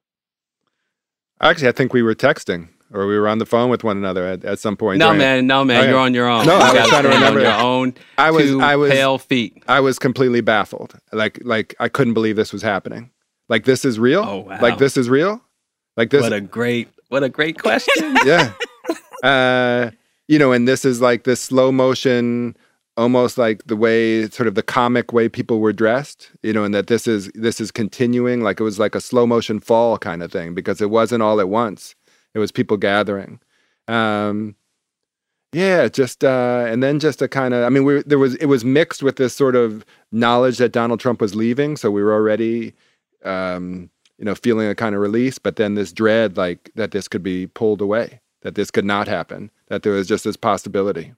Actually, 1.40 1.68
I 1.68 1.72
think 1.74 1.94
we 1.94 2.02
were 2.02 2.16
texting 2.16 2.70
or 2.94 3.06
we 3.06 3.18
were 3.20 3.28
on 3.28 3.38
the 3.38 3.46
phone 3.46 3.70
with 3.70 3.84
one 3.84 3.98
another 3.98 4.26
at, 4.26 4.46
at 4.46 4.60
some 4.60 4.76
point. 4.78 4.98
no 5.00 5.14
man, 5.14 5.46
no 5.46 5.64
man, 5.66 5.78
oh, 5.78 5.82
Okay. 5.82 5.90
you're 5.92 6.00
on 6.00 6.14
your 6.14 6.28
own. 6.30 6.46
No, 6.46 6.56
You 6.58 6.64
I 6.64 6.74
was 6.74 6.88
trying 6.90 7.04
to 7.04 7.10
remember. 7.10 7.40
on 7.40 7.46
your 7.46 7.54
own. 7.62 7.94
I 8.18 8.32
was- 8.32 8.46
two 8.46 8.62
I 8.62 8.76
was- 8.78 8.92
pale 8.92 9.18
feet. 9.18 9.62
I 9.68 9.80
was 9.82 10.00
completely 10.00 10.42
baffled. 10.42 10.96
Like, 11.12 11.40
like 11.44 11.76
I 11.80 11.90
couldn't 11.90 12.14
believe 12.14 12.36
this 12.38 12.54
was 12.54 12.62
happening. 12.62 13.12
Like, 13.50 13.66
this 13.66 13.84
is 13.86 14.00
real? 14.00 14.24
Oh, 14.28 14.38
wow. 14.40 14.60
Like, 14.62 14.78
this 14.78 14.98
is 14.98 15.10
real? 15.10 15.42
Like, 15.96 16.10
this, 16.10 16.22
What 16.22 16.34
a 16.34 16.42
great, 16.42 16.90
what 17.10 17.24
a 17.24 17.30
great 17.30 17.60
question. 17.60 18.16
yeah. 18.26 18.54
Uh, 19.24 19.92
you 20.28 20.38
know, 20.40 20.52
and 20.52 20.68
this 20.68 20.86
is 20.86 21.02
like 21.02 21.24
this 21.24 21.42
slow 21.42 21.72
motion, 21.72 22.56
almost 22.98 23.38
like 23.38 23.64
the 23.66 23.76
way, 23.76 24.28
sort 24.30 24.48
of 24.48 24.56
the 24.56 24.64
comic 24.64 25.14
way 25.14 25.30
people 25.30 25.60
were 25.60 25.74
dressed. 25.74 26.32
You 26.44 26.54
know, 26.54 26.64
and 26.64 26.74
that 26.74 26.88
this 26.88 27.08
is 27.08 27.32
this 27.34 27.62
is 27.62 27.72
continuing. 27.72 28.42
Like 28.42 28.60
it 28.60 28.64
was 28.64 28.80
like 28.80 28.96
a 28.96 29.02
slow 29.02 29.26
motion 29.26 29.60
fall 29.60 29.98
kind 29.98 30.22
of 30.24 30.32
thing 30.32 30.54
because 30.54 30.82
it 30.82 30.90
wasn't 30.90 31.24
all 31.24 31.40
at 31.40 31.50
once. 31.50 31.96
It 32.34 32.40
was 32.40 32.52
people 32.52 32.78
gathering. 32.78 33.40
Um, 33.88 34.56
yeah, 35.54 35.88
just 35.88 36.24
uh, 36.24 36.66
and 36.68 36.84
then 36.84 37.00
just 37.00 37.22
a 37.22 37.28
kind 37.28 37.54
of. 37.54 37.64
I 37.64 37.70
mean, 37.70 37.84
we 37.84 38.04
there 38.04 38.20
was 38.20 38.36
it 38.36 38.48
was 38.48 38.66
mixed 38.66 39.02
with 39.02 39.16
this 39.16 39.36
sort 39.36 39.56
of 39.56 39.86
knowledge 40.12 40.58
that 40.58 40.74
Donald 40.74 41.00
Trump 41.00 41.22
was 41.22 41.36
leaving, 41.36 41.78
so 41.78 41.90
we 41.92 42.04
were 42.04 42.14
already. 42.14 42.74
Um, 43.24 43.90
you 44.18 44.26
know, 44.26 44.36
feeling 44.36 44.68
a 44.68 44.76
kind 44.76 44.96
of 44.96 45.02
release, 45.02 45.38
but 45.38 45.58
then 45.58 45.76
this 45.76 45.92
dread, 45.92 46.38
like 46.38 46.72
that 46.76 46.92
this 46.92 47.08
could 47.08 47.22
be 47.22 47.46
pulled 47.46 47.82
away, 47.82 48.20
that 48.48 48.56
this 48.56 48.72
could 48.72 48.86
not 48.86 49.10
happen, 49.10 49.52
that 49.68 49.84
there 49.84 49.92
was 49.92 50.08
just 50.08 50.24
this 50.24 50.38
possibility. 50.38 51.14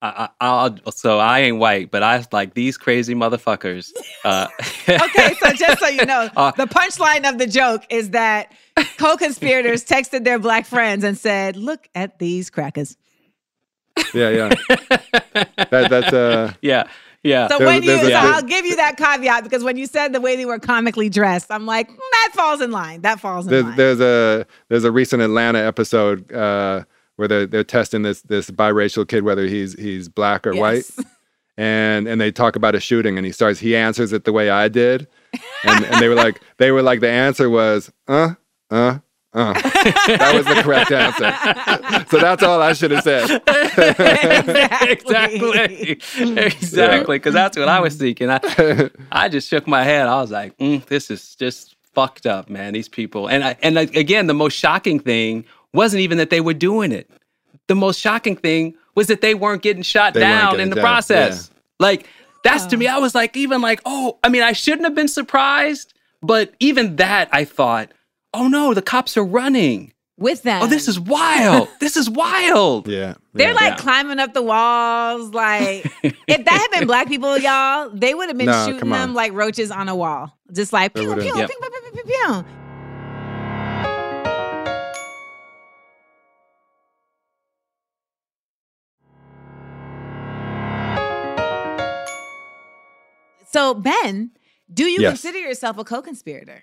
I, 0.00 0.30
I, 0.40 0.46
I'll, 0.46 0.92
so 0.92 1.18
I 1.18 1.40
ain't 1.40 1.58
white, 1.58 1.90
but 1.90 2.02
I 2.02 2.24
like 2.32 2.54
these 2.54 2.78
crazy 2.78 3.14
motherfuckers. 3.14 3.92
Uh, 4.24 4.46
Okay, 4.88 5.34
so 5.34 5.52
just 5.52 5.80
so 5.80 5.88
you 5.88 6.06
know, 6.06 6.30
Uh, 6.36 6.52
the 6.52 6.64
punchline 6.64 7.28
of 7.28 7.36
the 7.36 7.46
joke 7.46 7.82
is 7.90 8.10
that 8.10 8.54
co-conspirators 8.96 9.84
texted 9.94 10.24
their 10.24 10.38
black 10.38 10.64
friends 10.64 11.04
and 11.04 11.18
said, 11.18 11.54
"Look 11.54 11.86
at 11.94 12.18
these 12.18 12.48
crackers." 12.48 12.96
Yeah, 14.14 14.30
yeah. 14.30 14.48
that, 15.70 15.88
that's 15.90 16.14
uh, 16.14 16.54
yeah, 16.62 16.84
Yeah. 17.24 17.48
So 17.48 17.58
There's- 17.58 17.74
when 17.74 17.82
you, 17.82 17.96
so 17.96 18.06
there's- 18.06 18.24
I'll 18.36 18.42
give 18.42 18.64
you 18.66 18.76
that 18.76 18.96
caveat 18.96 19.42
because 19.44 19.64
when 19.64 19.76
you 19.76 19.86
said 19.86 20.12
the 20.12 20.20
way 20.20 20.36
they 20.36 20.44
were 20.44 20.58
comically 20.60 21.08
dressed, 21.08 21.46
I'm 21.50 21.66
like, 21.66 21.90
mm, 21.90 21.96
that 21.96 22.30
falls 22.34 22.60
in 22.60 22.70
line. 22.70 23.00
That 23.00 23.18
falls 23.18 23.46
in 23.46 23.50
There's, 23.52 23.64
line. 23.64 23.76
there's 23.76 24.00
a 24.00 24.46
there's 24.68 24.84
a 24.84 24.92
recent 24.92 25.22
Atlanta 25.22 25.58
episode 25.58 26.30
uh, 26.32 26.84
where 27.16 27.26
they're 27.26 27.46
they're 27.46 27.64
testing 27.64 28.02
this 28.02 28.20
this 28.22 28.50
biracial 28.50 29.08
kid 29.08 29.24
whether 29.24 29.46
he's 29.46 29.72
he's 29.80 30.08
black 30.08 30.46
or 30.46 30.54
white, 30.54 30.84
and 31.56 32.06
and 32.06 32.20
they 32.20 32.30
talk 32.30 32.56
about 32.56 32.74
a 32.74 32.80
shooting, 32.80 33.16
and 33.16 33.24
he 33.26 33.32
starts 33.32 33.58
he 33.60 33.74
answers 33.74 34.12
it 34.12 34.24
the 34.24 34.32
way 34.32 34.50
I 34.50 34.68
did, 34.68 35.08
and 35.64 35.84
and 35.86 36.00
they 36.02 36.08
were 36.08 36.14
like 36.14 36.40
they 36.58 36.70
were 36.72 36.82
like 36.82 37.00
the 37.00 37.10
answer 37.10 37.48
was 37.48 37.90
uh 38.06 38.34
uh. 38.70 38.98
Uh. 39.34 39.52
that 39.62 40.32
was 40.32 40.46
the 40.46 40.62
correct 40.62 40.92
answer. 40.92 42.06
so 42.08 42.18
that's 42.18 42.42
all 42.42 42.62
I 42.62 42.72
should 42.72 42.92
have 42.92 43.02
said. 43.02 43.42
exactly. 44.88 46.00
Exactly. 46.44 47.16
Because 47.18 47.34
that's 47.34 47.56
what 47.56 47.68
I 47.68 47.80
was 47.80 47.96
thinking. 47.96 48.30
I, 48.30 48.40
I 49.12 49.28
just 49.28 49.48
shook 49.48 49.66
my 49.66 49.82
head. 49.82 50.06
I 50.06 50.20
was 50.20 50.30
like, 50.30 50.56
mm, 50.58 50.84
this 50.86 51.10
is 51.10 51.34
just 51.34 51.76
fucked 51.94 52.26
up, 52.26 52.48
man. 52.48 52.72
These 52.72 52.88
people. 52.88 53.28
And 53.28 53.42
I, 53.44 53.56
and 53.62 53.74
like, 53.74 53.96
again, 53.96 54.26
the 54.26 54.34
most 54.34 54.54
shocking 54.54 55.00
thing 55.00 55.44
wasn't 55.72 56.00
even 56.00 56.18
that 56.18 56.30
they 56.30 56.40
were 56.40 56.54
doing 56.54 56.92
it. 56.92 57.10
The 57.66 57.74
most 57.74 58.00
shocking 58.00 58.36
thing 58.36 58.74
was 58.94 59.08
that 59.08 59.20
they 59.20 59.34
weren't 59.34 59.62
getting 59.62 59.82
shot 59.82 60.14
They 60.14 60.20
down 60.20 60.52
getting 60.52 60.64
in 60.64 60.70
the 60.70 60.76
down, 60.76 60.84
process. 60.84 61.50
Like 61.80 62.06
that's 62.44 62.66
to 62.66 62.76
me. 62.76 62.86
I 62.86 62.98
was 62.98 63.14
like, 63.14 63.36
even 63.36 63.60
like, 63.60 63.80
oh, 63.84 64.18
I 64.22 64.28
mean, 64.28 64.42
I 64.42 64.52
shouldn't 64.52 64.84
have 64.84 64.94
been 64.94 65.08
surprised, 65.08 65.94
but 66.22 66.54
even 66.60 66.96
that, 66.96 67.28
I 67.32 67.44
thought, 67.44 67.90
oh 68.34 68.48
no, 68.48 68.74
the 68.74 68.82
cops 68.82 69.16
are 69.16 69.24
running. 69.24 69.92
With 70.16 70.42
them. 70.44 70.62
Oh, 70.62 70.66
this 70.68 70.86
is 70.86 71.00
wild. 71.00 71.68
this 71.80 71.96
is 71.96 72.08
wild. 72.08 72.86
Yeah, 72.86 73.14
They're 73.32 73.48
yeah. 73.48 73.54
like 73.54 73.70
Yeah. 73.72 73.76
climbing 73.78 74.20
up 74.20 74.32
the 74.32 74.42
walls. 74.42 75.34
Like, 75.34 75.86
if 76.04 76.44
that 76.44 76.68
had 76.70 76.78
been 76.78 76.86
black 76.86 77.08
people, 77.08 77.36
y'all, 77.36 77.90
they 77.90 78.14
would 78.14 78.28
have 78.28 78.38
been 78.38 78.46
No, 78.46 78.64
shooting 78.66 78.90
them 78.90 79.12
like 79.14 79.32
roaches 79.32 79.72
on 79.72 79.88
a 79.88 79.96
wall. 79.96 80.38
Just 80.52 80.72
like, 80.72 80.92
They 80.94 81.00
pew, 81.00 81.08
pew, 81.08 81.16
would've- 81.16 81.32
pew, 81.32 81.40
Yep. 81.40 81.50
pew, 81.50 81.58
pew, 81.60 81.80
pew, 81.92 82.02
pew, 82.04 82.04
pew. 82.04 82.44
So, 93.50 93.74
Ben, 93.74 94.30
do 94.72 94.84
you 94.84 95.00
Yes. 95.02 95.10
consider 95.22 95.38
yourself 95.38 95.78
a 95.78 95.84
co 95.84 96.02
conspirator? 96.02 96.62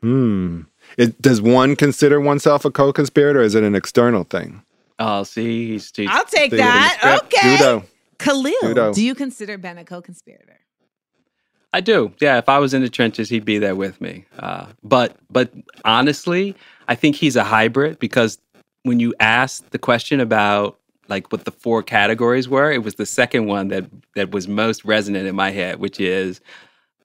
Hmm. 0.00 0.62
It, 0.96 1.20
does 1.20 1.40
one 1.40 1.76
consider 1.76 2.20
oneself 2.20 2.64
a 2.64 2.70
co-conspirator, 2.70 3.40
or 3.40 3.42
is 3.42 3.54
it 3.54 3.64
an 3.64 3.74
external 3.74 4.24
thing? 4.24 4.62
Oh, 4.98 5.22
see, 5.22 5.68
he's, 5.68 5.92
he's 5.94 6.08
I'll 6.10 6.24
take 6.24 6.50
that. 6.52 7.20
Okay. 7.24 7.56
Judo. 7.56 7.84
Khalil, 8.18 8.52
Judo. 8.62 8.92
do 8.92 9.04
you 9.04 9.14
consider 9.14 9.56
Ben 9.58 9.78
a 9.78 9.84
co 9.84 10.02
conspirator? 10.02 10.58
I 11.72 11.80
do. 11.80 12.12
Yeah, 12.20 12.38
if 12.38 12.48
I 12.48 12.58
was 12.58 12.74
in 12.74 12.82
the 12.82 12.88
trenches, 12.88 13.28
he'd 13.28 13.44
be 13.44 13.58
there 13.58 13.76
with 13.76 14.00
me. 14.00 14.24
Uh, 14.38 14.66
but 14.82 15.16
but 15.30 15.52
honestly, 15.84 16.56
I 16.88 16.94
think 16.94 17.16
he's 17.16 17.36
a 17.36 17.44
hybrid 17.44 17.98
because 17.98 18.38
when 18.82 19.00
you 19.00 19.14
asked 19.20 19.70
the 19.70 19.78
question 19.78 20.20
about 20.20 20.78
like 21.08 21.30
what 21.30 21.44
the 21.44 21.50
four 21.50 21.82
categories 21.82 22.48
were, 22.48 22.72
it 22.72 22.82
was 22.82 22.94
the 22.94 23.06
second 23.06 23.46
one 23.46 23.68
that 23.68 23.84
that 24.16 24.30
was 24.30 24.48
most 24.48 24.84
resonant 24.84 25.28
in 25.28 25.36
my 25.36 25.50
head, 25.50 25.78
which 25.78 26.00
is 26.00 26.40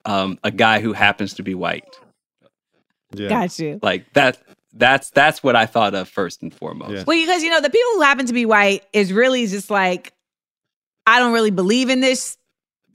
um, 0.04 0.38
a 0.44 0.50
guy 0.50 0.80
who 0.80 0.92
happens 0.92 1.34
to 1.34 1.42
be 1.42 1.54
white. 1.54 1.84
Yeah. 3.14 3.28
Got 3.28 3.58
you. 3.58 3.78
Like 3.82 4.12
that. 4.14 4.38
That's 4.76 5.10
that's 5.10 5.40
what 5.40 5.54
I 5.54 5.66
thought 5.66 5.94
of 5.94 6.08
first 6.08 6.42
and 6.42 6.52
foremost. 6.52 6.90
Yeah. 6.90 7.04
Well, 7.06 7.16
because 7.16 7.44
you 7.44 7.50
know, 7.50 7.60
the 7.60 7.70
people 7.70 7.90
who 7.94 8.00
happen 8.00 8.26
to 8.26 8.32
be 8.32 8.44
white 8.44 8.82
is 8.92 9.12
really 9.12 9.46
just 9.46 9.70
like, 9.70 10.12
I 11.06 11.20
don't 11.20 11.32
really 11.32 11.52
believe 11.52 11.90
in 11.90 12.00
this 12.00 12.36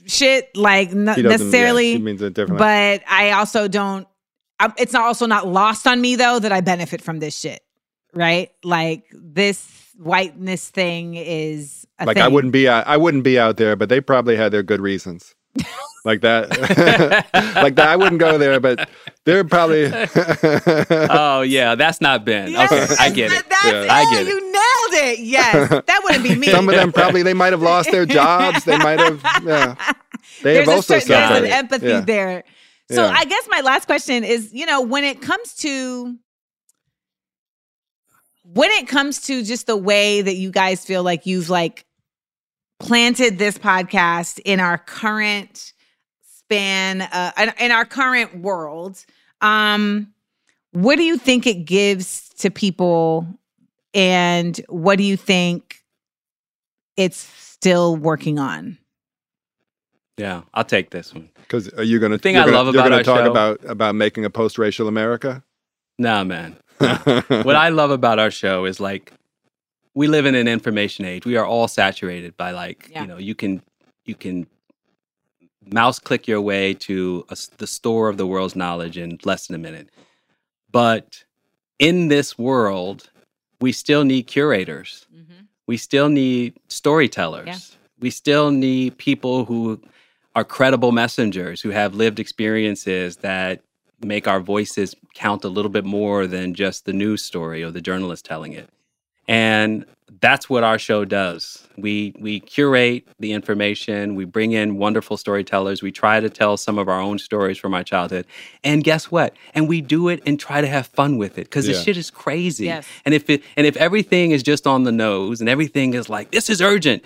shit, 0.05 0.53
like 0.57 0.89
n- 0.89 0.97
He 0.99 1.05
doesn't- 1.05 1.23
yeah, 1.23 1.29
necessarily. 1.29 1.93
she 1.93 2.01
means 2.01 2.21
it 2.21 2.33
differently. 2.33 2.57
but 2.65 3.01
I 3.09 3.31
also 3.31 3.69
don't. 3.69 4.05
I'm, 4.59 4.73
it's 4.77 4.93
also 4.93 5.25
not 5.25 5.47
lost 5.47 5.87
on 5.87 6.01
me 6.01 6.17
though 6.17 6.37
that 6.39 6.51
I 6.51 6.59
benefit 6.59 7.01
from 7.01 7.19
this 7.19 7.37
shit, 7.37 7.61
right? 8.13 8.51
Like 8.65 9.05
this 9.13 9.65
whiteness 9.97 10.69
thing 10.69 11.15
is 11.15 11.87
a 11.97 12.05
like 12.07 12.15
thing. 12.17 12.23
I 12.23 12.27
wouldn't 12.27 12.51
be 12.51 12.67
out, 12.67 12.85
I 12.87 12.97
wouldn't 12.97 13.23
be 13.23 13.39
out 13.39 13.55
there, 13.55 13.77
but 13.77 13.87
they 13.87 14.01
probably 14.01 14.35
had 14.35 14.51
their 14.51 14.63
good 14.63 14.81
reasons. 14.81 15.33
like 16.05 16.21
that, 16.21 16.49
like 17.55 17.75
that. 17.75 17.87
I 17.89 17.95
wouldn't 17.95 18.19
go 18.19 18.37
there, 18.37 18.59
but 18.59 18.89
they're 19.25 19.43
probably. 19.43 19.85
Oh 21.11 21.41
yeah, 21.41 21.75
that's 21.75 22.01
not 22.01 22.25
Ben. 22.25 22.51
Yes, 22.51 22.71
okay, 22.71 22.95
I 22.99 23.09
get 23.09 23.31
it. 23.31 23.45
That's 23.49 23.65
Yeah. 23.65 23.87
I 23.89 24.01
it. 24.03 24.11
get 24.11 24.21
it. 24.21 24.27
You 24.27 24.41
nailed 24.51 25.09
it. 25.09 25.19
Yes, 25.19 25.69
that 25.85 26.01
wouldn't 26.03 26.23
be 26.23 26.35
me. 26.35 26.47
Some 26.47 26.67
of 26.69 26.75
them 26.75 26.91
probably 26.91 27.23
they 27.23 27.33
might 27.33 27.53
have 27.53 27.61
lost 27.61 27.91
their 27.91 28.05
jobs. 28.05 28.63
They 28.63 28.77
might 28.77 28.99
have. 28.99 29.21
Yeah, 29.43 29.75
they 30.43 30.53
there's 30.53 30.59
have 30.59 30.67
a 30.67 30.71
also 30.75 30.99
certain, 30.99 31.07
there's 31.09 31.27
suffered. 31.29 31.43
an 31.45 31.51
empathy 31.51 31.87
Yeah. 31.87 32.01
there. 32.01 32.43
So 32.91 33.05
Yeah. 33.05 33.13
I 33.15 33.25
guess 33.25 33.47
my 33.51 33.61
last 33.61 33.85
question 33.85 34.23
is, 34.23 34.51
you 34.53 34.65
know, 34.65 34.81
when 34.81 35.03
it 35.03 35.21
comes 35.21 35.53
to 35.57 36.15
when 38.43 38.71
it 38.71 38.87
comes 38.87 39.21
to 39.21 39.43
just 39.43 39.67
the 39.67 39.77
way 39.77 40.21
that 40.21 40.35
you 40.35 40.51
guys 40.51 40.83
feel 40.85 41.03
like 41.03 41.25
you've 41.25 41.49
like 41.49 41.85
planted 42.79 43.37
this 43.37 43.57
podcast 43.57 44.39
in 44.45 44.59
our 44.59 44.77
current 44.77 45.73
span 46.53 47.01
uh 47.03 47.31
in, 47.39 47.53
in 47.59 47.71
our 47.71 47.85
current 47.85 48.39
world 48.39 49.05
um 49.41 50.11
what 50.71 50.95
do 50.95 51.03
you 51.03 51.15
think 51.17 51.45
it 51.45 51.65
gives 51.65 52.29
to 52.29 52.49
people 52.49 53.27
and 53.93 54.59
what 54.67 54.97
do 54.97 55.03
you 55.03 55.15
think 55.15 55.83
it's 56.97 57.17
still 57.17 57.95
working 57.95 58.39
on 58.39 58.77
Yeah, 60.17 60.41
I'll 60.53 60.65
take 60.65 60.89
this 60.89 61.13
one. 61.13 61.29
Because 61.37 61.69
are 61.73 61.83
you 61.83 61.97
going 61.99 62.11
to? 62.11 62.17
thing 62.17 62.35
I 62.35 62.41
gonna, 62.45 62.51
love 62.57 62.65
you're 62.67 62.75
about 62.81 62.83
gonna 62.89 62.95
our 62.97 63.03
talk 63.03 63.25
show- 63.25 63.31
about 63.31 63.59
about 63.65 63.95
making 63.95 64.25
a 64.25 64.29
post-racial 64.29 64.87
America. 64.89 65.43
Nah, 65.97 66.23
man. 66.25 66.57
what 66.77 67.55
I 67.55 67.69
love 67.69 67.89
about 67.91 68.19
our 68.19 68.29
show 68.31 68.65
is 68.65 68.79
like 68.81 69.13
we 69.95 70.07
live 70.07 70.25
in 70.25 70.35
an 70.35 70.47
information 70.47 71.05
age. 71.05 71.25
We 71.25 71.37
are 71.37 71.45
all 71.45 71.67
saturated 71.69 72.35
by 72.37 72.51
like 72.51 72.89
Yeah. 72.91 73.01
you 73.01 73.07
know 73.07 73.17
you 73.17 73.33
can 73.35 73.61
you 74.05 74.15
can 74.15 74.45
mouse 75.71 75.99
click 75.99 76.27
your 76.27 76.41
way 76.41 76.73
to 76.73 77.25
a 77.29 77.37
the 77.57 77.67
store 77.67 78.09
of 78.09 78.17
the 78.17 78.27
world's 78.27 78.55
knowledge 78.55 78.97
in 78.97 79.19
less 79.23 79.47
than 79.47 79.55
a 79.55 79.59
minute. 79.59 79.89
But 80.71 81.23
in 81.79 82.07
this 82.07 82.37
world, 82.37 83.09
we 83.61 83.71
still 83.71 84.03
need 84.03 84.23
curators. 84.23 85.07
Mm-hmm. 85.13 85.45
We 85.67 85.77
still 85.77 86.09
need 86.09 86.55
storytellers. 86.67 87.47
Yeah. 87.47 87.77
We 87.99 88.09
still 88.09 88.51
need 88.51 88.97
people 88.97 89.45
who 89.45 89.81
are 90.35 90.43
credible 90.43 90.91
messengers 90.91 91.61
who 91.61 91.69
have 91.69 91.95
lived 91.95 92.19
experiences 92.19 93.17
that 93.17 93.61
make 94.01 94.27
our 94.27 94.39
voices 94.39 94.95
count 95.13 95.43
a 95.43 95.49
little 95.49 95.71
bit 95.71 95.85
more 95.85 96.27
than 96.27 96.53
just 96.53 96.85
the 96.85 96.93
news 96.93 97.23
story 97.23 97.63
or 97.63 97.71
the 97.71 97.81
journalist 97.81 98.25
telling 98.25 98.53
it. 98.53 98.69
And 99.29 99.85
that's 100.21 100.49
what 100.49 100.63
our 100.63 100.79
show 100.79 101.05
does. 101.05 101.65
We 101.77 102.13
we 102.19 102.39
curate 102.41 103.07
the 103.19 103.31
information, 103.31 104.15
we 104.15 104.25
bring 104.25 104.51
in 104.51 104.75
wonderful 104.77 105.15
storytellers, 105.17 105.81
we 105.81 105.91
try 105.91 106.19
to 106.19 106.29
tell 106.29 106.57
some 106.57 106.77
of 106.77 106.89
our 106.89 106.99
own 106.99 107.19
stories 107.19 107.57
from 107.57 107.73
our 107.73 107.83
childhood. 107.83 108.25
And 108.63 108.83
guess 108.83 109.11
what? 109.11 109.33
And 109.53 109.69
we 109.69 109.79
do 109.81 110.09
it 110.09 110.21
and 110.25 110.37
try 110.39 110.59
to 110.61 110.67
have 110.67 110.87
fun 110.87 111.17
with 111.17 111.37
it 111.37 111.51
cuz 111.51 111.67
Yeah. 111.67 111.73
this 111.73 111.83
shit 111.83 111.95
is 111.95 112.09
crazy. 112.09 112.65
Yes. 112.65 112.87
And 113.05 113.13
if 113.13 113.29
it 113.29 113.43
and 113.55 113.65
if 113.67 113.77
everything 113.77 114.31
is 114.31 114.43
just 114.43 114.67
on 114.67 114.83
the 114.83 114.91
nose 114.91 115.39
and 115.39 115.47
everything 115.49 115.93
is 115.93 116.09
like 116.09 116.31
this 116.31 116.49
is 116.49 116.59
urgent, 116.59 117.03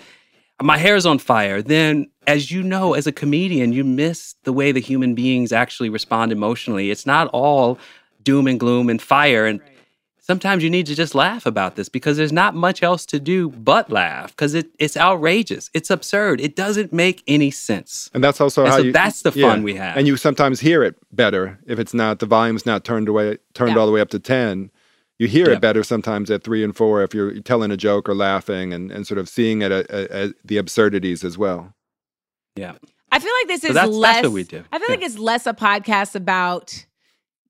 my 0.62 0.78
hair's 0.78 1.04
on 1.06 1.18
fire, 1.18 1.60
then 1.62 2.08
as 2.26 2.50
you 2.50 2.62
know, 2.62 2.94
as 2.94 3.06
a 3.06 3.12
comedian, 3.12 3.72
you 3.74 3.84
miss 3.84 4.34
the 4.44 4.52
way 4.52 4.72
the 4.72 4.80
human 4.80 5.14
beings 5.14 5.52
actually 5.52 5.90
respond 5.90 6.32
emotionally. 6.32 6.90
It's 6.90 7.04
not 7.06 7.28
all 7.34 7.78
doom 8.24 8.46
and 8.48 8.58
gloom 8.58 8.88
and 8.88 9.00
fire. 9.00 9.44
And 9.46 9.60
sometimes 10.26 10.62
you 10.64 10.70
need 10.70 10.86
to 10.86 10.94
just 10.94 11.14
laugh 11.14 11.44
about 11.46 11.76
this 11.76 11.88
because 11.90 12.16
there's 12.16 12.32
not 12.32 12.54
much 12.54 12.82
else 12.82 13.04
to 13.06 13.20
do 13.20 13.50
but 13.50 13.90
laugh 13.90 14.30
because 14.30 14.54
it, 14.54 14.68
it's 14.78 14.96
outrageous. 14.96 15.70
It's 15.74 15.90
absurd. 15.90 16.40
It 16.40 16.56
doesn't 16.56 16.92
make 16.92 17.22
any 17.28 17.50
sense. 17.50 18.10
And 18.14 18.24
that's 18.24 18.40
also 18.40 18.62
And 18.62 18.70
how 18.70 18.78
so 18.78 18.82
you. 18.84 18.92
that's 18.92 19.22
the 19.22 19.32
fun 19.32 19.62
we 19.62 19.74
have. 19.74 19.96
And 19.96 20.06
you 20.06 20.16
sometimes 20.16 20.60
hear 20.60 20.82
it 20.82 20.96
better 21.12 21.58
if 21.66 21.78
it's 21.78 21.92
not 21.94 22.18
the 22.20 22.26
volume's 22.26 22.64
not 22.64 22.84
turned 22.84 23.08
away 23.08 23.38
turned 23.52 23.72
Yeah. 23.72 23.78
all 23.78 23.86
the 23.86 23.92
way 23.92 24.00
up 24.00 24.10
to 24.10 24.18
ten. 24.18 24.70
You 25.18 25.28
hear 25.28 25.48
Yeah. 25.48 25.56
it 25.56 25.60
better 25.60 25.82
sometimes 25.84 26.30
at 26.30 26.42
three 26.42 26.64
and 26.64 26.74
four 26.74 27.02
if 27.02 27.14
you're 27.14 27.38
telling 27.40 27.70
a 27.70 27.76
joke 27.76 28.08
or 28.08 28.14
laughing 28.14 28.72
and, 28.72 28.90
and 28.90 29.06
sort 29.06 29.18
of 29.18 29.28
seeing 29.28 29.62
it 29.62 29.70
at, 29.70 29.88
at, 29.90 30.10
at 30.10 30.34
the 30.44 30.56
absurdities 30.56 31.22
as 31.22 31.36
well. 31.38 31.74
Yeah. 32.56 32.72
I 33.12 33.20
feel 33.20 33.30
like 33.40 33.46
this 33.48 33.60
So 33.60 33.68
is 33.68 33.74
that's- 33.74 33.88
that's 33.90 33.96
less. 33.96 34.22
what 34.24 34.32
we 34.32 34.42
do. 34.42 34.64
I 34.72 34.78
feel 34.80 34.88
like 34.88 35.02
it's 35.02 35.18
less 35.18 35.46
a 35.46 35.52
podcast 35.54 36.16
about, 36.16 36.84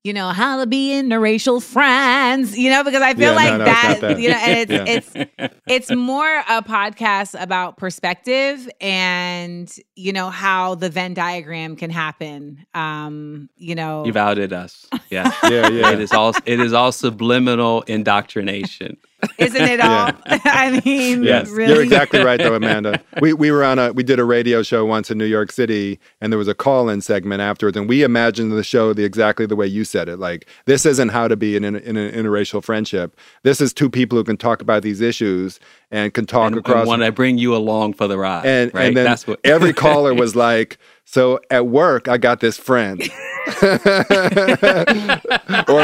you 0.05 0.13
know, 0.13 0.29
how 0.29 0.59
to 0.59 0.67
be 0.67 0.91
interracial 0.91 1.61
friends. 1.63 2.55
You 2.55 2.69
know, 2.69 2.83
because 2.83 3.01
I 3.01 3.15
feel 3.15 3.31
Yeah, 3.31 3.35
like 3.35 3.57
no, 3.57 3.65
it's 3.65 3.71
that, 3.73 4.01
that. 4.01 4.19
You 4.19 4.29
know, 4.29 4.35
and 4.37 4.71
it's 4.71 5.15
Yeah. 5.15 5.25
it's 5.47 5.55
it's 5.67 5.91
more 5.91 6.29
a 6.47 6.61
podcast 6.61 7.35
about 7.41 7.77
perspective 7.77 8.69
and 8.79 9.73
you 9.95 10.13
know 10.13 10.29
how 10.29 10.75
the 10.75 10.89
Venn 10.91 11.15
diagram 11.15 11.75
can 11.75 11.89
happen. 11.89 12.65
Um, 12.75 13.49
you 13.57 13.73
know, 13.73 14.05
You've 14.05 14.15
outed 14.15 14.53
us. 14.53 14.85
Yeah. 15.09 15.31
Yeah, 15.43 15.69
yeah. 15.69 15.91
It 15.91 15.99
is 16.01 16.11
all 16.11 16.33
it 16.45 16.59
is 16.59 16.71
all 16.73 16.91
subliminal 16.91 17.81
indoctrination. 17.83 18.97
Isn't 19.37 19.61
it 19.61 19.79
all? 19.81 20.11
I 20.25 20.81
mean, 20.85 21.23
Yes. 21.23 21.49
really. 21.49 21.73
You're 21.73 21.83
exactly 21.83 22.23
right, 22.23 22.37
though, 22.39 22.55
Amanda. 22.55 23.01
We 23.21 23.33
we 23.33 23.49
were 23.51 23.63
on 23.63 23.79
a 23.79 23.91
we 23.93 24.03
did 24.03 24.19
a 24.19 24.23
radio 24.25 24.61
show 24.61 24.85
once 24.85 25.09
in 25.09 25.17
New 25.17 25.25
York 25.25 25.51
City, 25.51 25.99
and 26.21 26.31
there 26.31 26.37
was 26.37 26.47
a 26.47 26.53
call-in 26.53 27.01
segment 27.01 27.41
afterwards, 27.41 27.77
and 27.77 27.87
we 27.89 28.03
imagined 28.03 28.51
the 28.51 28.63
show 28.63 28.93
the 28.93 29.03
exactly 29.03 29.45
the 29.45 29.55
way 29.55 29.67
you 29.67 29.83
said 29.83 30.09
it. 30.09 30.19
Like 30.19 30.47
this 30.65 30.85
isn't 30.85 31.09
how 31.09 31.27
to 31.27 31.35
be 31.35 31.55
in 31.55 31.63
an, 31.63 31.75
in 31.77 31.97
an 31.97 32.11
interracial 32.11 32.63
friendship. 32.63 33.17
This 33.43 33.61
is 33.61 33.73
two 33.73 33.89
people 33.89 34.17
who 34.17 34.23
can 34.23 34.37
talk 34.37 34.61
about 34.61 34.83
these 34.83 35.01
issues 35.01 35.59
and 35.91 36.13
can 36.13 36.25
talk 36.25 36.47
and, 36.51 36.57
across. 36.59 36.79
and 36.81 36.87
want 36.87 37.01
to 37.03 37.11
bring 37.11 37.37
you 37.37 37.55
along 37.55 37.93
for 37.93 38.07
the 38.07 38.17
ride. 38.17 38.45
and 38.45 38.73
right? 38.73 38.87
and 38.87 38.97
then 38.97 39.05
That's 39.05 39.25
what 39.25 39.39
every 39.43 39.73
caller 39.85 40.13
was 40.13 40.35
like, 40.35 40.77
"So 41.05 41.39
at 41.49 41.67
work, 41.67 42.07
I 42.07 42.17
got 42.17 42.39
this 42.39 42.57
friend." 42.57 43.01
or 43.61 43.77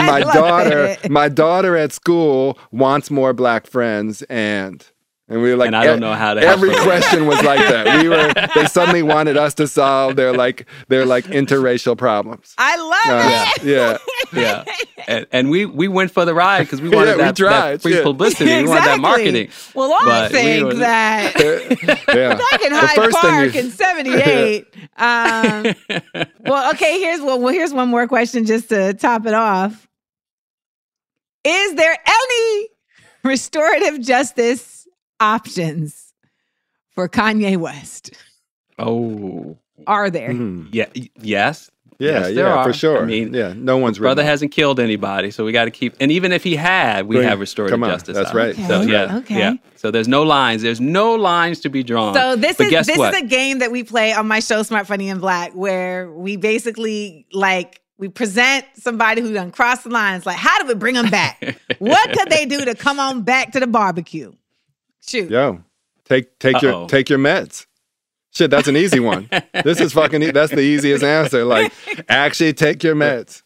my 0.01 0.21
daughter, 0.33 0.85
it. 0.85 1.11
my 1.11 1.29
daughter 1.29 1.77
at 1.77 1.93
school 1.93 2.57
wants 2.71 3.11
more 3.11 3.33
black 3.33 3.67
friends, 3.67 4.23
and 4.23 4.85
and 5.31 5.41
we 5.41 5.49
were 5.49 5.55
like, 5.57 5.67
And 5.67 5.75
I 5.75 5.85
don't 5.85 5.99
know 6.01 6.13
how 6.13 6.33
to 6.33 6.41
help 6.41 6.51
Every 6.53 6.69
her. 6.75 6.83
question 6.83 7.25
was 7.25 7.41
like 7.41 7.59
that. 7.59 8.03
We 8.03 8.09
were. 8.09 8.31
They 8.55 8.65
suddenly 8.67 9.01
wanted 9.01 9.37
us 9.37 9.53
to 9.55 9.67
solve 9.67 10.15
their 10.17 10.33
like 10.33 10.67
their 10.89 11.05
like 11.05 11.25
interracial 11.25 11.97
problems. 11.97 12.53
I 12.57 12.75
love 12.77 13.25
Uh, 13.25 13.45
it. 13.55 13.63
yeah, 13.63 13.97
yeah. 14.33 14.63
And, 15.07 15.25
and 15.31 15.49
we 15.49 15.65
we 15.65 15.87
went 15.87 16.11
for 16.11 16.25
the 16.25 16.33
ride 16.33 16.63
because 16.63 16.81
we 16.81 16.89
Yeah, 16.89 16.95
wanted 16.97 17.15
we 17.17 17.21
that, 17.23 17.35
tried, 17.35 17.71
that 17.75 17.81
free 17.81 17.95
yeah. 17.97 18.03
publicity. 18.03 18.45
We 18.63 18.67
wanted 18.67 18.83
that 18.85 18.99
marketing. 18.99 19.49
Well, 19.73 19.93
I 19.93 20.05
But 20.05 20.31
we 20.31 20.37
think 20.37 20.65
were- 20.65 20.73
that 20.75 21.33
yeah. 22.13 22.35
back 22.35 22.61
in 22.61 22.71
Hyde 22.73 22.95
first 22.95 23.17
Park 23.17 23.53
you- 23.53 23.59
in 23.61 23.71
'78. 23.71 24.67
Um, 24.97 25.73
well, 26.45 26.71
okay. 26.73 26.99
Here's 26.99 27.21
well, 27.21 27.39
well. 27.39 27.53
Here's 27.53 27.73
one 27.73 27.87
more 27.89 28.07
question 28.07 28.45
just 28.45 28.69
to 28.69 28.93
top 28.93 29.25
it 29.25 29.33
off. 29.33 29.87
Is 31.43 31.73
there 31.75 31.97
any 32.05 32.67
restorative 33.23 34.01
justice 34.01 34.70
options 35.21 36.13
for 36.89 37.07
Kanye 37.07 37.57
West? 37.57 38.11
Oh, 38.79 39.57
Are 39.87 40.09
there? 40.09 40.29
Mhm. 40.29 40.69
yeah, 40.71 40.87
yes. 41.21 41.69
Yeah, 41.99 42.11
Yes, 42.13 42.25
there 42.33 42.47
yeah, 42.47 42.53
are. 42.55 42.63
for 42.63 42.73
sure. 42.73 43.03
I 43.03 43.05
mean, 43.05 43.31
yeah, 43.31 43.53
no 43.55 43.77
one's 43.77 43.99
Brother 43.99 44.23
hasn't 44.23 44.51
killed 44.51 44.79
anybody, 44.79 45.29
so 45.29 45.45
we 45.45 45.51
got 45.51 45.65
to 45.65 45.71
keep. 45.71 45.93
And 45.99 46.11
even 46.11 46.31
if 46.31 46.43
he 46.43 46.55
had, 46.55 47.05
we 47.07 47.17
Right. 47.17 47.25
have 47.25 47.39
restorative 47.39 47.73
Come 47.75 47.83
on, 47.83 47.91
justice. 47.91 48.15
that's 48.15 48.29
out. 48.29 48.35
right. 48.35 48.53
Okay, 48.55 48.67
So 48.67 48.81
yeah, 48.81 49.17
okay. 49.17 49.37
yeah. 49.37 49.53
So 49.75 49.91
there's 49.91 50.07
no 50.07 50.23
lines. 50.23 50.63
There's 50.63 50.81
no 50.81 51.13
lines 51.13 51.59
to 51.59 51.69
be 51.69 51.83
drawn. 51.83 52.15
So 52.15 52.35
this 52.35 52.57
But 52.57 52.65
is 52.65 52.69
guess 52.71 52.87
this 52.87 52.97
what? 52.97 53.13
is 53.13 53.21
a 53.21 53.25
game 53.25 53.59
that 53.59 53.71
we 53.71 53.83
play 53.83 54.13
on 54.13 54.27
my 54.27 54.39
show 54.39 54.63
Smart 54.63 54.87
Funny 54.87 55.09
and 55.09 55.21
Black 55.21 55.51
where 55.53 56.11
we 56.11 56.37
basically 56.37 57.27
like 57.33 57.81
we 57.99 58.07
present 58.09 58.65
somebody 58.73 59.21
who 59.21 59.31
done 59.31 59.51
crossed 59.51 59.83
the 59.83 59.91
lines 59.91 60.25
like 60.25 60.37
how 60.37 60.57
do 60.59 60.65
we 60.67 60.73
bring 60.73 60.95
them 60.95 61.11
back? 61.11 61.55
what 61.77 62.11
could 62.17 62.31
they 62.31 62.45
do 62.47 62.65
to 62.65 62.73
come 62.73 62.99
on 62.99 63.21
back 63.21 63.51
to 63.51 63.59
the 63.59 63.67
barbecue? 63.67 64.31
Shoot. 65.01 65.29
Yo, 65.29 65.63
take 66.05 66.37
take 66.39 66.57
Uh-oh. 66.57 66.79
your 66.81 66.87
take 66.89 67.09
your 67.09 67.19
meds. 67.19 67.65
Shit, 68.33 68.49
that's 68.49 68.67
an 68.69 68.77
easy 68.77 68.99
one. 68.99 69.29
this 69.63 69.81
is 69.81 69.91
fucking. 69.93 70.21
E- 70.23 70.31
that's 70.31 70.51
the 70.51 70.61
easiest 70.61 71.03
answer. 71.03 71.43
Like, 71.43 71.73
actually, 72.07 72.53
take 72.53 72.81
your 72.83 72.95
meds. 72.95 73.43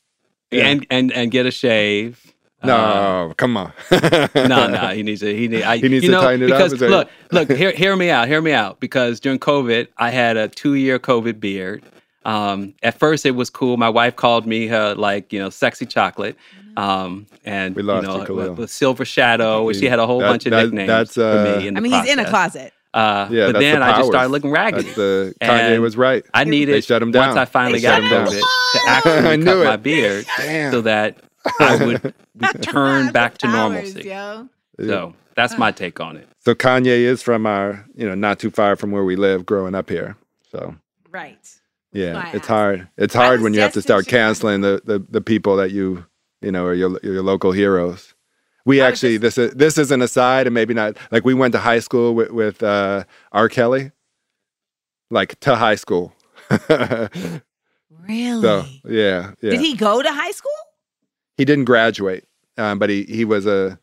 Yeah. 0.51 0.67
and 0.67 0.85
and 0.91 1.11
and 1.11 1.31
get 1.31 1.45
a 1.47 1.51
shave. 1.51 2.21
No, 2.63 2.75
Uh, 2.75 3.33
come 3.33 3.57
on. 3.57 3.73
no, 3.91 4.67
no, 4.67 4.87
he 4.93 5.03
needs 5.03 5.21
to. 5.21 5.35
He, 5.35 5.47
need, 5.47 5.63
I, 5.63 5.77
He 5.77 5.87
needs 5.89 6.03
you 6.03 6.11
to 6.11 6.15
know, 6.17 6.21
tighten 6.21 6.43
it 6.43 6.51
up, 6.51 6.57
because 6.57 6.73
is 6.73 6.81
look, 6.81 7.09
look, 7.31 7.51
hear, 7.51 7.71
hear 7.71 7.95
me 7.95 8.09
out, 8.09 8.27
hear 8.27 8.41
me 8.41 8.53
out. 8.53 8.79
Because 8.79 9.19
during 9.19 9.37
COVID, 9.37 9.87
I 9.97 10.09
had 10.09 10.35
a 10.37 10.47
two-year 10.47 10.97
COVID 10.97 11.39
beard. 11.39 11.83
Um, 12.23 12.73
at 12.81 12.97
first, 12.97 13.23
it 13.25 13.31
was 13.31 13.51
cool. 13.51 13.77
My 13.77 13.89
wife 13.89 14.15
called 14.15 14.47
me 14.47 14.65
her 14.67 14.95
like 14.95 15.31
you 15.33 15.39
know 15.39 15.49
sexy 15.51 15.85
chocolate, 15.85 16.35
um, 16.77 17.27
and 17.43 17.75
We 17.75 17.81
lost 17.83 18.03
you 18.07 18.13
know 18.13 18.19
you, 18.21 18.25
Khalil. 18.25 18.49
with, 18.51 18.57
with 18.59 18.69
silver 18.71 19.05
shadow. 19.05 19.63
Which 19.63 19.77
she 19.77 19.85
had 19.85 19.99
a 19.99 20.05
whole 20.07 20.19
That- 20.19 20.29
bunch 20.29 20.45
of 20.45 20.51
that- 20.51 20.63
nicknames 20.65 20.87
that's, 20.87 21.17
uh, 21.17 21.53
for 21.53 21.59
me. 21.59 21.67
In 21.67 21.75
I 21.77 21.79
the 21.79 21.81
mean, 21.81 21.93
he's 22.03 22.11
in 22.11 22.19
a 22.19 22.29
closet. 22.29 22.73
Uh, 22.93 23.27
Yeah, 23.29 23.51
but 23.51 23.59
then 23.59 23.79
the 23.81 23.85
I 23.85 23.97
just 23.97 24.07
started 24.09 24.29
looking 24.29 24.51
raggedy. 24.51 24.83
That's 24.83 24.95
the 24.95 25.35
Kanye 25.41 25.73
And 25.73 25.81
was 25.81 25.97
right. 25.97 26.23
I 26.33 26.45
needed 26.45 26.73
They 26.75 26.81
shut 26.81 27.01
him 27.01 27.11
down. 27.11 27.27
once 27.27 27.37
I 27.37 27.43
finally 27.45 27.79
They 27.79 27.83
got 27.83 28.01
shut 28.01 28.03
him 28.03 28.09
COVID 28.09 28.31
down. 28.31 28.41
to 28.41 28.41
I 28.87 29.01
actually 29.05 29.37
knew 29.37 29.45
cut 29.45 29.57
it. 29.57 29.65
my 29.65 29.75
beard 29.75 30.25
Damn. 30.37 30.71
so 30.71 30.81
that 30.81 31.17
I 31.59 31.75
would 31.85 32.13
return 32.39 33.11
back 33.11 33.37
to 33.39 33.47
normalcy. 33.47 34.03
yo. 34.03 34.47
So 34.79 35.13
that's 35.35 35.57
my 35.57 35.71
take 35.71 35.99
on 35.99 36.15
it. 36.17 36.27
So 36.39 36.55
Kanye 36.55 36.87
is 36.87 37.21
from 37.21 37.45
our, 37.45 37.85
you 37.95 38.07
know, 38.07 38.15
not 38.15 38.39
too 38.39 38.49
far 38.51 38.75
from 38.77 38.91
where 38.91 39.03
we 39.03 39.15
live, 39.17 39.45
growing 39.45 39.75
up 39.75 39.89
here. 39.89 40.15
So 40.51 40.75
Right. 41.11 41.37
yeah, 41.91 42.31
it's 42.33 42.47
hard. 42.47 42.87
It's 42.97 43.13
hard 43.13 43.41
when 43.41 43.53
you 43.53 43.59
have 43.61 43.73
to 43.73 43.81
start 43.81 44.07
canceling 44.07 44.61
the, 44.61 44.81
the 44.85 44.99
the 45.09 45.21
people 45.21 45.57
that 45.57 45.71
you, 45.71 46.05
you 46.45 46.51
know, 46.51 46.65
are 46.65 46.73
your 46.73 46.99
your 47.03 47.21
local 47.23 47.51
heroes. 47.51 48.13
We 48.65 48.81
I 48.81 48.87
actually 48.87 49.17
this 49.17 49.37
is 49.37 49.51
this 49.53 49.77
is 49.77 49.91
an 49.91 50.01
aside, 50.01 50.47
and 50.47 50.53
maybe 50.53 50.73
not. 50.73 50.97
Like 51.11 51.25
we 51.25 51.33
went 51.33 51.51
to 51.53 51.59
high 51.59 51.79
school 51.79 52.15
with 52.15 52.31
with 52.31 52.63
uh, 52.63 53.03
R. 53.31 53.49
Kelly, 53.49 53.91
like 55.11 55.39
to 55.41 55.55
high 55.55 55.75
school. 55.75 56.13
Really? 58.07 58.41
so 58.41 58.65
yeah, 58.87 59.31
yeah. 59.41 59.49
Did 59.49 59.61
he 59.61 59.75
go 59.75 60.03
to 60.03 60.11
high 60.11 60.29
school? 60.31 60.51
he 61.37 61.45
didn't 61.45 61.65
graduate, 61.65 62.23
um, 62.57 62.79
but 62.79 62.89
he 62.89 63.03
he 63.03 63.25
was 63.25 63.45
a 63.45 63.79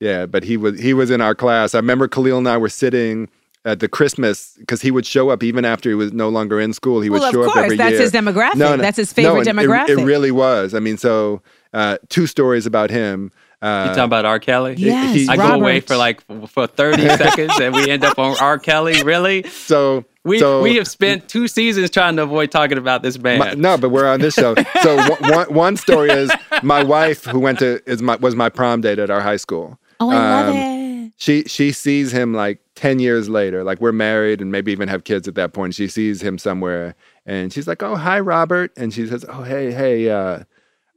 yeah, 0.00 0.26
but 0.26 0.42
he 0.42 0.56
was 0.56 0.80
he 0.80 0.92
was 0.92 1.10
in 1.10 1.20
our 1.20 1.34
class. 1.34 1.74
I 1.74 1.78
remember 1.78 2.08
Khalil 2.08 2.38
and 2.38 2.48
I 2.48 2.56
were 2.56 2.68
sitting 2.68 3.28
at 3.64 3.80
the 3.80 3.88
Christmas 3.88 4.54
because 4.58 4.82
he 4.82 4.90
would 4.90 5.06
show 5.06 5.30
up 5.30 5.42
even 5.42 5.64
after 5.64 5.88
he 5.88 5.94
was 5.94 6.12
no 6.12 6.28
longer 6.28 6.60
in 6.60 6.72
school. 6.72 7.00
He 7.00 7.10
would 7.10 7.20
well, 7.20 7.28
of 7.28 7.34
show 7.34 7.42
up 7.42 7.52
course. 7.52 7.64
every 7.64 7.76
That's 7.76 7.92
year. 7.92 8.02
his 8.02 8.12
demographic. 8.12 8.56
No, 8.56 8.76
no, 8.76 8.82
That's 8.82 8.96
his 8.96 9.16
no, 9.16 9.22
favorite 9.22 9.46
it- 9.46 9.54
demographic. 9.54 10.00
It, 10.00 10.04
really 10.04 10.30
was. 10.30 10.74
I 10.74 10.78
mean, 10.78 10.96
so 10.96 11.42
uh, 11.76 11.98
two 12.08 12.26
stories 12.26 12.66
about 12.66 12.90
him. 12.90 13.30
Uh, 13.62 13.86
You 13.88 13.94
talking 13.94 14.04
about 14.04 14.24
R. 14.26 14.38
Kelly? 14.38 14.74
Yes, 14.76 15.14
he- 15.14 15.28
I 15.28 15.36
go 15.36 15.54
away 15.54 15.80
for 15.80 15.96
like 15.96 16.22
for 16.48 16.66
30 16.66 17.02
seconds 17.16 17.58
and 17.60 17.74
we 17.74 17.88
end 17.90 18.04
up 18.04 18.18
on 18.18 18.36
R. 18.38 18.58
Kelly. 18.58 19.02
Really? 19.02 19.44
so 19.48 20.04
We 20.24 20.38
so, 20.38 20.60
we 20.62 20.76
have 20.76 20.86
spent 20.86 21.28
two 21.28 21.48
seasons 21.48 21.90
trying 21.90 22.16
to 22.16 22.22
avoid 22.22 22.50
talking 22.50 22.76
about 22.78 23.02
this 23.02 23.18
man. 23.18 23.38
My- 23.38 23.54
no, 23.54 23.78
but 23.78 23.88
we're 23.90 24.06
on 24.08 24.20
this 24.20 24.34
show. 24.34 24.54
So 24.82 24.96
one- 24.96 25.32
one, 25.32 25.54
one 25.54 25.76
story 25.76 26.10
is 26.10 26.30
my 26.62 26.82
wife, 26.82 27.24
who 27.24 27.38
went 27.40 27.58
to 27.60 27.80
is 27.90 28.02
my 28.02 28.16
was 28.16 28.34
my 28.36 28.48
prom 28.50 28.80
date 28.82 28.98
at 28.98 29.10
our 29.10 29.20
high 29.22 29.36
school. 29.38 29.78
oh, 30.00 30.10
I 30.10 30.14
love 30.14 30.48
um, 30.50 30.56
it. 30.56 31.12
She 31.16 31.44
she 31.44 31.72
sees 31.72 32.12
him 32.12 32.34
like 32.34 32.58
ten 32.74 32.98
years 32.98 33.28
later, 33.30 33.64
like 33.64 33.80
we're 33.80 33.92
married 33.92 34.42
and 34.42 34.52
maybe 34.52 34.70
even 34.70 34.88
have 34.88 35.04
kids 35.04 35.26
at 35.26 35.34
that 35.36 35.54
point. 35.54 35.74
She 35.74 35.88
sees 35.88 36.20
him 36.20 36.36
somewhere, 36.36 36.94
and 37.24 37.52
she's 37.52 37.66
like, 37.66 37.82
"Oh, 37.82 37.96
hi, 37.96 38.20
Robert," 38.20 38.70
and 38.76 38.92
she 38.92 39.06
says, 39.06 39.24
"Oh, 39.28 39.42
hey, 39.44 39.72
hey, 39.72 40.10
uh, 40.10 40.40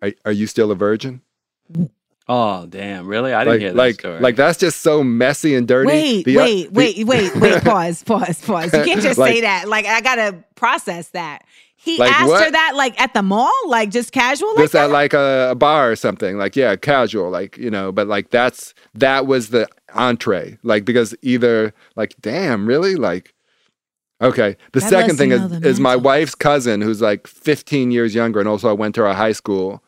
are 0.01 0.11
are 0.25 0.31
you 0.31 0.47
still 0.47 0.71
a 0.71 0.75
virgin?" 0.75 1.21
oh 2.27 2.65
damn! 2.67 3.07
Really? 3.07 3.33
I 3.33 3.43
didn't 3.43 3.53
Like 3.53 3.59
hear 3.61 3.69
that 3.71 3.77
like 3.77 3.99
story. 3.99 4.19
like 4.19 4.35
that's 4.35 4.57
just 4.59 4.81
so 4.81 5.03
messy 5.03 5.55
and 5.55 5.67
dirty. 5.67 5.87
Wait, 5.87 6.25
The 6.25 6.37
wait, 6.37 6.73
the- 6.73 6.73
wait, 6.73 7.03
wait, 7.05 7.35
wait. 7.35 7.63
Pause, 7.63 8.03
pause, 8.03 8.41
pause. 8.45 8.73
You 8.73 8.83
can't 8.83 9.01
just 9.01 9.17
say 9.19 9.41
that. 9.41 9.67
Like, 9.67 9.85
I 9.85 10.01
gotta 10.01 10.43
process 10.55 11.09
that. 11.09 11.43
He 11.81 11.97
Like 11.97 12.11
asked 12.11 12.43
her 12.43 12.51
that, 12.51 12.73
like 12.75 12.99
at 12.99 13.13
the 13.13 13.21
mall, 13.23 13.49
like 13.67 13.89
just 13.89 14.11
casual. 14.11 14.49
Like 14.49 14.57
This 14.65 14.71
that? 14.73 14.85
at 14.85 14.91
like 14.91 15.13
a, 15.13 15.49
a 15.51 15.55
bar 15.55 15.89
or 15.89 15.95
something, 15.95 16.37
like 16.37 16.57
yeah, 16.57 16.75
casual, 16.75 17.29
like 17.29 17.57
you 17.57 17.69
know, 17.71 17.93
but 17.93 18.05
like 18.07 18.31
that's 18.31 18.73
that 18.95 19.27
was 19.27 19.49
the 19.49 19.65
entree, 19.95 20.57
like 20.61 20.83
because 20.83 21.15
either 21.21 21.73
like 21.95 22.15
damn, 22.19 22.65
really, 22.65 22.95
like 22.97 23.33
okay. 24.21 24.57
The 24.73 24.81
That 24.81 24.89
second 24.89 25.15
thing 25.17 25.31
is 25.31 25.47
the 25.61 25.65
is 25.67 25.79
my 25.79 25.95
wife's 25.95 26.35
cousin, 26.35 26.81
who's 26.81 27.01
like 27.01 27.27
15 27.27 27.91
years 27.91 28.13
younger, 28.13 28.41
and 28.41 28.49
also 28.49 28.69
I 28.69 28.73
went 28.73 28.93
to 28.95 29.05
our 29.05 29.13
high 29.13 29.31
school. 29.31 29.81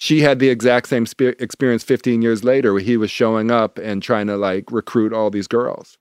She 0.00 0.20
had 0.20 0.38
the 0.38 0.48
exact 0.48 0.88
same 0.88 1.06
spe- 1.06 1.34
experience 1.40 1.82
15 1.82 2.22
years 2.22 2.44
later, 2.44 2.72
where 2.72 2.80
he 2.82 2.96
was 2.96 3.10
showing 3.10 3.50
up 3.50 3.78
and 3.78 4.00
trying 4.00 4.28
to 4.28 4.36
like 4.36 4.70
recruit 4.70 5.12
all 5.12 5.28
these 5.28 5.48
girls. 5.48 5.98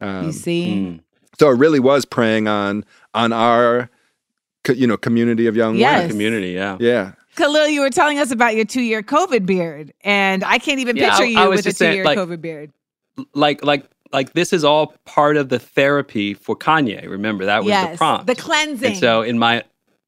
Um, 0.00 0.26
you 0.26 0.32
see, 0.32 0.66
Mm. 0.66 1.00
so 1.38 1.50
it 1.50 1.58
really 1.58 1.78
was 1.78 2.06
preying 2.06 2.48
on 2.48 2.84
on 3.12 3.32
our, 3.34 3.90
co- 4.64 4.72
you 4.72 4.86
know, 4.86 4.96
community 4.96 5.46
of 5.46 5.56
young 5.56 5.76
Yes. 5.76 5.96
women. 5.98 6.10
community, 6.10 6.52
yeah. 6.52 6.78
Yeah. 6.80 7.12
Khalil, 7.36 7.68
you 7.68 7.80
were 7.82 7.90
telling 7.90 8.18
us 8.18 8.30
about 8.30 8.54
your 8.56 8.64
two-year 8.64 9.02
COVID 9.02 9.44
beard, 9.44 9.92
and 10.04 10.42
I 10.44 10.56
can't 10.58 10.80
even 10.80 10.96
Yeah, 10.96 11.10
picture 11.10 11.24
I- 11.24 11.26
you 11.26 11.38
I 11.38 11.48
with 11.48 11.66
a 11.66 11.72
two-year 11.74 12.04
like- 12.04 12.16
COVID 12.18 12.40
beard. 12.40 12.70
Like 13.34 13.62
like 13.62 13.84
like 14.12 14.32
this 14.32 14.52
is 14.54 14.64
all 14.64 14.94
part 15.04 15.36
of 15.36 15.50
the 15.50 15.58
therapy 15.58 16.32
for 16.32 16.56
Kanye. 16.56 17.06
Remember 17.10 17.44
that 17.44 17.62
was 17.62 17.68
yes, 17.68 17.92
the 17.92 17.98
prompt. 17.98 18.26
the 18.26 18.34
cleansing. 18.34 18.92
And 18.92 18.96
so 18.96 19.20
in 19.22 19.38
my 19.38 19.64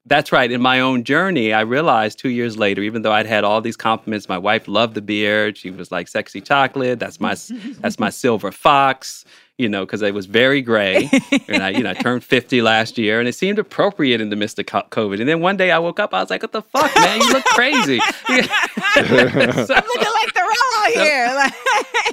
that's 0.06 0.30
right. 0.32 0.50
In 0.50 0.62
my 0.62 0.80
own 0.80 1.02
journey, 1.04 1.52
I 1.52 1.62
realized 1.62 2.18
two 2.18 2.28
years 2.28 2.56
later, 2.56 2.82
even 2.82 3.02
though 3.02 3.12
I'd 3.12 3.26
had 3.26 3.44
all 3.44 3.60
these 3.60 3.76
compliments, 3.76 4.28
my 4.28 4.38
wife 4.38 4.68
loved 4.68 4.94
the 4.94 5.02
beard. 5.02 5.56
She 5.58 5.70
was 5.70 5.90
like 5.90 6.08
sexy 6.08 6.40
chocolate. 6.40 6.98
That's 6.98 7.20
my 7.20 7.36
that's 7.80 7.98
my 7.98 8.10
silver 8.10 8.52
fox. 8.52 9.24
You 9.58 9.70
know, 9.70 9.86
because 9.86 10.02
it 10.02 10.12
was 10.12 10.26
very 10.26 10.60
gray, 10.60 11.08
and 11.48 11.62
I, 11.62 11.70
you 11.70 11.82
know, 11.82 11.88
I 11.88 11.94
turned 11.94 12.22
fifty 12.22 12.60
last 12.60 12.98
year, 12.98 13.20
and 13.20 13.26
it 13.26 13.32
seemed 13.34 13.58
appropriate 13.58 14.20
in 14.20 14.28
the 14.28 14.36
midst 14.36 14.58
of 14.58 14.66
COVID. 14.66 15.18
And 15.18 15.26
then 15.26 15.40
one 15.40 15.56
day 15.56 15.70
I 15.70 15.78
woke 15.78 15.98
up, 15.98 16.12
I 16.12 16.20
was 16.20 16.28
like, 16.28 16.42
"What 16.42 16.52
the 16.52 16.60
fuck, 16.60 16.94
man? 16.96 17.22
You 17.22 17.32
look 17.32 17.44
crazy." 17.46 17.98
So- 17.98 18.04
I'm 18.98 19.84
looking 19.86 20.12
like 20.12 20.34
the 20.34 20.42
raw 20.42 20.84
here. 21.02 21.50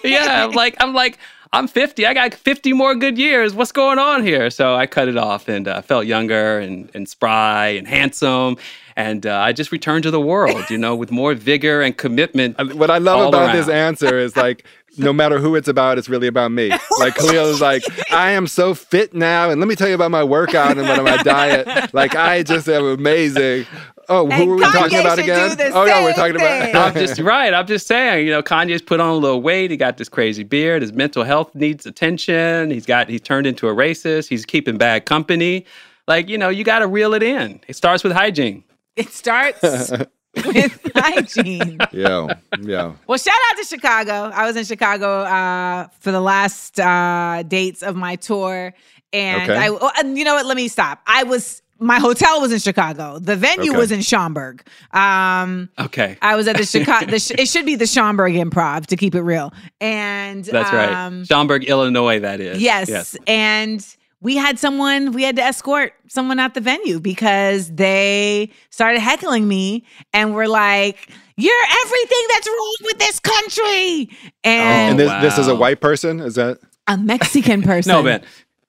Yeah, 0.06 0.46
I'm 0.46 0.52
like, 0.52 0.76
I'm 0.80 0.94
like, 0.94 1.18
I'm 1.54 1.68
50. 1.68 2.08
I 2.08 2.16
got 2.16 2.34
50 2.34 2.74
more 2.74 2.96
good 2.96 3.16
years. 3.16 3.54
What's 3.54 3.72
going 3.72 4.00
on 4.00 4.24
here? 4.24 4.50
So 4.50 4.74
I 4.74 4.88
cut 4.88 5.08
it 5.08 5.18
off 5.18 5.48
and 5.48 5.68
uh, 5.68 5.84
felt 5.84 6.08
younger 6.08 6.58
and, 6.58 6.90
and 6.96 7.08
spry 7.08 7.68
and 7.68 7.88
handsome. 7.88 8.58
And 8.96 9.28
uh, 9.28 9.38
I 9.38 9.54
just 9.54 9.72
returned 9.72 10.02
to 10.04 10.12
the 10.12 10.20
world, 10.20 10.70
you 10.72 10.80
know, 10.80 10.96
with 10.96 11.12
more 11.12 11.36
vigor 11.36 11.82
and 11.82 11.96
commitment. 11.96 12.58
What 12.76 12.90
I 12.90 12.98
love 12.98 13.28
about 13.28 13.54
this 13.54 13.70
answer 13.70 14.18
is 14.18 14.36
like 14.36 14.66
no 14.98 15.14
matter 15.14 15.40
who 15.40 15.56
it's 15.56 15.68
about, 15.68 15.98
it's 15.98 16.10
really 16.10 16.28
about 16.28 16.52
me. 16.52 16.72
Like 17.00 17.16
Khalil 17.16 17.48
is 17.48 17.62
like, 17.62 17.84
I 18.12 18.32
am 18.32 18.48
so 18.48 18.74
fit 18.74 19.14
now, 19.14 19.50
and 19.50 19.60
let 19.60 19.68
me 19.68 19.76
tell 19.76 19.88
you 19.88 19.96
about 19.96 20.12
my 20.12 20.24
workout 20.24 20.72
and 20.72 20.82
about 20.82 21.04
my 21.04 21.18
diet. 21.18 21.94
Like 21.94 22.16
I 22.16 22.44
just 22.44 22.68
am 22.68 22.86
amazing. 22.86 23.66
Oh, 24.10 24.26
who 24.26 24.32
And 24.32 24.50
were 24.50 24.56
we 24.58 24.62
talking 24.64 25.00
about 25.00 25.20
again? 25.20 25.56
oh 25.74 25.86
yeah, 25.86 26.04
we're 26.04 26.14
talking 26.14 26.38
thing. 26.38 26.70
about. 26.72 26.96
I'm 26.98 27.02
just 27.06 27.20
right. 27.20 27.54
I'm 27.54 27.68
just 27.68 27.88
saying, 27.88 28.26
you 28.26 28.32
know, 28.32 28.44
Kanye's 28.44 28.82
put 28.82 29.00
on 29.00 29.10
a 29.10 29.16
little 29.16 29.42
weight. 29.42 29.72
He 29.72 29.78
got 29.78 29.98
this 29.98 30.10
crazy 30.10 30.44
beard. 30.44 30.82
His 30.82 30.92
mental 30.94 31.24
health 31.24 31.54
needs 31.56 31.86
attention. 31.86 32.70
He's 32.72 32.86
got 32.86 33.10
he's 33.10 33.22
turned 33.22 33.48
into 33.48 33.68
a 33.68 33.74
racist. 33.74 34.28
He's 34.30 34.46
keeping 34.46 34.78
bad 34.78 35.06
company. 35.06 35.66
Like, 36.08 36.28
you 36.28 36.38
know, 36.38 36.50
you 36.50 36.64
got 36.66 36.80
to 36.80 36.88
reel 36.88 37.14
it 37.14 37.24
in. 37.24 37.62
It 37.68 37.76
starts 37.78 38.04
with 38.04 38.12
hygiene. 38.14 38.64
It 38.98 39.10
starts 39.10 39.62
with 40.46 40.92
hygiene. 40.96 41.78
Yeah, 41.94 42.28
yeah. 42.60 42.92
Well, 43.08 43.18
shout 43.18 43.34
out 43.52 43.58
to 43.58 43.64
Chicago. 43.66 44.30
I 44.34 44.46
was 44.46 44.56
in 44.58 44.66
Chicago 44.66 45.22
uh, 45.22 45.88
for 46.00 46.12
the 46.12 46.20
last 46.22 46.80
uh, 46.80 47.44
dates 47.48 47.82
of 47.84 47.96
my 47.96 48.18
tour, 48.18 48.74
and 49.14 49.50
Okay. 49.50 49.58
I. 49.58 49.70
oh, 49.70 49.92
and 49.98 50.18
you 50.18 50.26
know 50.26 50.36
what? 50.36 50.46
Let 50.46 50.58
me 50.58 50.68
stop. 50.68 51.02
I 51.08 51.24
was. 51.24 51.62
My 51.80 52.00
hotel 52.00 52.40
was 52.40 52.52
in 52.54 52.60
Chicago. 52.60 53.20
The 53.20 53.36
venue 53.36 53.72
Okay. 53.72 53.78
was 53.80 53.92
in 53.92 54.02
Schaumburg. 54.02 54.66
Um, 54.92 55.70
Okay. 55.80 56.18
I 56.22 56.36
was 56.36 56.48
at 56.48 56.56
the 56.58 56.66
Chicago. 56.76 57.08
the, 57.08 57.20
sh- 57.20 57.32
it 57.38 57.48
should 57.48 57.66
be 57.66 57.76
the 57.76 57.88
Schaumburg 57.88 58.34
Improv 58.36 58.86
to 58.88 58.96
keep 58.96 59.16
it 59.16 59.22
real. 59.22 59.52
And 59.82 60.46
That's 60.46 60.72
right. 60.72 60.90
um, 60.92 61.26
Schaumburg, 61.26 61.66
Illinois, 61.66 62.20
that 62.20 62.40
is. 62.40 62.62
Yes. 62.62 62.88
yes. 62.90 63.18
And 63.28 63.86
we 64.22 64.38
had 64.38 64.58
someone, 64.60 65.12
we 65.12 65.24
had 65.24 65.36
to 65.36 65.42
escort 65.44 65.94
someone 66.08 66.40
out 66.40 66.54
the 66.54 66.62
venue 66.62 67.00
because 67.02 67.70
they 67.74 68.50
started 68.70 69.00
heckling 69.02 69.48
me 69.48 69.84
and 70.14 70.34
were 70.34 70.48
like, 70.48 71.10
You're 71.36 71.54
everything 71.84 72.22
that's 72.32 72.48
wrong 72.48 72.76
with 72.84 73.00
this 73.00 73.20
country. 73.20 74.10
And 74.46 74.92
And 74.92 75.00
this, 75.00 75.12
this 75.22 75.38
is 75.40 75.48
a 75.50 75.56
white 75.56 75.82
person? 75.82 76.22
Is 76.22 76.36
that 76.36 76.60
a 76.88 76.98
Mexican 76.98 77.62
person. 77.64 77.92
No, 77.92 78.04
man. 78.04 78.24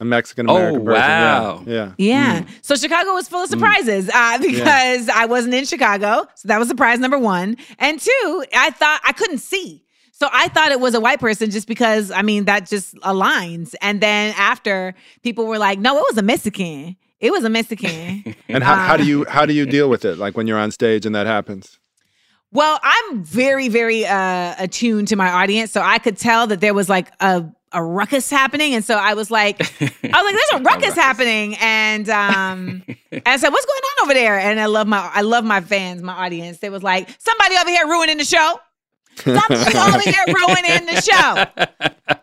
A 0.05 0.09
Mexican 0.09 0.48
American 0.48 0.82
Oh, 0.82 0.84
person? 0.84 1.00
wow. 1.02 1.62
Yeah. 1.66 1.74
yeah. 1.74 1.92
Yeah. 1.96 2.40
Hmm. 2.42 2.48
So 2.62 2.76
Chicago 2.76 3.12
was 3.14 3.28
full 3.28 3.42
of 3.44 3.48
surprises 3.50 4.09
uh, 4.12 4.38
because 4.38 5.09
I 5.09 5.26
wasn't 5.26 5.55
in 5.55 5.64
Chicago. 5.64 6.26
So 6.34 6.48
that 6.48 6.59
was 6.59 6.68
surprise 6.68 6.98
number 7.00 7.18
one. 7.18 7.57
And 7.78 8.00
two, 8.00 8.44
I 8.55 8.70
thought 8.70 9.00
I 9.05 9.12
couldn't 9.12 9.38
see. 9.38 9.82
So 10.12 10.28
I 10.32 10.48
thought 10.48 10.70
it 10.70 10.78
was 10.80 10.94
a 10.94 11.00
white 11.00 11.18
person 11.18 11.50
just 11.50 11.66
because, 11.66 12.11
I 12.12 12.22
mean, 12.22 12.44
that 12.44 12.66
just 12.68 12.94
aligns. 13.00 13.74
And 13.82 14.00
then 14.00 14.32
after, 14.38 14.94
people 15.22 15.46
were 15.46 15.59
like, 15.59 15.78
no, 15.80 15.96
it 15.98 16.05
was 16.09 16.18
a 16.18 16.22
Mexican. 16.22 16.96
It 17.20 17.32
was 17.32 17.42
a 17.44 17.50
Mexican. 17.50 18.36
And 18.48 18.62
how, 18.62 18.76
how 18.76 18.96
do 18.96 19.05
you 19.05 19.24
how 19.28 19.46
do 19.46 19.52
you 19.55 19.66
deal 19.66 19.88
with 19.90 20.05
it? 20.05 20.18
Like 20.18 20.36
when 20.36 20.46
you're 20.46 20.59
on 20.59 20.70
stage 20.70 21.05
and 21.07 21.14
that 21.16 21.26
happens? 21.26 21.78
Well, 22.52 22.78
I'm 22.84 23.24
very, 23.24 23.68
very 23.68 24.07
uh, 24.07 24.55
attuned 24.59 25.09
to 25.09 25.16
my 25.16 25.28
audience, 25.28 25.72
so 25.72 25.80
I 25.80 25.98
could 25.98 26.16
tell 26.16 26.46
that 26.46 26.61
there 26.61 26.72
was 26.74 26.88
like 26.88 27.11
a 27.18 27.44
a 27.75 27.83
ruckus 27.83 28.31
happening, 28.31 28.75
and 28.75 28.85
so 28.85 28.97
I 28.97 29.14
was 29.14 29.31
like, 29.31 29.61
I 29.61 29.66
was 29.83 30.03
like, 30.03 30.35
"There's 30.35 30.61
a 30.61 30.62
ruckus 30.70 30.95
happening," 30.95 31.57
and 31.61 32.09
um, 32.09 32.83
and 33.11 33.22
I 33.27 33.37
said, 33.37 33.51
"What's 33.51 33.66
going 33.66 33.83
on 33.83 34.05
over 34.05 34.14
there?" 34.14 34.39
And 34.39 34.59
I 34.59 34.66
love 34.66 34.87
my 34.87 35.11
I 35.12 35.22
love 35.22 35.45
my 35.45 35.61
fans, 35.61 36.03
my 36.03 36.14
audience. 36.14 36.59
They 36.59 36.70
was 36.70 36.83
like, 36.83 37.09
"Somebody 37.18 37.57
over 37.57 37.70
here 37.70 37.87
ruining 37.87 38.18
the 38.18 38.25
show." 38.25 38.59
Somebody 39.16 39.55
over 39.79 40.01
here 40.01 40.25
ruining 40.27 40.87
the 40.87 41.01
show. 41.01 41.62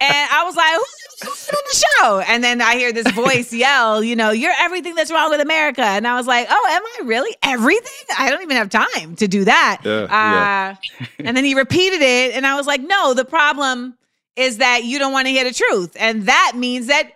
And 0.01 0.27
I 0.31 0.43
was 0.45 0.55
like, 0.55 0.75
who's, 0.75 1.29
who's 1.29 1.49
on 1.49 1.63
the 1.71 1.85
show? 1.85 2.19
And 2.27 2.43
then 2.43 2.61
I 2.61 2.75
hear 2.75 2.91
this 2.91 3.09
voice 3.11 3.53
yell, 3.53 4.03
you 4.03 4.15
know, 4.15 4.31
you're 4.31 4.53
everything 4.59 4.95
that's 4.95 5.11
wrong 5.11 5.29
with 5.29 5.41
America. 5.41 5.83
And 5.83 6.07
I 6.07 6.15
was 6.15 6.27
like, 6.27 6.47
oh, 6.49 6.67
am 6.69 6.81
I 6.83 7.07
really 7.07 7.35
everything? 7.43 8.15
I 8.17 8.29
don't 8.29 8.41
even 8.41 8.57
have 8.57 8.69
time 8.69 9.15
to 9.17 9.27
do 9.27 9.45
that. 9.45 9.81
Yeah, 9.83 10.07
yeah. 10.09 10.75
Uh, 10.99 11.05
and 11.19 11.37
then 11.37 11.45
he 11.45 11.55
repeated 11.55 12.01
it. 12.01 12.35
And 12.35 12.45
I 12.45 12.55
was 12.55 12.67
like, 12.67 12.81
no, 12.81 13.13
the 13.13 13.25
problem 13.25 13.95
is 14.35 14.57
that 14.57 14.83
you 14.83 14.99
don't 14.99 15.11
want 15.13 15.27
to 15.27 15.31
hear 15.31 15.43
the 15.43 15.53
truth. 15.53 15.95
And 15.99 16.23
that 16.27 16.53
means 16.55 16.87
that 16.87 17.11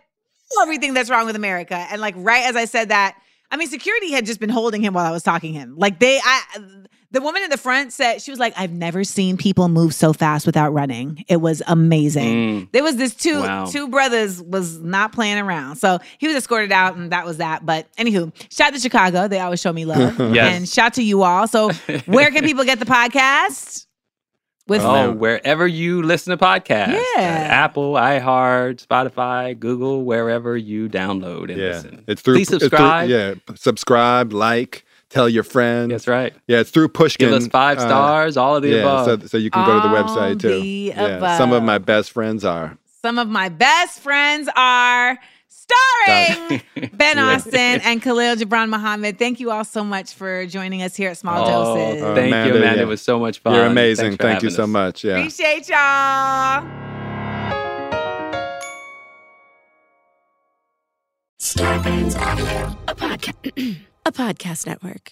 everything 0.62 0.94
that's 0.94 1.10
wrong 1.10 1.26
with 1.26 1.36
America. 1.36 1.76
And 1.76 2.00
like, 2.02 2.16
right 2.18 2.46
as 2.46 2.56
I 2.56 2.66
said 2.66 2.90
that, 2.90 3.18
I 3.52 3.58
mean, 3.58 3.68
security 3.68 4.12
had 4.12 4.26
just 4.26 4.40
been 4.40 4.50
holding 4.50 4.82
him 4.82 4.94
while 4.94 5.06
I 5.06 5.12
was 5.12 5.24
talking 5.24 5.54
to 5.54 5.60
him. 5.60 5.76
Like 5.78 6.00
they, 6.00 6.20
I, 6.24 6.42
the 7.12 7.22
woman 7.22 7.44
in 7.44 7.50
the 7.50 7.58
front 7.58 7.94
said 7.94 8.22
she 8.22 8.32
was 8.32 8.40
like, 8.40 8.54
"I've 8.58 8.72
never 8.74 9.04
seen 9.06 9.38
people 9.38 9.70
move 9.70 9.94
so 9.94 10.12
fast 10.12 10.46
without 10.46 10.74
running. 10.74 11.24
It 11.30 11.38
was 11.38 11.62
amazing." 11.68 12.26
Mm. 12.66 12.72
There 12.74 12.84
was 12.84 12.98
this 12.98 13.16
two 13.16 13.40
Wow. 13.40 13.66
two 13.68 13.88
brothers 13.88 14.42
was 14.42 14.80
not 14.82 15.14
playing 15.14 15.38
around, 15.38 15.78
so 15.78 16.00
he 16.18 16.28
was 16.28 16.36
escorted 16.36 16.74
out, 16.74 16.98
and 16.98 17.12
that 17.14 17.26
was 17.26 17.38
that. 17.38 17.66
But 17.66 17.88
anywho, 17.98 18.34
shout 18.52 18.74
to 18.74 18.80
Chicago. 18.80 19.30
They 19.30 19.40
always 19.40 19.62
show 19.62 19.72
me 19.72 19.86
love, 19.86 20.20
Yes. 20.36 20.54
and 20.56 20.68
shout 20.68 20.96
to 20.96 21.04
you 21.04 21.24
all. 21.24 21.48
So 21.48 21.70
where 22.08 22.32
can 22.32 22.44
people 22.44 22.66
get 22.66 22.80
the 22.80 22.86
podcast? 22.86 23.85
With 24.68 24.82
Oh, 24.82 25.12
wherever 25.12 25.68
you 25.68 26.02
listen 26.02 26.36
to 26.36 26.44
podcasts. 26.44 26.94
Yeah. 26.94 27.18
Uh, 27.18 27.22
Apple, 27.22 27.94
iHeart, 27.94 28.84
Spotify, 28.86 29.58
Google, 29.60 30.04
wherever 30.04 30.58
you 30.58 30.90
download 30.90 31.50
and 31.52 31.58
Yeah. 31.60 31.68
listen. 31.68 32.04
It's 32.08 32.22
through 32.24 32.36
Please 32.36 32.50
it's 32.52 32.60
through- 32.64 32.70
subscribe. 32.70 33.10
yeah. 33.10 33.34
Subscribe, 33.54 34.34
like, 34.34 34.84
tell 35.12 35.30
your 35.30 35.44
friends. 35.44 35.92
That's 35.92 36.08
right. 36.08 36.34
Yeah, 36.48 36.60
it's 36.62 36.72
through 36.72 36.88
Pushkin. 36.90 37.30
Give 37.30 37.38
us 37.38 37.48
five 37.48 37.78
uh, 37.78 37.82
stars, 37.82 38.38
all 38.38 38.56
of 38.56 38.64
the 38.64 38.70
yeah, 38.70 38.78
above. 38.80 39.22
so, 39.22 39.28
so 39.28 39.38
you 39.38 39.52
can 39.52 39.66
go 39.68 39.80
to 39.80 39.88
the 39.88 39.94
website 39.94 40.40
too. 40.40 40.50
the 40.60 40.66
yeah, 40.96 41.38
some 41.38 41.52
of 41.54 41.62
my 41.62 41.78
best 41.78 42.12
friends 42.12 42.44
are. 42.44 42.76
some 43.04 43.20
of 43.20 43.28
my 43.30 43.50
best 43.50 44.00
friends 44.00 44.50
are 44.56 45.20
starring 45.66 46.62
Ben 46.94 47.18
Yeah. 47.18 47.34
Austen 47.36 47.82
and 47.82 48.02
Khalil 48.02 48.36
Gibran 48.36 48.70
Muhammad. 48.70 49.18
Thank 49.18 49.40
you 49.40 49.52
all 49.52 49.64
so 49.64 49.84
much 49.84 50.14
for 50.14 50.46
joining 50.46 50.82
us 50.84 50.96
here 50.96 51.10
at 51.12 51.18
Small 51.18 51.44
Oh, 51.44 51.76
Doses. 51.76 52.04
Uh, 52.04 52.16
thank 52.16 52.28
Amanda, 52.28 52.54
you, 52.54 52.58
Amanda. 52.60 52.78
yeah. 52.78 52.84
It 52.84 52.88
was 52.88 53.02
so 53.02 53.20
much 53.20 53.40
fun. 53.40 53.54
You're 53.56 53.66
amazing. 53.66 54.18
Thank 54.18 54.42
you 54.44 54.50
having 54.50 54.56
so 54.58 54.68
much. 54.68 55.04
Yeah. 55.04 55.18
Appreciate 55.18 55.70
y'all. 55.70 56.64
Scarpins 61.40 62.16
Audio, 62.20 62.78
a, 62.88 62.96
podca- 62.96 63.78
a 64.06 64.12
podcast 64.12 64.66
network. 64.66 65.12